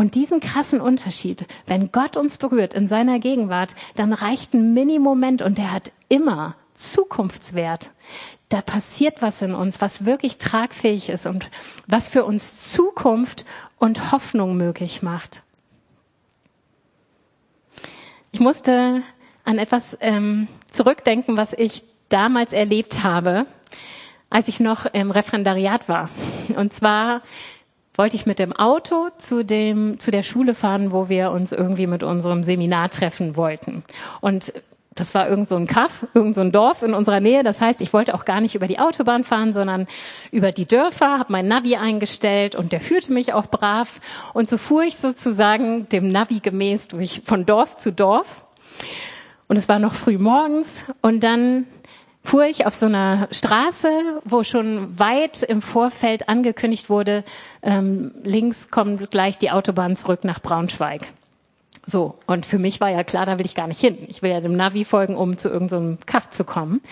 Und 0.00 0.14
diesen 0.14 0.40
krassen 0.40 0.80
Unterschied, 0.80 1.44
wenn 1.66 1.92
Gott 1.92 2.16
uns 2.16 2.38
berührt 2.38 2.72
in 2.72 2.88
seiner 2.88 3.18
Gegenwart, 3.18 3.74
dann 3.96 4.14
reicht 4.14 4.54
ein 4.54 4.72
Mini-Moment 4.72 5.42
und 5.42 5.58
der 5.58 5.72
hat 5.72 5.92
immer 6.08 6.54
Zukunftswert. 6.72 7.90
Da 8.48 8.62
passiert 8.62 9.20
was 9.20 9.42
in 9.42 9.54
uns, 9.54 9.82
was 9.82 10.06
wirklich 10.06 10.38
tragfähig 10.38 11.10
ist 11.10 11.26
und 11.26 11.50
was 11.86 12.08
für 12.08 12.24
uns 12.24 12.70
Zukunft 12.72 13.44
und 13.76 14.10
Hoffnung 14.10 14.56
möglich 14.56 15.02
macht. 15.02 15.42
Ich 18.32 18.40
musste 18.40 19.02
an 19.44 19.58
etwas 19.58 19.98
ähm, 20.00 20.48
zurückdenken, 20.70 21.36
was 21.36 21.52
ich 21.52 21.84
damals 22.08 22.54
erlebt 22.54 23.02
habe, 23.02 23.44
als 24.30 24.48
ich 24.48 24.60
noch 24.60 24.86
im 24.86 25.10
Referendariat 25.10 25.90
war. 25.90 26.08
Und 26.56 26.72
zwar 26.72 27.20
wollte 28.00 28.16
ich 28.16 28.24
mit 28.24 28.38
dem 28.38 28.54
Auto 28.54 29.10
zu 29.18 29.44
dem, 29.44 29.98
zu 29.98 30.10
der 30.10 30.22
Schule 30.22 30.54
fahren, 30.54 30.90
wo 30.90 31.10
wir 31.10 31.32
uns 31.32 31.52
irgendwie 31.52 31.86
mit 31.86 32.02
unserem 32.02 32.44
Seminar 32.44 32.88
treffen 32.88 33.36
wollten. 33.36 33.84
Und 34.22 34.54
das 34.94 35.14
war 35.14 35.28
irgend 35.28 35.48
so 35.48 35.56
ein 35.56 35.66
Kaff, 35.66 36.06
irgend 36.14 36.34
so 36.34 36.40
ein 36.40 36.50
Dorf 36.50 36.80
in 36.80 36.94
unserer 36.94 37.20
Nähe. 37.20 37.42
Das 37.42 37.60
heißt, 37.60 37.82
ich 37.82 37.92
wollte 37.92 38.14
auch 38.14 38.24
gar 38.24 38.40
nicht 38.40 38.54
über 38.54 38.66
die 38.66 38.78
Autobahn 38.78 39.22
fahren, 39.22 39.52
sondern 39.52 39.86
über 40.32 40.50
die 40.50 40.64
Dörfer, 40.64 41.18
habe 41.18 41.30
mein 41.30 41.46
Navi 41.46 41.76
eingestellt 41.76 42.56
und 42.56 42.72
der 42.72 42.80
führte 42.80 43.12
mich 43.12 43.34
auch 43.34 43.48
brav. 43.48 44.00
Und 44.32 44.48
so 44.48 44.56
fuhr 44.56 44.84
ich 44.84 44.96
sozusagen 44.96 45.86
dem 45.90 46.08
Navi 46.08 46.40
gemäß 46.40 46.88
durch 46.88 47.20
von 47.26 47.44
Dorf 47.44 47.76
zu 47.76 47.92
Dorf. 47.92 48.40
Und 49.46 49.58
es 49.58 49.68
war 49.68 49.78
noch 49.78 49.92
früh 49.92 50.16
morgens 50.16 50.86
und 51.02 51.22
dann 51.22 51.66
fuhr 52.22 52.44
ich 52.44 52.66
auf 52.66 52.74
so 52.74 52.86
einer 52.86 53.28
Straße, 53.30 53.88
wo 54.24 54.44
schon 54.44 54.98
weit 54.98 55.42
im 55.42 55.62
Vorfeld 55.62 56.28
angekündigt 56.28 56.90
wurde, 56.90 57.24
ähm, 57.62 58.12
links 58.22 58.70
kommt 58.70 59.10
gleich 59.10 59.38
die 59.38 59.50
Autobahn 59.50 59.96
zurück 59.96 60.24
nach 60.24 60.40
Braunschweig. 60.40 61.08
So, 61.86 62.18
und 62.26 62.46
für 62.46 62.58
mich 62.58 62.80
war 62.80 62.90
ja 62.90 63.02
klar, 63.02 63.26
da 63.26 63.38
will 63.38 63.46
ich 63.46 63.54
gar 63.54 63.66
nicht 63.66 63.80
hin. 63.80 63.98
Ich 64.08 64.22
will 64.22 64.30
ja 64.30 64.40
dem 64.40 64.54
Navi 64.54 64.84
folgen, 64.84 65.16
um 65.16 65.38
zu 65.38 65.48
irgendeinem 65.48 65.94
so 65.94 66.06
Kaff 66.06 66.30
zu 66.30 66.44
kommen. 66.44 66.82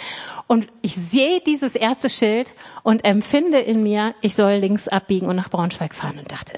Und 0.47 0.67
ich 0.83 0.95
sehe 0.95 1.41
dieses 1.41 1.77
erste 1.77 2.11
Schild 2.11 2.53
und 2.83 3.05
empfinde 3.05 3.59
in 3.59 3.83
mir, 3.83 4.15
ich 4.23 4.35
soll 4.35 4.55
links 4.55 4.89
abbiegen 4.89 5.29
und 5.29 5.37
nach 5.37 5.51
Braunschweig 5.51 5.95
fahren 5.95 6.19
und 6.19 6.33
dachte, 6.33 6.55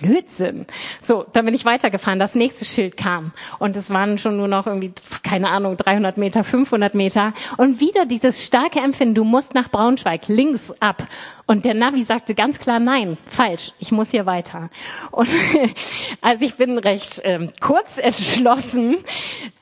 Blödsinn. 0.00 0.66
So, 1.00 1.24
dann 1.32 1.44
bin 1.44 1.54
ich 1.54 1.64
weitergefahren. 1.64 2.18
Das 2.18 2.34
nächste 2.34 2.64
Schild 2.64 2.96
kam 2.96 3.32
und 3.58 3.76
es 3.76 3.90
waren 3.90 4.18
schon 4.18 4.36
nur 4.36 4.48
noch 4.48 4.66
irgendwie, 4.66 4.92
keine 5.22 5.50
Ahnung, 5.50 5.76
300 5.76 6.16
Meter, 6.16 6.44
500 6.44 6.94
Meter 6.94 7.32
und 7.56 7.80
wieder 7.80 8.06
dieses 8.06 8.44
starke 8.44 8.80
Empfinden, 8.80 9.14
du 9.14 9.24
musst 9.24 9.54
nach 9.54 9.70
Braunschweig, 9.70 10.28
links 10.28 10.72
ab. 10.80 11.06
Und 11.46 11.66
der 11.66 11.74
Navi 11.74 12.02
sagte 12.02 12.34
ganz 12.34 12.58
klar, 12.58 12.80
nein, 12.80 13.18
falsch, 13.26 13.72
ich 13.78 13.92
muss 13.92 14.10
hier 14.10 14.24
weiter. 14.24 14.70
Und 15.10 15.28
also 16.22 16.44
ich 16.44 16.54
bin 16.54 16.78
recht 16.78 17.20
ähm, 17.24 17.50
kurz 17.60 17.98
entschlossen, 17.98 18.96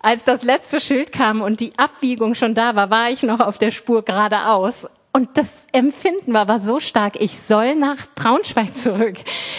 als 0.01 0.25
das 0.25 0.43
letzte 0.45 0.81
Schild 0.81 1.13
kam 1.13 1.41
und 1.41 1.59
die 1.61 1.73
Abbiegung 1.77 2.35
schon 2.35 2.55
da 2.55 2.77
war, 2.77 2.91
war 2.91 3.11
ich 3.11 3.23
noch 3.25 3.41
auf 3.41 3.59
der 3.59 3.73
Spur 3.73 4.05
geradeaus 4.05 4.87
und 5.13 5.37
das 5.37 5.67
Empfinden 5.73 6.33
war 6.33 6.43
aber 6.43 6.59
so 6.59 6.81
stark, 6.81 7.21
ich 7.21 7.39
soll 7.39 7.75
nach 7.75 7.99
Braunschweig 8.15 8.75
zurück. 8.77 9.17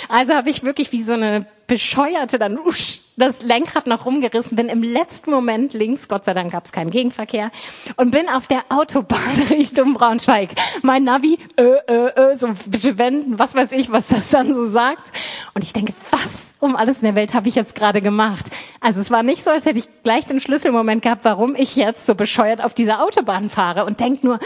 Also 0.10 0.34
habe 0.34 0.49
ich 0.49 0.64
wirklich 0.64 0.91
wie 0.91 1.04
so 1.04 1.14
eine 1.14 1.45
Bescheuerte 1.68 2.39
dann 2.39 2.58
usch, 2.66 3.01
das 3.16 3.41
Lenkrad 3.41 3.88
noch 3.88 4.05
rumgerissen, 4.05 4.55
bin 4.55 4.70
im 4.70 4.84
letzten 4.84 5.32
Moment 5.32 5.74
links, 5.74 6.07
Gott 6.07 6.26
sei 6.26 6.34
Dank 6.34 6.51
gab 6.51 6.66
es 6.66 6.72
keinen 6.72 6.89
Gegenverkehr, 6.89 7.51
und 7.97 8.11
bin 8.11 8.28
auf 8.30 8.47
der 8.47 8.64
Autobahn 8.70 9.20
Richtung 9.49 9.93
Braunschweig. 9.93 10.49
Mein 10.82 11.03
Navi, 11.03 11.38
äh, 11.55 11.64
äh, 11.64 12.32
äh, 12.32 12.38
so 12.38 12.49
bitte 12.66 12.97
wenden, 12.97 13.39
was 13.39 13.55
weiß 13.55 13.72
ich, 13.74 13.91
was 13.91 14.07
das 14.07 14.30
dann 14.30 14.53
so 14.53 14.66
sagt. 14.66 15.11
Und 15.53 15.64
ich 15.64 15.74
denke, 15.74 15.93
was 16.11 16.53
um 16.59 16.76
alles 16.76 16.97
in 16.97 17.03
der 17.03 17.16
Welt 17.16 17.34
habe 17.34 17.49
ich 17.49 17.55
jetzt 17.55 17.76
gerade 17.76 18.01
gemacht? 18.01 18.45
Also 18.80 19.01
es 19.01 19.11
war 19.11 19.22
nicht 19.22 19.43
so, 19.43 19.51
als 19.51 19.66
hätte 19.66 19.80
ich 19.80 19.88
gleich 20.03 20.26
den 20.26 20.39
Schlüsselmoment 20.39 21.01
gehabt, 21.01 21.26
warum 21.26 21.55
ich 21.55 21.76
jetzt 21.76 22.05
so 22.05 22.16
bescheuert 22.16 22.64
auf 22.64 22.74
dieser 22.74 23.03
Autobahn 23.03 23.49
fahre 23.49 23.86
und 23.86 23.99
denk 23.99 24.24
nur, 24.24 24.39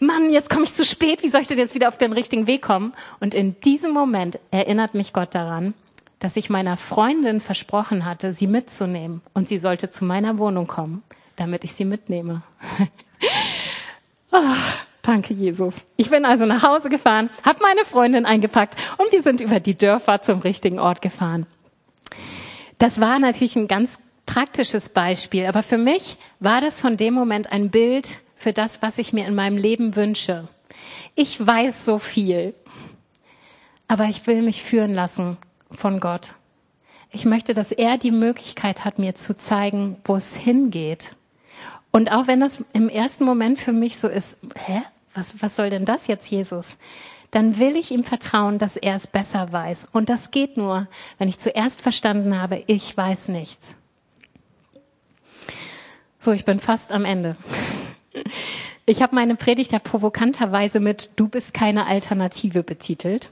Mann, 0.00 0.30
jetzt 0.30 0.50
komme 0.50 0.64
ich 0.64 0.74
zu 0.74 0.84
spät, 0.84 1.22
wie 1.22 1.28
soll 1.28 1.40
ich 1.40 1.48
denn 1.48 1.58
jetzt 1.58 1.74
wieder 1.74 1.88
auf 1.88 1.98
den 1.98 2.12
richtigen 2.12 2.46
Weg 2.46 2.62
kommen? 2.62 2.94
Und 3.20 3.34
in 3.34 3.60
diesem 3.60 3.92
Moment 3.92 4.38
erinnert 4.50 4.94
mich 4.94 5.12
Gott 5.12 5.34
daran, 5.34 5.74
dass 6.24 6.38
ich 6.38 6.48
meiner 6.48 6.78
Freundin 6.78 7.42
versprochen 7.42 8.06
hatte, 8.06 8.32
sie 8.32 8.46
mitzunehmen 8.46 9.20
und 9.34 9.46
sie 9.46 9.58
sollte 9.58 9.90
zu 9.90 10.06
meiner 10.06 10.38
Wohnung 10.38 10.66
kommen, 10.66 11.02
damit 11.36 11.64
ich 11.64 11.74
sie 11.74 11.84
mitnehme. 11.84 12.42
oh, 14.32 14.38
danke, 15.02 15.34
Jesus. 15.34 15.86
Ich 15.98 16.08
bin 16.08 16.24
also 16.24 16.46
nach 16.46 16.62
Hause 16.62 16.88
gefahren, 16.88 17.28
habe 17.44 17.58
meine 17.60 17.84
Freundin 17.84 18.24
eingepackt 18.24 18.74
und 18.96 19.12
wir 19.12 19.20
sind 19.20 19.42
über 19.42 19.60
die 19.60 19.76
Dörfer 19.76 20.22
zum 20.22 20.38
richtigen 20.38 20.78
Ort 20.78 21.02
gefahren. 21.02 21.44
Das 22.78 23.02
war 23.02 23.18
natürlich 23.18 23.56
ein 23.56 23.68
ganz 23.68 23.98
praktisches 24.24 24.88
Beispiel, 24.88 25.44
aber 25.44 25.62
für 25.62 25.76
mich 25.76 26.16
war 26.40 26.62
das 26.62 26.80
von 26.80 26.96
dem 26.96 27.12
Moment 27.12 27.52
ein 27.52 27.68
Bild 27.68 28.22
für 28.34 28.54
das, 28.54 28.80
was 28.80 28.96
ich 28.96 29.12
mir 29.12 29.26
in 29.26 29.34
meinem 29.34 29.58
Leben 29.58 29.94
wünsche. 29.94 30.48
Ich 31.16 31.46
weiß 31.46 31.84
so 31.84 31.98
viel, 31.98 32.54
aber 33.88 34.04
ich 34.06 34.26
will 34.26 34.40
mich 34.40 34.62
führen 34.62 34.94
lassen 34.94 35.36
von 35.74 36.00
Gott. 36.00 36.34
Ich 37.10 37.24
möchte, 37.24 37.54
dass 37.54 37.72
er 37.72 37.98
die 37.98 38.10
Möglichkeit 38.10 38.84
hat, 38.84 38.98
mir 38.98 39.14
zu 39.14 39.36
zeigen, 39.36 39.96
wo 40.04 40.16
es 40.16 40.34
hingeht. 40.34 41.14
Und 41.92 42.10
auch 42.10 42.26
wenn 42.26 42.40
das 42.40 42.64
im 42.72 42.88
ersten 42.88 43.24
Moment 43.24 43.58
für 43.58 43.72
mich 43.72 43.98
so 43.98 44.08
ist, 44.08 44.38
hä? 44.56 44.82
was, 45.14 45.40
was 45.40 45.56
soll 45.56 45.70
denn 45.70 45.84
das 45.84 46.06
jetzt, 46.06 46.30
Jesus? 46.30 46.76
Dann 47.30 47.58
will 47.58 47.76
ich 47.76 47.90
ihm 47.90 48.04
vertrauen, 48.04 48.58
dass 48.58 48.76
er 48.76 48.94
es 48.94 49.06
besser 49.06 49.52
weiß. 49.52 49.88
Und 49.92 50.08
das 50.08 50.30
geht 50.30 50.56
nur, 50.56 50.88
wenn 51.18 51.28
ich 51.28 51.38
zuerst 51.38 51.80
verstanden 51.80 52.38
habe, 52.40 52.62
ich 52.66 52.96
weiß 52.96 53.28
nichts. 53.28 53.76
So, 56.18 56.32
ich 56.32 56.44
bin 56.44 56.60
fast 56.60 56.92
am 56.92 57.04
Ende. 57.04 57.36
Ich 58.86 59.00
habe 59.00 59.14
meine 59.14 59.34
Predigt 59.34 59.72
ja 59.72 59.78
provokanterweise 59.78 60.78
mit 60.78 61.12
Du 61.16 61.26
bist 61.26 61.54
keine 61.54 61.86
Alternative 61.86 62.62
betitelt. 62.62 63.30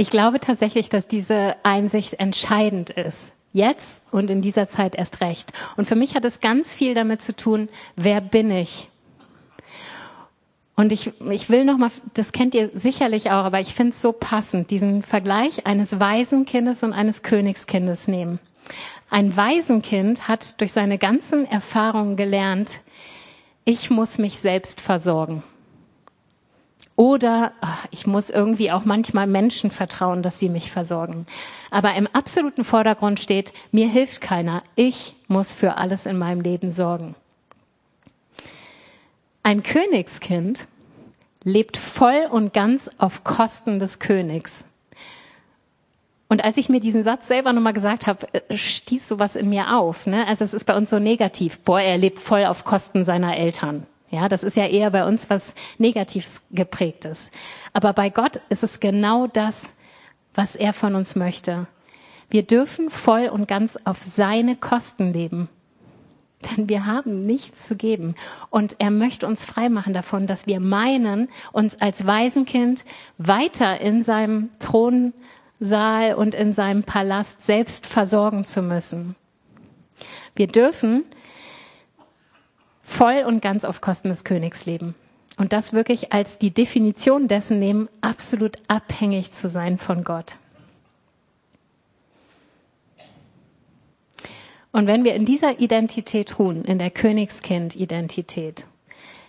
Ich 0.00 0.08
glaube 0.08 0.40
tatsächlich, 0.40 0.88
dass 0.88 1.08
diese 1.08 1.56
Einsicht 1.62 2.14
entscheidend 2.14 2.88
ist. 2.88 3.34
Jetzt 3.52 4.02
und 4.14 4.30
in 4.30 4.40
dieser 4.40 4.66
Zeit 4.66 4.94
erst 4.94 5.20
recht. 5.20 5.52
Und 5.76 5.86
für 5.86 5.94
mich 5.94 6.14
hat 6.14 6.24
es 6.24 6.40
ganz 6.40 6.72
viel 6.72 6.94
damit 6.94 7.20
zu 7.20 7.36
tun, 7.36 7.68
wer 7.96 8.22
bin 8.22 8.50
ich? 8.50 8.88
Und 10.74 10.90
ich, 10.90 11.12
ich 11.28 11.50
will 11.50 11.66
noch 11.66 11.76
mal, 11.76 11.90
das 12.14 12.32
kennt 12.32 12.54
ihr 12.54 12.70
sicherlich 12.72 13.30
auch, 13.30 13.44
aber 13.44 13.60
ich 13.60 13.74
finde 13.74 13.90
es 13.90 14.00
so 14.00 14.12
passend, 14.12 14.70
diesen 14.70 15.02
Vergleich 15.02 15.66
eines 15.66 16.00
Waisenkindes 16.00 16.82
und 16.82 16.94
eines 16.94 17.22
Königskindes 17.22 18.08
nehmen. 18.08 18.38
Ein 19.10 19.36
Waisenkind 19.36 20.28
hat 20.28 20.62
durch 20.62 20.72
seine 20.72 20.96
ganzen 20.96 21.44
Erfahrungen 21.44 22.16
gelernt, 22.16 22.80
ich 23.66 23.90
muss 23.90 24.16
mich 24.16 24.38
selbst 24.38 24.80
versorgen. 24.80 25.42
Oder 27.00 27.52
ach, 27.62 27.86
ich 27.90 28.06
muss 28.06 28.28
irgendwie 28.28 28.70
auch 28.70 28.84
manchmal 28.84 29.26
Menschen 29.26 29.70
vertrauen, 29.70 30.22
dass 30.22 30.38
sie 30.38 30.50
mich 30.50 30.70
versorgen. 30.70 31.24
Aber 31.70 31.94
im 31.94 32.06
absoluten 32.06 32.62
Vordergrund 32.62 33.18
steht, 33.18 33.54
mir 33.72 33.88
hilft 33.88 34.20
keiner. 34.20 34.62
Ich 34.76 35.16
muss 35.26 35.54
für 35.54 35.78
alles 35.78 36.04
in 36.04 36.18
meinem 36.18 36.42
Leben 36.42 36.70
sorgen. 36.70 37.14
Ein 39.42 39.62
Königskind 39.62 40.68
lebt 41.42 41.78
voll 41.78 42.28
und 42.30 42.52
ganz 42.52 42.90
auf 42.98 43.24
Kosten 43.24 43.78
des 43.78 43.98
Königs. 43.98 44.66
Und 46.28 46.44
als 46.44 46.58
ich 46.58 46.68
mir 46.68 46.80
diesen 46.80 47.02
Satz 47.02 47.28
selber 47.28 47.54
nochmal 47.54 47.72
gesagt 47.72 48.06
habe, 48.06 48.26
äh, 48.34 48.58
stieß 48.58 49.08
sowas 49.08 49.36
in 49.36 49.48
mir 49.48 49.74
auf. 49.74 50.06
Ne? 50.06 50.26
Also 50.26 50.44
es 50.44 50.52
ist 50.52 50.64
bei 50.64 50.76
uns 50.76 50.90
so 50.90 50.98
negativ. 50.98 51.60
Boah, 51.60 51.80
er 51.80 51.96
lebt 51.96 52.18
voll 52.18 52.44
auf 52.44 52.64
Kosten 52.64 53.04
seiner 53.04 53.38
Eltern. 53.38 53.86
Ja, 54.10 54.28
das 54.28 54.42
ist 54.42 54.56
ja 54.56 54.66
eher 54.66 54.90
bei 54.90 55.06
uns 55.06 55.30
was 55.30 55.54
Negatives 55.78 56.42
geprägtes. 56.50 57.30
Aber 57.72 57.92
bei 57.92 58.10
Gott 58.10 58.40
ist 58.48 58.64
es 58.64 58.80
genau 58.80 59.28
das, 59.28 59.72
was 60.34 60.56
er 60.56 60.72
von 60.72 60.94
uns 60.96 61.14
möchte. 61.14 61.66
Wir 62.28 62.42
dürfen 62.42 62.90
voll 62.90 63.28
und 63.28 63.48
ganz 63.48 63.78
auf 63.84 64.00
seine 64.00 64.56
Kosten 64.56 65.12
leben. 65.12 65.48
Denn 66.42 66.68
wir 66.68 66.86
haben 66.86 67.26
nichts 67.26 67.66
zu 67.66 67.76
geben. 67.76 68.14
Und 68.48 68.76
er 68.78 68.90
möchte 68.90 69.26
uns 69.26 69.44
freimachen 69.44 69.92
davon, 69.92 70.26
dass 70.26 70.46
wir 70.46 70.58
meinen, 70.58 71.28
uns 71.52 71.80
als 71.80 72.06
Waisenkind 72.06 72.84
weiter 73.18 73.80
in 73.80 74.02
seinem 74.02 74.48
Thronsaal 74.58 76.14
und 76.14 76.34
in 76.34 76.52
seinem 76.52 76.82
Palast 76.82 77.42
selbst 77.42 77.86
versorgen 77.86 78.44
zu 78.44 78.62
müssen. 78.62 79.16
Wir 80.34 80.46
dürfen 80.46 81.04
voll 82.90 83.24
und 83.26 83.40
ganz 83.40 83.64
auf 83.64 83.80
Kosten 83.80 84.08
des 84.08 84.24
Königs 84.24 84.66
leben. 84.66 84.94
Und 85.38 85.52
das 85.52 85.72
wirklich 85.72 86.12
als 86.12 86.38
die 86.38 86.50
Definition 86.50 87.28
dessen 87.28 87.58
nehmen, 87.58 87.88
absolut 88.00 88.56
abhängig 88.68 89.30
zu 89.30 89.48
sein 89.48 89.78
von 89.78 90.04
Gott. 90.04 90.36
Und 94.72 94.86
wenn 94.86 95.04
wir 95.04 95.14
in 95.14 95.24
dieser 95.24 95.60
Identität 95.60 96.38
ruhen, 96.38 96.64
in 96.64 96.78
der 96.78 96.90
Königskind-Identität, 96.90 98.66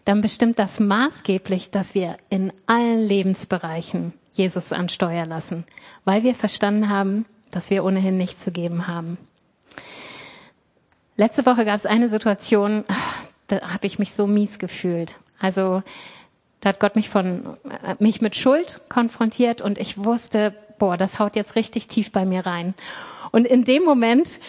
dann 0.05 0.21
bestimmt 0.21 0.59
das 0.59 0.79
maßgeblich, 0.79 1.71
dass 1.71 1.95
wir 1.95 2.17
in 2.29 2.51
allen 2.65 2.99
Lebensbereichen 2.99 4.13
Jesus 4.33 4.73
ansteuern 4.73 5.29
lassen, 5.29 5.65
weil 6.03 6.23
wir 6.23 6.35
verstanden 6.35 6.89
haben, 6.89 7.25
dass 7.51 7.69
wir 7.69 7.83
ohnehin 7.83 8.17
nichts 8.17 8.43
zu 8.43 8.51
geben 8.51 8.87
haben. 8.87 9.17
Letzte 11.15 11.45
Woche 11.45 11.65
gab 11.65 11.75
es 11.75 11.85
eine 11.85 12.09
Situation, 12.09 12.83
da 13.51 13.73
habe 13.73 13.87
ich 13.87 13.99
mich 13.99 14.13
so 14.13 14.27
mies 14.27 14.59
gefühlt. 14.59 15.17
Also 15.39 15.83
da 16.61 16.69
hat 16.69 16.79
Gott 16.79 16.95
mich 16.95 17.09
von 17.09 17.57
äh, 17.83 17.95
mich 17.99 18.21
mit 18.21 18.35
Schuld 18.35 18.81
konfrontiert 18.87 19.61
und 19.61 19.77
ich 19.77 20.03
wusste, 20.03 20.53
boah, 20.77 20.97
das 20.97 21.19
haut 21.19 21.35
jetzt 21.35 21.55
richtig 21.55 21.87
tief 21.87 22.11
bei 22.11 22.25
mir 22.25 22.45
rein. 22.45 22.73
Und 23.31 23.45
in 23.45 23.63
dem 23.63 23.83
Moment, 23.83 24.39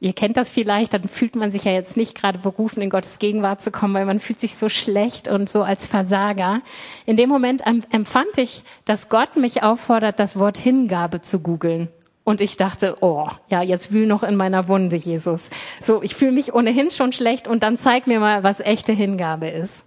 ihr 0.00 0.12
kennt 0.12 0.36
das 0.36 0.50
vielleicht, 0.50 0.94
dann 0.94 1.04
fühlt 1.04 1.36
man 1.36 1.50
sich 1.50 1.64
ja 1.64 1.72
jetzt 1.72 1.96
nicht 1.96 2.16
gerade 2.16 2.38
berufen, 2.38 2.82
in 2.82 2.90
Gottes 2.90 3.18
Gegenwart 3.18 3.62
zu 3.62 3.70
kommen, 3.70 3.94
weil 3.94 4.04
man 4.04 4.20
fühlt 4.20 4.40
sich 4.40 4.56
so 4.56 4.68
schlecht 4.68 5.28
und 5.28 5.48
so 5.48 5.62
als 5.62 5.86
Versager. 5.86 6.60
In 7.06 7.16
dem 7.16 7.28
Moment 7.28 7.62
empfand 7.90 8.36
ich, 8.38 8.64
dass 8.84 9.08
Gott 9.08 9.36
mich 9.36 9.62
auffordert, 9.62 10.18
das 10.18 10.38
Wort 10.38 10.58
Hingabe 10.58 11.20
zu 11.20 11.40
googeln. 11.40 11.88
Und 12.24 12.40
ich 12.40 12.56
dachte, 12.56 12.98
oh, 13.00 13.28
ja, 13.48 13.62
jetzt 13.62 13.92
wühl 13.92 14.06
noch 14.06 14.22
in 14.22 14.36
meiner 14.36 14.68
Wunde, 14.68 14.96
Jesus. 14.96 15.50
So, 15.80 16.02
ich 16.02 16.14
fühle 16.14 16.32
mich 16.32 16.54
ohnehin 16.54 16.90
schon 16.90 17.12
schlecht 17.12 17.48
und 17.48 17.62
dann 17.62 17.76
zeig 17.76 18.06
mir 18.06 18.20
mal, 18.20 18.44
was 18.44 18.60
echte 18.60 18.92
Hingabe 18.92 19.48
ist. 19.48 19.86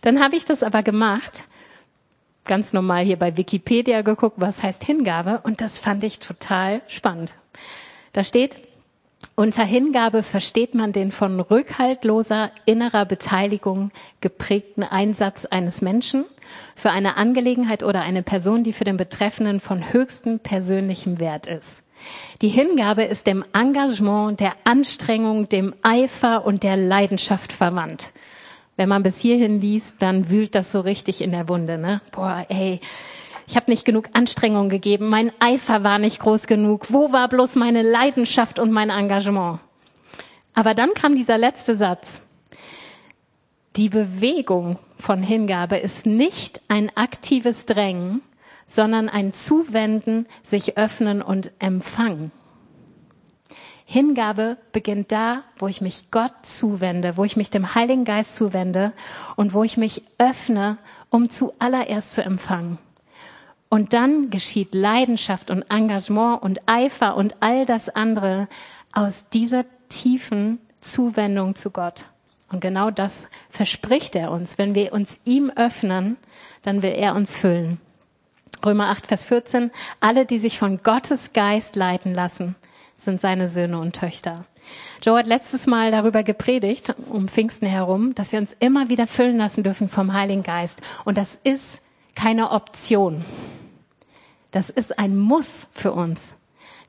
Dann 0.00 0.22
habe 0.22 0.36
ich 0.36 0.44
das 0.44 0.62
aber 0.62 0.82
gemacht, 0.82 1.44
ganz 2.44 2.72
normal 2.72 3.04
hier 3.04 3.18
bei 3.18 3.36
Wikipedia 3.36 4.02
geguckt, 4.02 4.36
was 4.38 4.62
heißt 4.62 4.82
Hingabe 4.82 5.40
und 5.44 5.60
das 5.60 5.78
fand 5.78 6.02
ich 6.02 6.18
total 6.18 6.80
spannend. 6.88 7.34
Da 8.12 8.24
steht, 8.24 8.58
unter 9.40 9.64
Hingabe 9.64 10.22
versteht 10.22 10.74
man 10.74 10.92
den 10.92 11.10
von 11.10 11.40
rückhaltloser 11.40 12.50
innerer 12.66 13.06
Beteiligung 13.06 13.90
geprägten 14.20 14.82
Einsatz 14.82 15.46
eines 15.46 15.80
Menschen 15.80 16.26
für 16.76 16.90
eine 16.90 17.16
Angelegenheit 17.16 17.82
oder 17.82 18.02
eine 18.02 18.22
Person, 18.22 18.64
die 18.64 18.74
für 18.74 18.84
den 18.84 18.98
Betreffenden 18.98 19.58
von 19.60 19.94
höchstem 19.94 20.40
persönlichem 20.40 21.20
Wert 21.20 21.46
ist. 21.46 21.82
Die 22.42 22.48
Hingabe 22.48 23.04
ist 23.04 23.26
dem 23.26 23.42
Engagement, 23.54 24.40
der 24.40 24.52
Anstrengung, 24.64 25.48
dem 25.48 25.74
Eifer 25.80 26.44
und 26.44 26.62
der 26.62 26.76
Leidenschaft 26.76 27.54
verwandt. 27.54 28.12
Wenn 28.76 28.90
man 28.90 29.02
bis 29.02 29.20
hierhin 29.20 29.58
liest, 29.58 30.02
dann 30.02 30.28
wühlt 30.28 30.54
das 30.54 30.70
so 30.70 30.80
richtig 30.80 31.22
in 31.22 31.30
der 31.30 31.48
Wunde. 31.48 31.78
Ne? 31.78 32.02
Boah, 32.12 32.44
ey, 32.50 32.82
ich 33.50 33.56
habe 33.56 33.68
nicht 33.68 33.84
genug 33.84 34.10
Anstrengung 34.12 34.68
gegeben, 34.68 35.08
mein 35.08 35.32
Eifer 35.40 35.82
war 35.82 35.98
nicht 35.98 36.20
groß 36.20 36.46
genug. 36.46 36.86
Wo 36.92 37.10
war 37.10 37.26
bloß 37.26 37.56
meine 37.56 37.82
Leidenschaft 37.82 38.60
und 38.60 38.70
mein 38.70 38.90
Engagement? 38.90 39.58
Aber 40.54 40.74
dann 40.74 40.94
kam 40.94 41.16
dieser 41.16 41.36
letzte 41.36 41.74
Satz. 41.74 42.22
Die 43.74 43.88
Bewegung 43.88 44.78
von 45.00 45.24
Hingabe 45.24 45.78
ist 45.78 46.06
nicht 46.06 46.60
ein 46.68 46.96
aktives 46.96 47.66
Drängen, 47.66 48.22
sondern 48.68 49.08
ein 49.08 49.32
Zuwenden, 49.32 50.26
sich 50.44 50.78
öffnen 50.78 51.20
und 51.20 51.50
empfangen. 51.58 52.30
Hingabe 53.84 54.58
beginnt 54.70 55.10
da, 55.10 55.42
wo 55.58 55.66
ich 55.66 55.80
mich 55.80 56.12
Gott 56.12 56.34
zuwende, 56.42 57.16
wo 57.16 57.24
ich 57.24 57.36
mich 57.36 57.50
dem 57.50 57.74
Heiligen 57.74 58.04
Geist 58.04 58.36
zuwende 58.36 58.92
und 59.34 59.54
wo 59.54 59.64
ich 59.64 59.76
mich 59.76 60.04
öffne, 60.18 60.78
um 61.08 61.30
zuallererst 61.30 62.12
zu 62.12 62.22
empfangen. 62.22 62.78
Und 63.70 63.92
dann 63.92 64.30
geschieht 64.30 64.74
Leidenschaft 64.74 65.50
und 65.50 65.62
Engagement 65.70 66.42
und 66.42 66.60
Eifer 66.66 67.16
und 67.16 67.40
all 67.40 67.64
das 67.64 67.88
andere 67.88 68.48
aus 68.92 69.28
dieser 69.28 69.64
tiefen 69.88 70.58
Zuwendung 70.80 71.54
zu 71.54 71.70
Gott. 71.70 72.06
Und 72.50 72.60
genau 72.60 72.90
das 72.90 73.28
verspricht 73.48 74.16
er 74.16 74.32
uns. 74.32 74.58
Wenn 74.58 74.74
wir 74.74 74.92
uns 74.92 75.20
ihm 75.24 75.50
öffnen, 75.54 76.16
dann 76.62 76.82
will 76.82 76.92
er 76.92 77.14
uns 77.14 77.36
füllen. 77.36 77.80
Römer 78.66 78.88
8, 78.88 79.06
Vers 79.06 79.24
14. 79.24 79.70
Alle, 80.00 80.26
die 80.26 80.40
sich 80.40 80.58
von 80.58 80.82
Gottes 80.82 81.32
Geist 81.32 81.76
leiten 81.76 82.12
lassen, 82.12 82.56
sind 82.96 83.20
seine 83.20 83.46
Söhne 83.48 83.78
und 83.78 83.94
Töchter. 83.94 84.46
Joe 85.00 85.16
hat 85.16 85.26
letztes 85.26 85.66
Mal 85.66 85.92
darüber 85.92 86.24
gepredigt, 86.24 86.92
um 87.08 87.28
Pfingsten 87.28 87.66
herum, 87.66 88.16
dass 88.16 88.32
wir 88.32 88.40
uns 88.40 88.56
immer 88.58 88.88
wieder 88.88 89.06
füllen 89.06 89.38
lassen 89.38 89.62
dürfen 89.62 89.88
vom 89.88 90.12
Heiligen 90.12 90.42
Geist. 90.42 90.80
Und 91.04 91.16
das 91.16 91.40
ist 91.44 91.80
keine 92.20 92.50
Option. 92.50 93.24
Das 94.50 94.68
ist 94.68 94.98
ein 94.98 95.16
Muss 95.16 95.68
für 95.72 95.92
uns. 95.92 96.36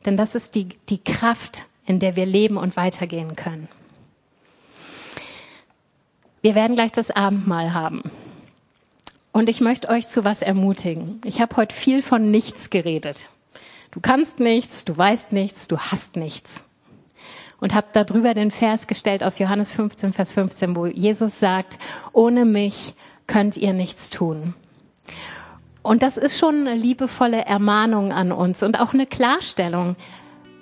Denn 0.06 0.18
das 0.18 0.36
ist 0.36 0.56
die, 0.56 0.68
die 0.90 0.98
Kraft, 0.98 1.64
in 1.86 2.00
der 2.00 2.18
wir 2.18 2.26
leben 2.26 2.58
und 2.58 2.76
weitergehen 2.76 3.38
können. 3.38 3.70
Wir 6.42 6.54
werden 6.54 6.76
gleich 6.76 6.92
das 6.92 7.12
Abendmahl 7.12 7.74
haben. 7.74 8.04
Und 9.32 9.48
ich 9.48 9.62
möchte 9.62 9.88
euch 9.88 10.10
zu 10.10 10.26
was 10.26 10.42
ermutigen. 10.42 11.22
Ich 11.24 11.40
habe 11.40 11.56
heute 11.56 11.74
viel 11.74 12.02
von 12.02 12.30
nichts 12.30 12.70
geredet. 12.70 13.30
Du 13.92 14.02
kannst 14.02 14.42
nichts, 14.42 14.84
du 14.84 14.98
weißt 14.98 15.32
nichts, 15.32 15.70
du 15.70 15.78
hast 15.78 16.18
nichts. 16.18 16.66
Und 17.62 17.74
habe 17.74 17.88
darüber 17.94 18.34
den 18.34 18.52
Vers 18.52 18.86
gestellt 18.86 19.24
aus 19.24 19.40
Johannes 19.40 19.72
15, 19.72 20.12
Vers 20.12 20.34
15, 20.34 20.76
wo 20.76 20.88
Jesus 20.88 21.40
sagt, 21.40 21.80
ohne 22.12 22.44
mich 22.44 22.96
könnt 23.28 23.56
ihr 23.56 23.72
nichts 23.72 24.10
tun. 24.10 24.56
Und 25.82 26.04
das 26.04 26.18
ist 26.18 26.38
schon 26.38 26.68
eine 26.68 26.76
liebevolle 26.76 27.46
Ermahnung 27.46 28.12
an 28.12 28.32
uns 28.32 28.62
und 28.62 28.80
auch 28.80 28.94
eine 28.94 29.08
Klarstellung. 29.08 29.96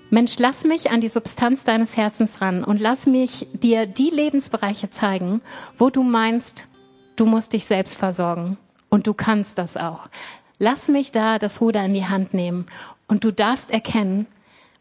Mensch, 0.09 0.39
lass 0.39 0.63
mich 0.63 0.91
an 0.91 1.01
die 1.01 1.07
Substanz 1.07 1.65
deines 1.65 1.97
Herzens 1.97 2.41
ran 2.41 2.63
und 2.63 2.79
lass 2.79 3.05
mich 3.05 3.47
dir 3.53 3.85
die 3.85 4.09
Lebensbereiche 4.09 4.89
zeigen, 4.89 5.41
wo 5.77 5.89
du 5.89 6.03
meinst, 6.03 6.67
du 7.15 7.25
musst 7.25 7.53
dich 7.53 7.65
selbst 7.65 7.95
versorgen. 7.95 8.57
Und 8.89 9.05
du 9.05 9.13
kannst 9.13 9.59
das 9.59 9.77
auch. 9.77 10.09
Lass 10.57 10.87
mich 10.87 11.11
da 11.11 11.37
das 11.37 11.61
Ruder 11.61 11.85
in 11.85 11.93
die 11.93 12.07
Hand 12.07 12.33
nehmen. 12.33 12.65
Und 13.07 13.23
du 13.23 13.31
darfst 13.31 13.69
erkennen, 13.71 14.25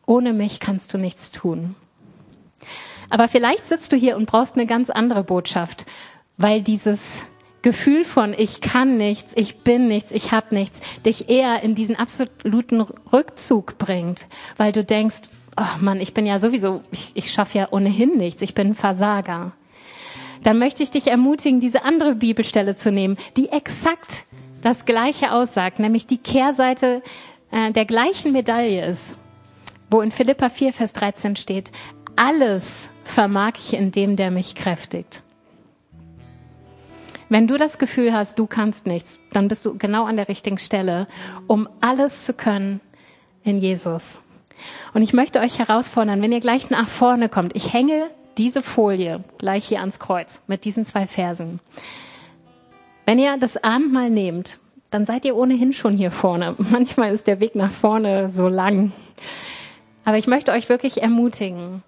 ohne 0.07 0.33
mich 0.33 0.61
kannst 0.61 0.95
du 0.95 0.99
nichts 0.99 1.31
tun. 1.31 1.75
Aber 3.11 3.29
vielleicht 3.29 3.67
sitzt 3.67 3.93
du 3.93 3.97
hier 3.97 4.17
und 4.17 4.27
brauchst 4.27 4.55
eine 4.55 4.67
ganz 4.67 4.89
andere 4.89 5.25
Botschaft, 5.25 5.85
weil 6.37 6.63
dieses 6.63 7.21
Gefühl 7.63 8.05
von 8.05 8.35
ich 8.37 8.61
kann 8.61 8.97
nichts, 8.97 9.33
ich 9.37 9.59
bin 9.59 9.89
nichts, 9.89 10.13
ich 10.13 10.33
habe 10.33 10.55
nichts, 10.55 10.81
dich 11.05 11.29
eher 11.29 11.63
in 11.63 11.75
diesen 11.75 11.97
absoluten 11.97 12.81
Rückzug 13.13 13.79
bringt, 13.79 14.29
weil 14.57 14.73
du 14.73 14.85
denkst, 14.85 15.23
oh 15.57 15.81
Mann, 15.81 16.01
ich 16.01 16.15
bin 16.15 16.27
ja 16.27 16.39
sowieso, 16.39 16.83
ich, 16.93 17.11
ich 17.15 17.33
schaffe 17.33 17.59
ja 17.59 17.69
ohnehin 17.71 18.17
nichts, 18.17 18.43
ich 18.43 18.55
bin 18.55 18.69
ein 18.69 18.75
Versager. 18.75 19.53
Dann 20.45 20.59
möchte 20.59 20.85
ich 20.85 20.91
dich 20.91 21.09
ermutigen, 21.09 21.59
diese 21.59 21.83
andere 21.83 22.15
Bibelstelle 22.15 22.77
zu 22.77 22.93
nehmen, 22.93 23.17
die 23.37 23.49
exakt 23.49 24.25
das 24.61 24.85
Gleiche 24.85 25.33
aussagt, 25.33 25.81
nämlich 25.81 26.07
die 26.07 26.19
Kehrseite 26.19 27.03
äh, 27.51 27.73
der 27.73 27.85
gleichen 27.85 28.33
Medaille 28.33 28.87
ist, 28.87 29.17
wo 29.91 30.01
in 30.01 30.13
Philippa 30.13 30.49
4, 30.49 30.73
Vers 30.73 30.93
13 30.93 31.37
steht, 31.37 31.73
alles 32.17 32.91
vermag 33.05 33.53
ich 33.59 33.75
in 33.75 33.93
dem, 33.93 34.17
der 34.17 34.31
mich 34.31 34.55
kräftigt. 34.55 35.23
Wenn 37.29 37.47
du 37.47 37.57
das 37.57 37.79
Gefühl 37.79 38.13
hast, 38.13 38.39
du 38.39 38.47
kannst 38.47 38.87
nichts, 38.87 39.21
dann 39.33 39.49
bist 39.49 39.65
du 39.65 39.77
genau 39.77 40.05
an 40.05 40.17
der 40.17 40.29
richtigen 40.29 40.59
Stelle, 40.59 41.07
um 41.47 41.69
alles 41.81 42.25
zu 42.25 42.33
können 42.33 42.81
in 43.45 43.59
Jesus. 43.59 44.21
Und 44.95 45.03
ich 45.03 45.13
möchte 45.13 45.41
euch 45.41 45.59
herausfordern, 45.59 46.23
wenn 46.23 46.33
ihr 46.33 46.41
gleich 46.41 46.71
nach 46.71 46.89
vorne 46.89 47.29
kommt, 47.29 47.55
ich 47.55 47.73
hänge 47.73 48.09
diese 48.39 48.63
Folie 48.63 49.23
gleich 49.39 49.67
hier 49.67 49.81
ans 49.81 49.99
Kreuz 49.99 50.43
mit 50.47 50.65
diesen 50.65 50.85
zwei 50.85 51.07
Versen. 51.07 51.61
Wenn 53.05 53.19
ihr 53.19 53.37
das 53.39 53.63
Abendmahl 53.63 54.11
nehmt, 54.11 54.59
dann 54.91 55.05
seid 55.05 55.25
ihr 55.25 55.37
ohnehin 55.37 55.73
schon 55.73 55.97
hier 55.97 56.11
vorne. 56.11 56.55
Manchmal 56.71 57.13
ist 57.13 57.27
der 57.27 57.41
Weg 57.41 57.55
nach 57.55 57.71
vorne 57.71 58.31
so 58.31 58.49
lang. 58.49 58.93
Aber 60.05 60.17
ich 60.17 60.27
möchte 60.27 60.53
euch 60.53 60.69
wirklich 60.69 61.03
ermutigen, 61.03 61.83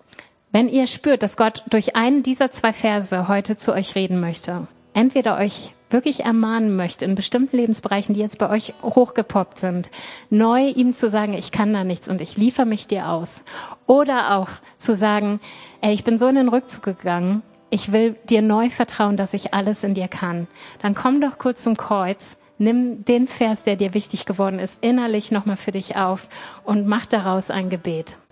wenn 0.53 0.69
ihr 0.69 0.87
spürt, 0.87 1.23
dass 1.23 1.37
Gott 1.37 1.63
durch 1.71 1.97
einen 1.97 2.23
dieser 2.23 2.51
zwei 2.51 2.73
Verse 2.73 3.29
heute 3.29 3.57
zu 3.57 3.73
euch 3.73 3.95
reden 3.95 4.21
möchte, 4.21 4.67
entweder 4.95 5.39
euch 5.39 5.75
wirklich 5.91 6.25
ermahnen 6.25 6.77
möchte 6.77 7.05
in 7.05 7.15
bestimmten 7.15 7.57
Lebensbereichen, 7.57 8.15
die 8.15 8.21
jetzt 8.21 8.39
bei 8.39 8.49
euch 8.49 8.75
hochgepoppt 8.83 9.59
sind, 9.59 9.91
neu 10.31 10.69
ihm 10.69 10.95
zu 10.95 11.09
sagen, 11.09 11.35
ich 11.35 11.51
kann 11.51 11.73
da 11.73 11.85
nichts 11.85 12.09
und 12.09 12.21
ich 12.21 12.37
liefere 12.37 12.67
mich 12.67 12.87
dir 12.87 13.09
aus. 13.09 13.43
Oder 13.87 14.37
auch 14.37 14.49
zu 14.79 14.95
sagen, 14.95 15.41
ey, 15.81 15.93
ich 15.93 16.05
bin 16.05 16.19
so 16.19 16.29
in 16.29 16.37
den 16.37 16.49
Rückzug 16.49 16.85
gegangen, 16.85 17.43
ich 17.71 17.93
will 17.93 18.17
dir 18.29 18.43
neu 18.43 18.71
vertrauen, 18.71 19.17
dass 19.17 19.35
ich 19.35 19.55
alles 19.55 19.85
in 19.85 19.95
dir 19.95 20.09
kann. 20.09 20.49
Dann 20.83 20.95
komm 20.95 21.21
doch 21.21 21.39
kurz 21.39 21.63
zum 21.63 21.77
Kreuz, 21.77 22.37
nimm 22.59 23.05
den 23.05 23.27
Vers, 23.27 23.65
der 23.65 23.77
dir 23.77 23.95
wichtig 23.95 24.27
geworden 24.27 24.59
ist, 24.59 24.83
innerlich 24.85 25.31
nochmal 25.31 25.57
für 25.57 25.71
dich 25.71 25.97
auf 25.97 26.29
und 26.65 26.87
mach 26.87 27.07
daraus 27.07 27.51
ein 27.51 27.71
Gebet. 27.71 28.17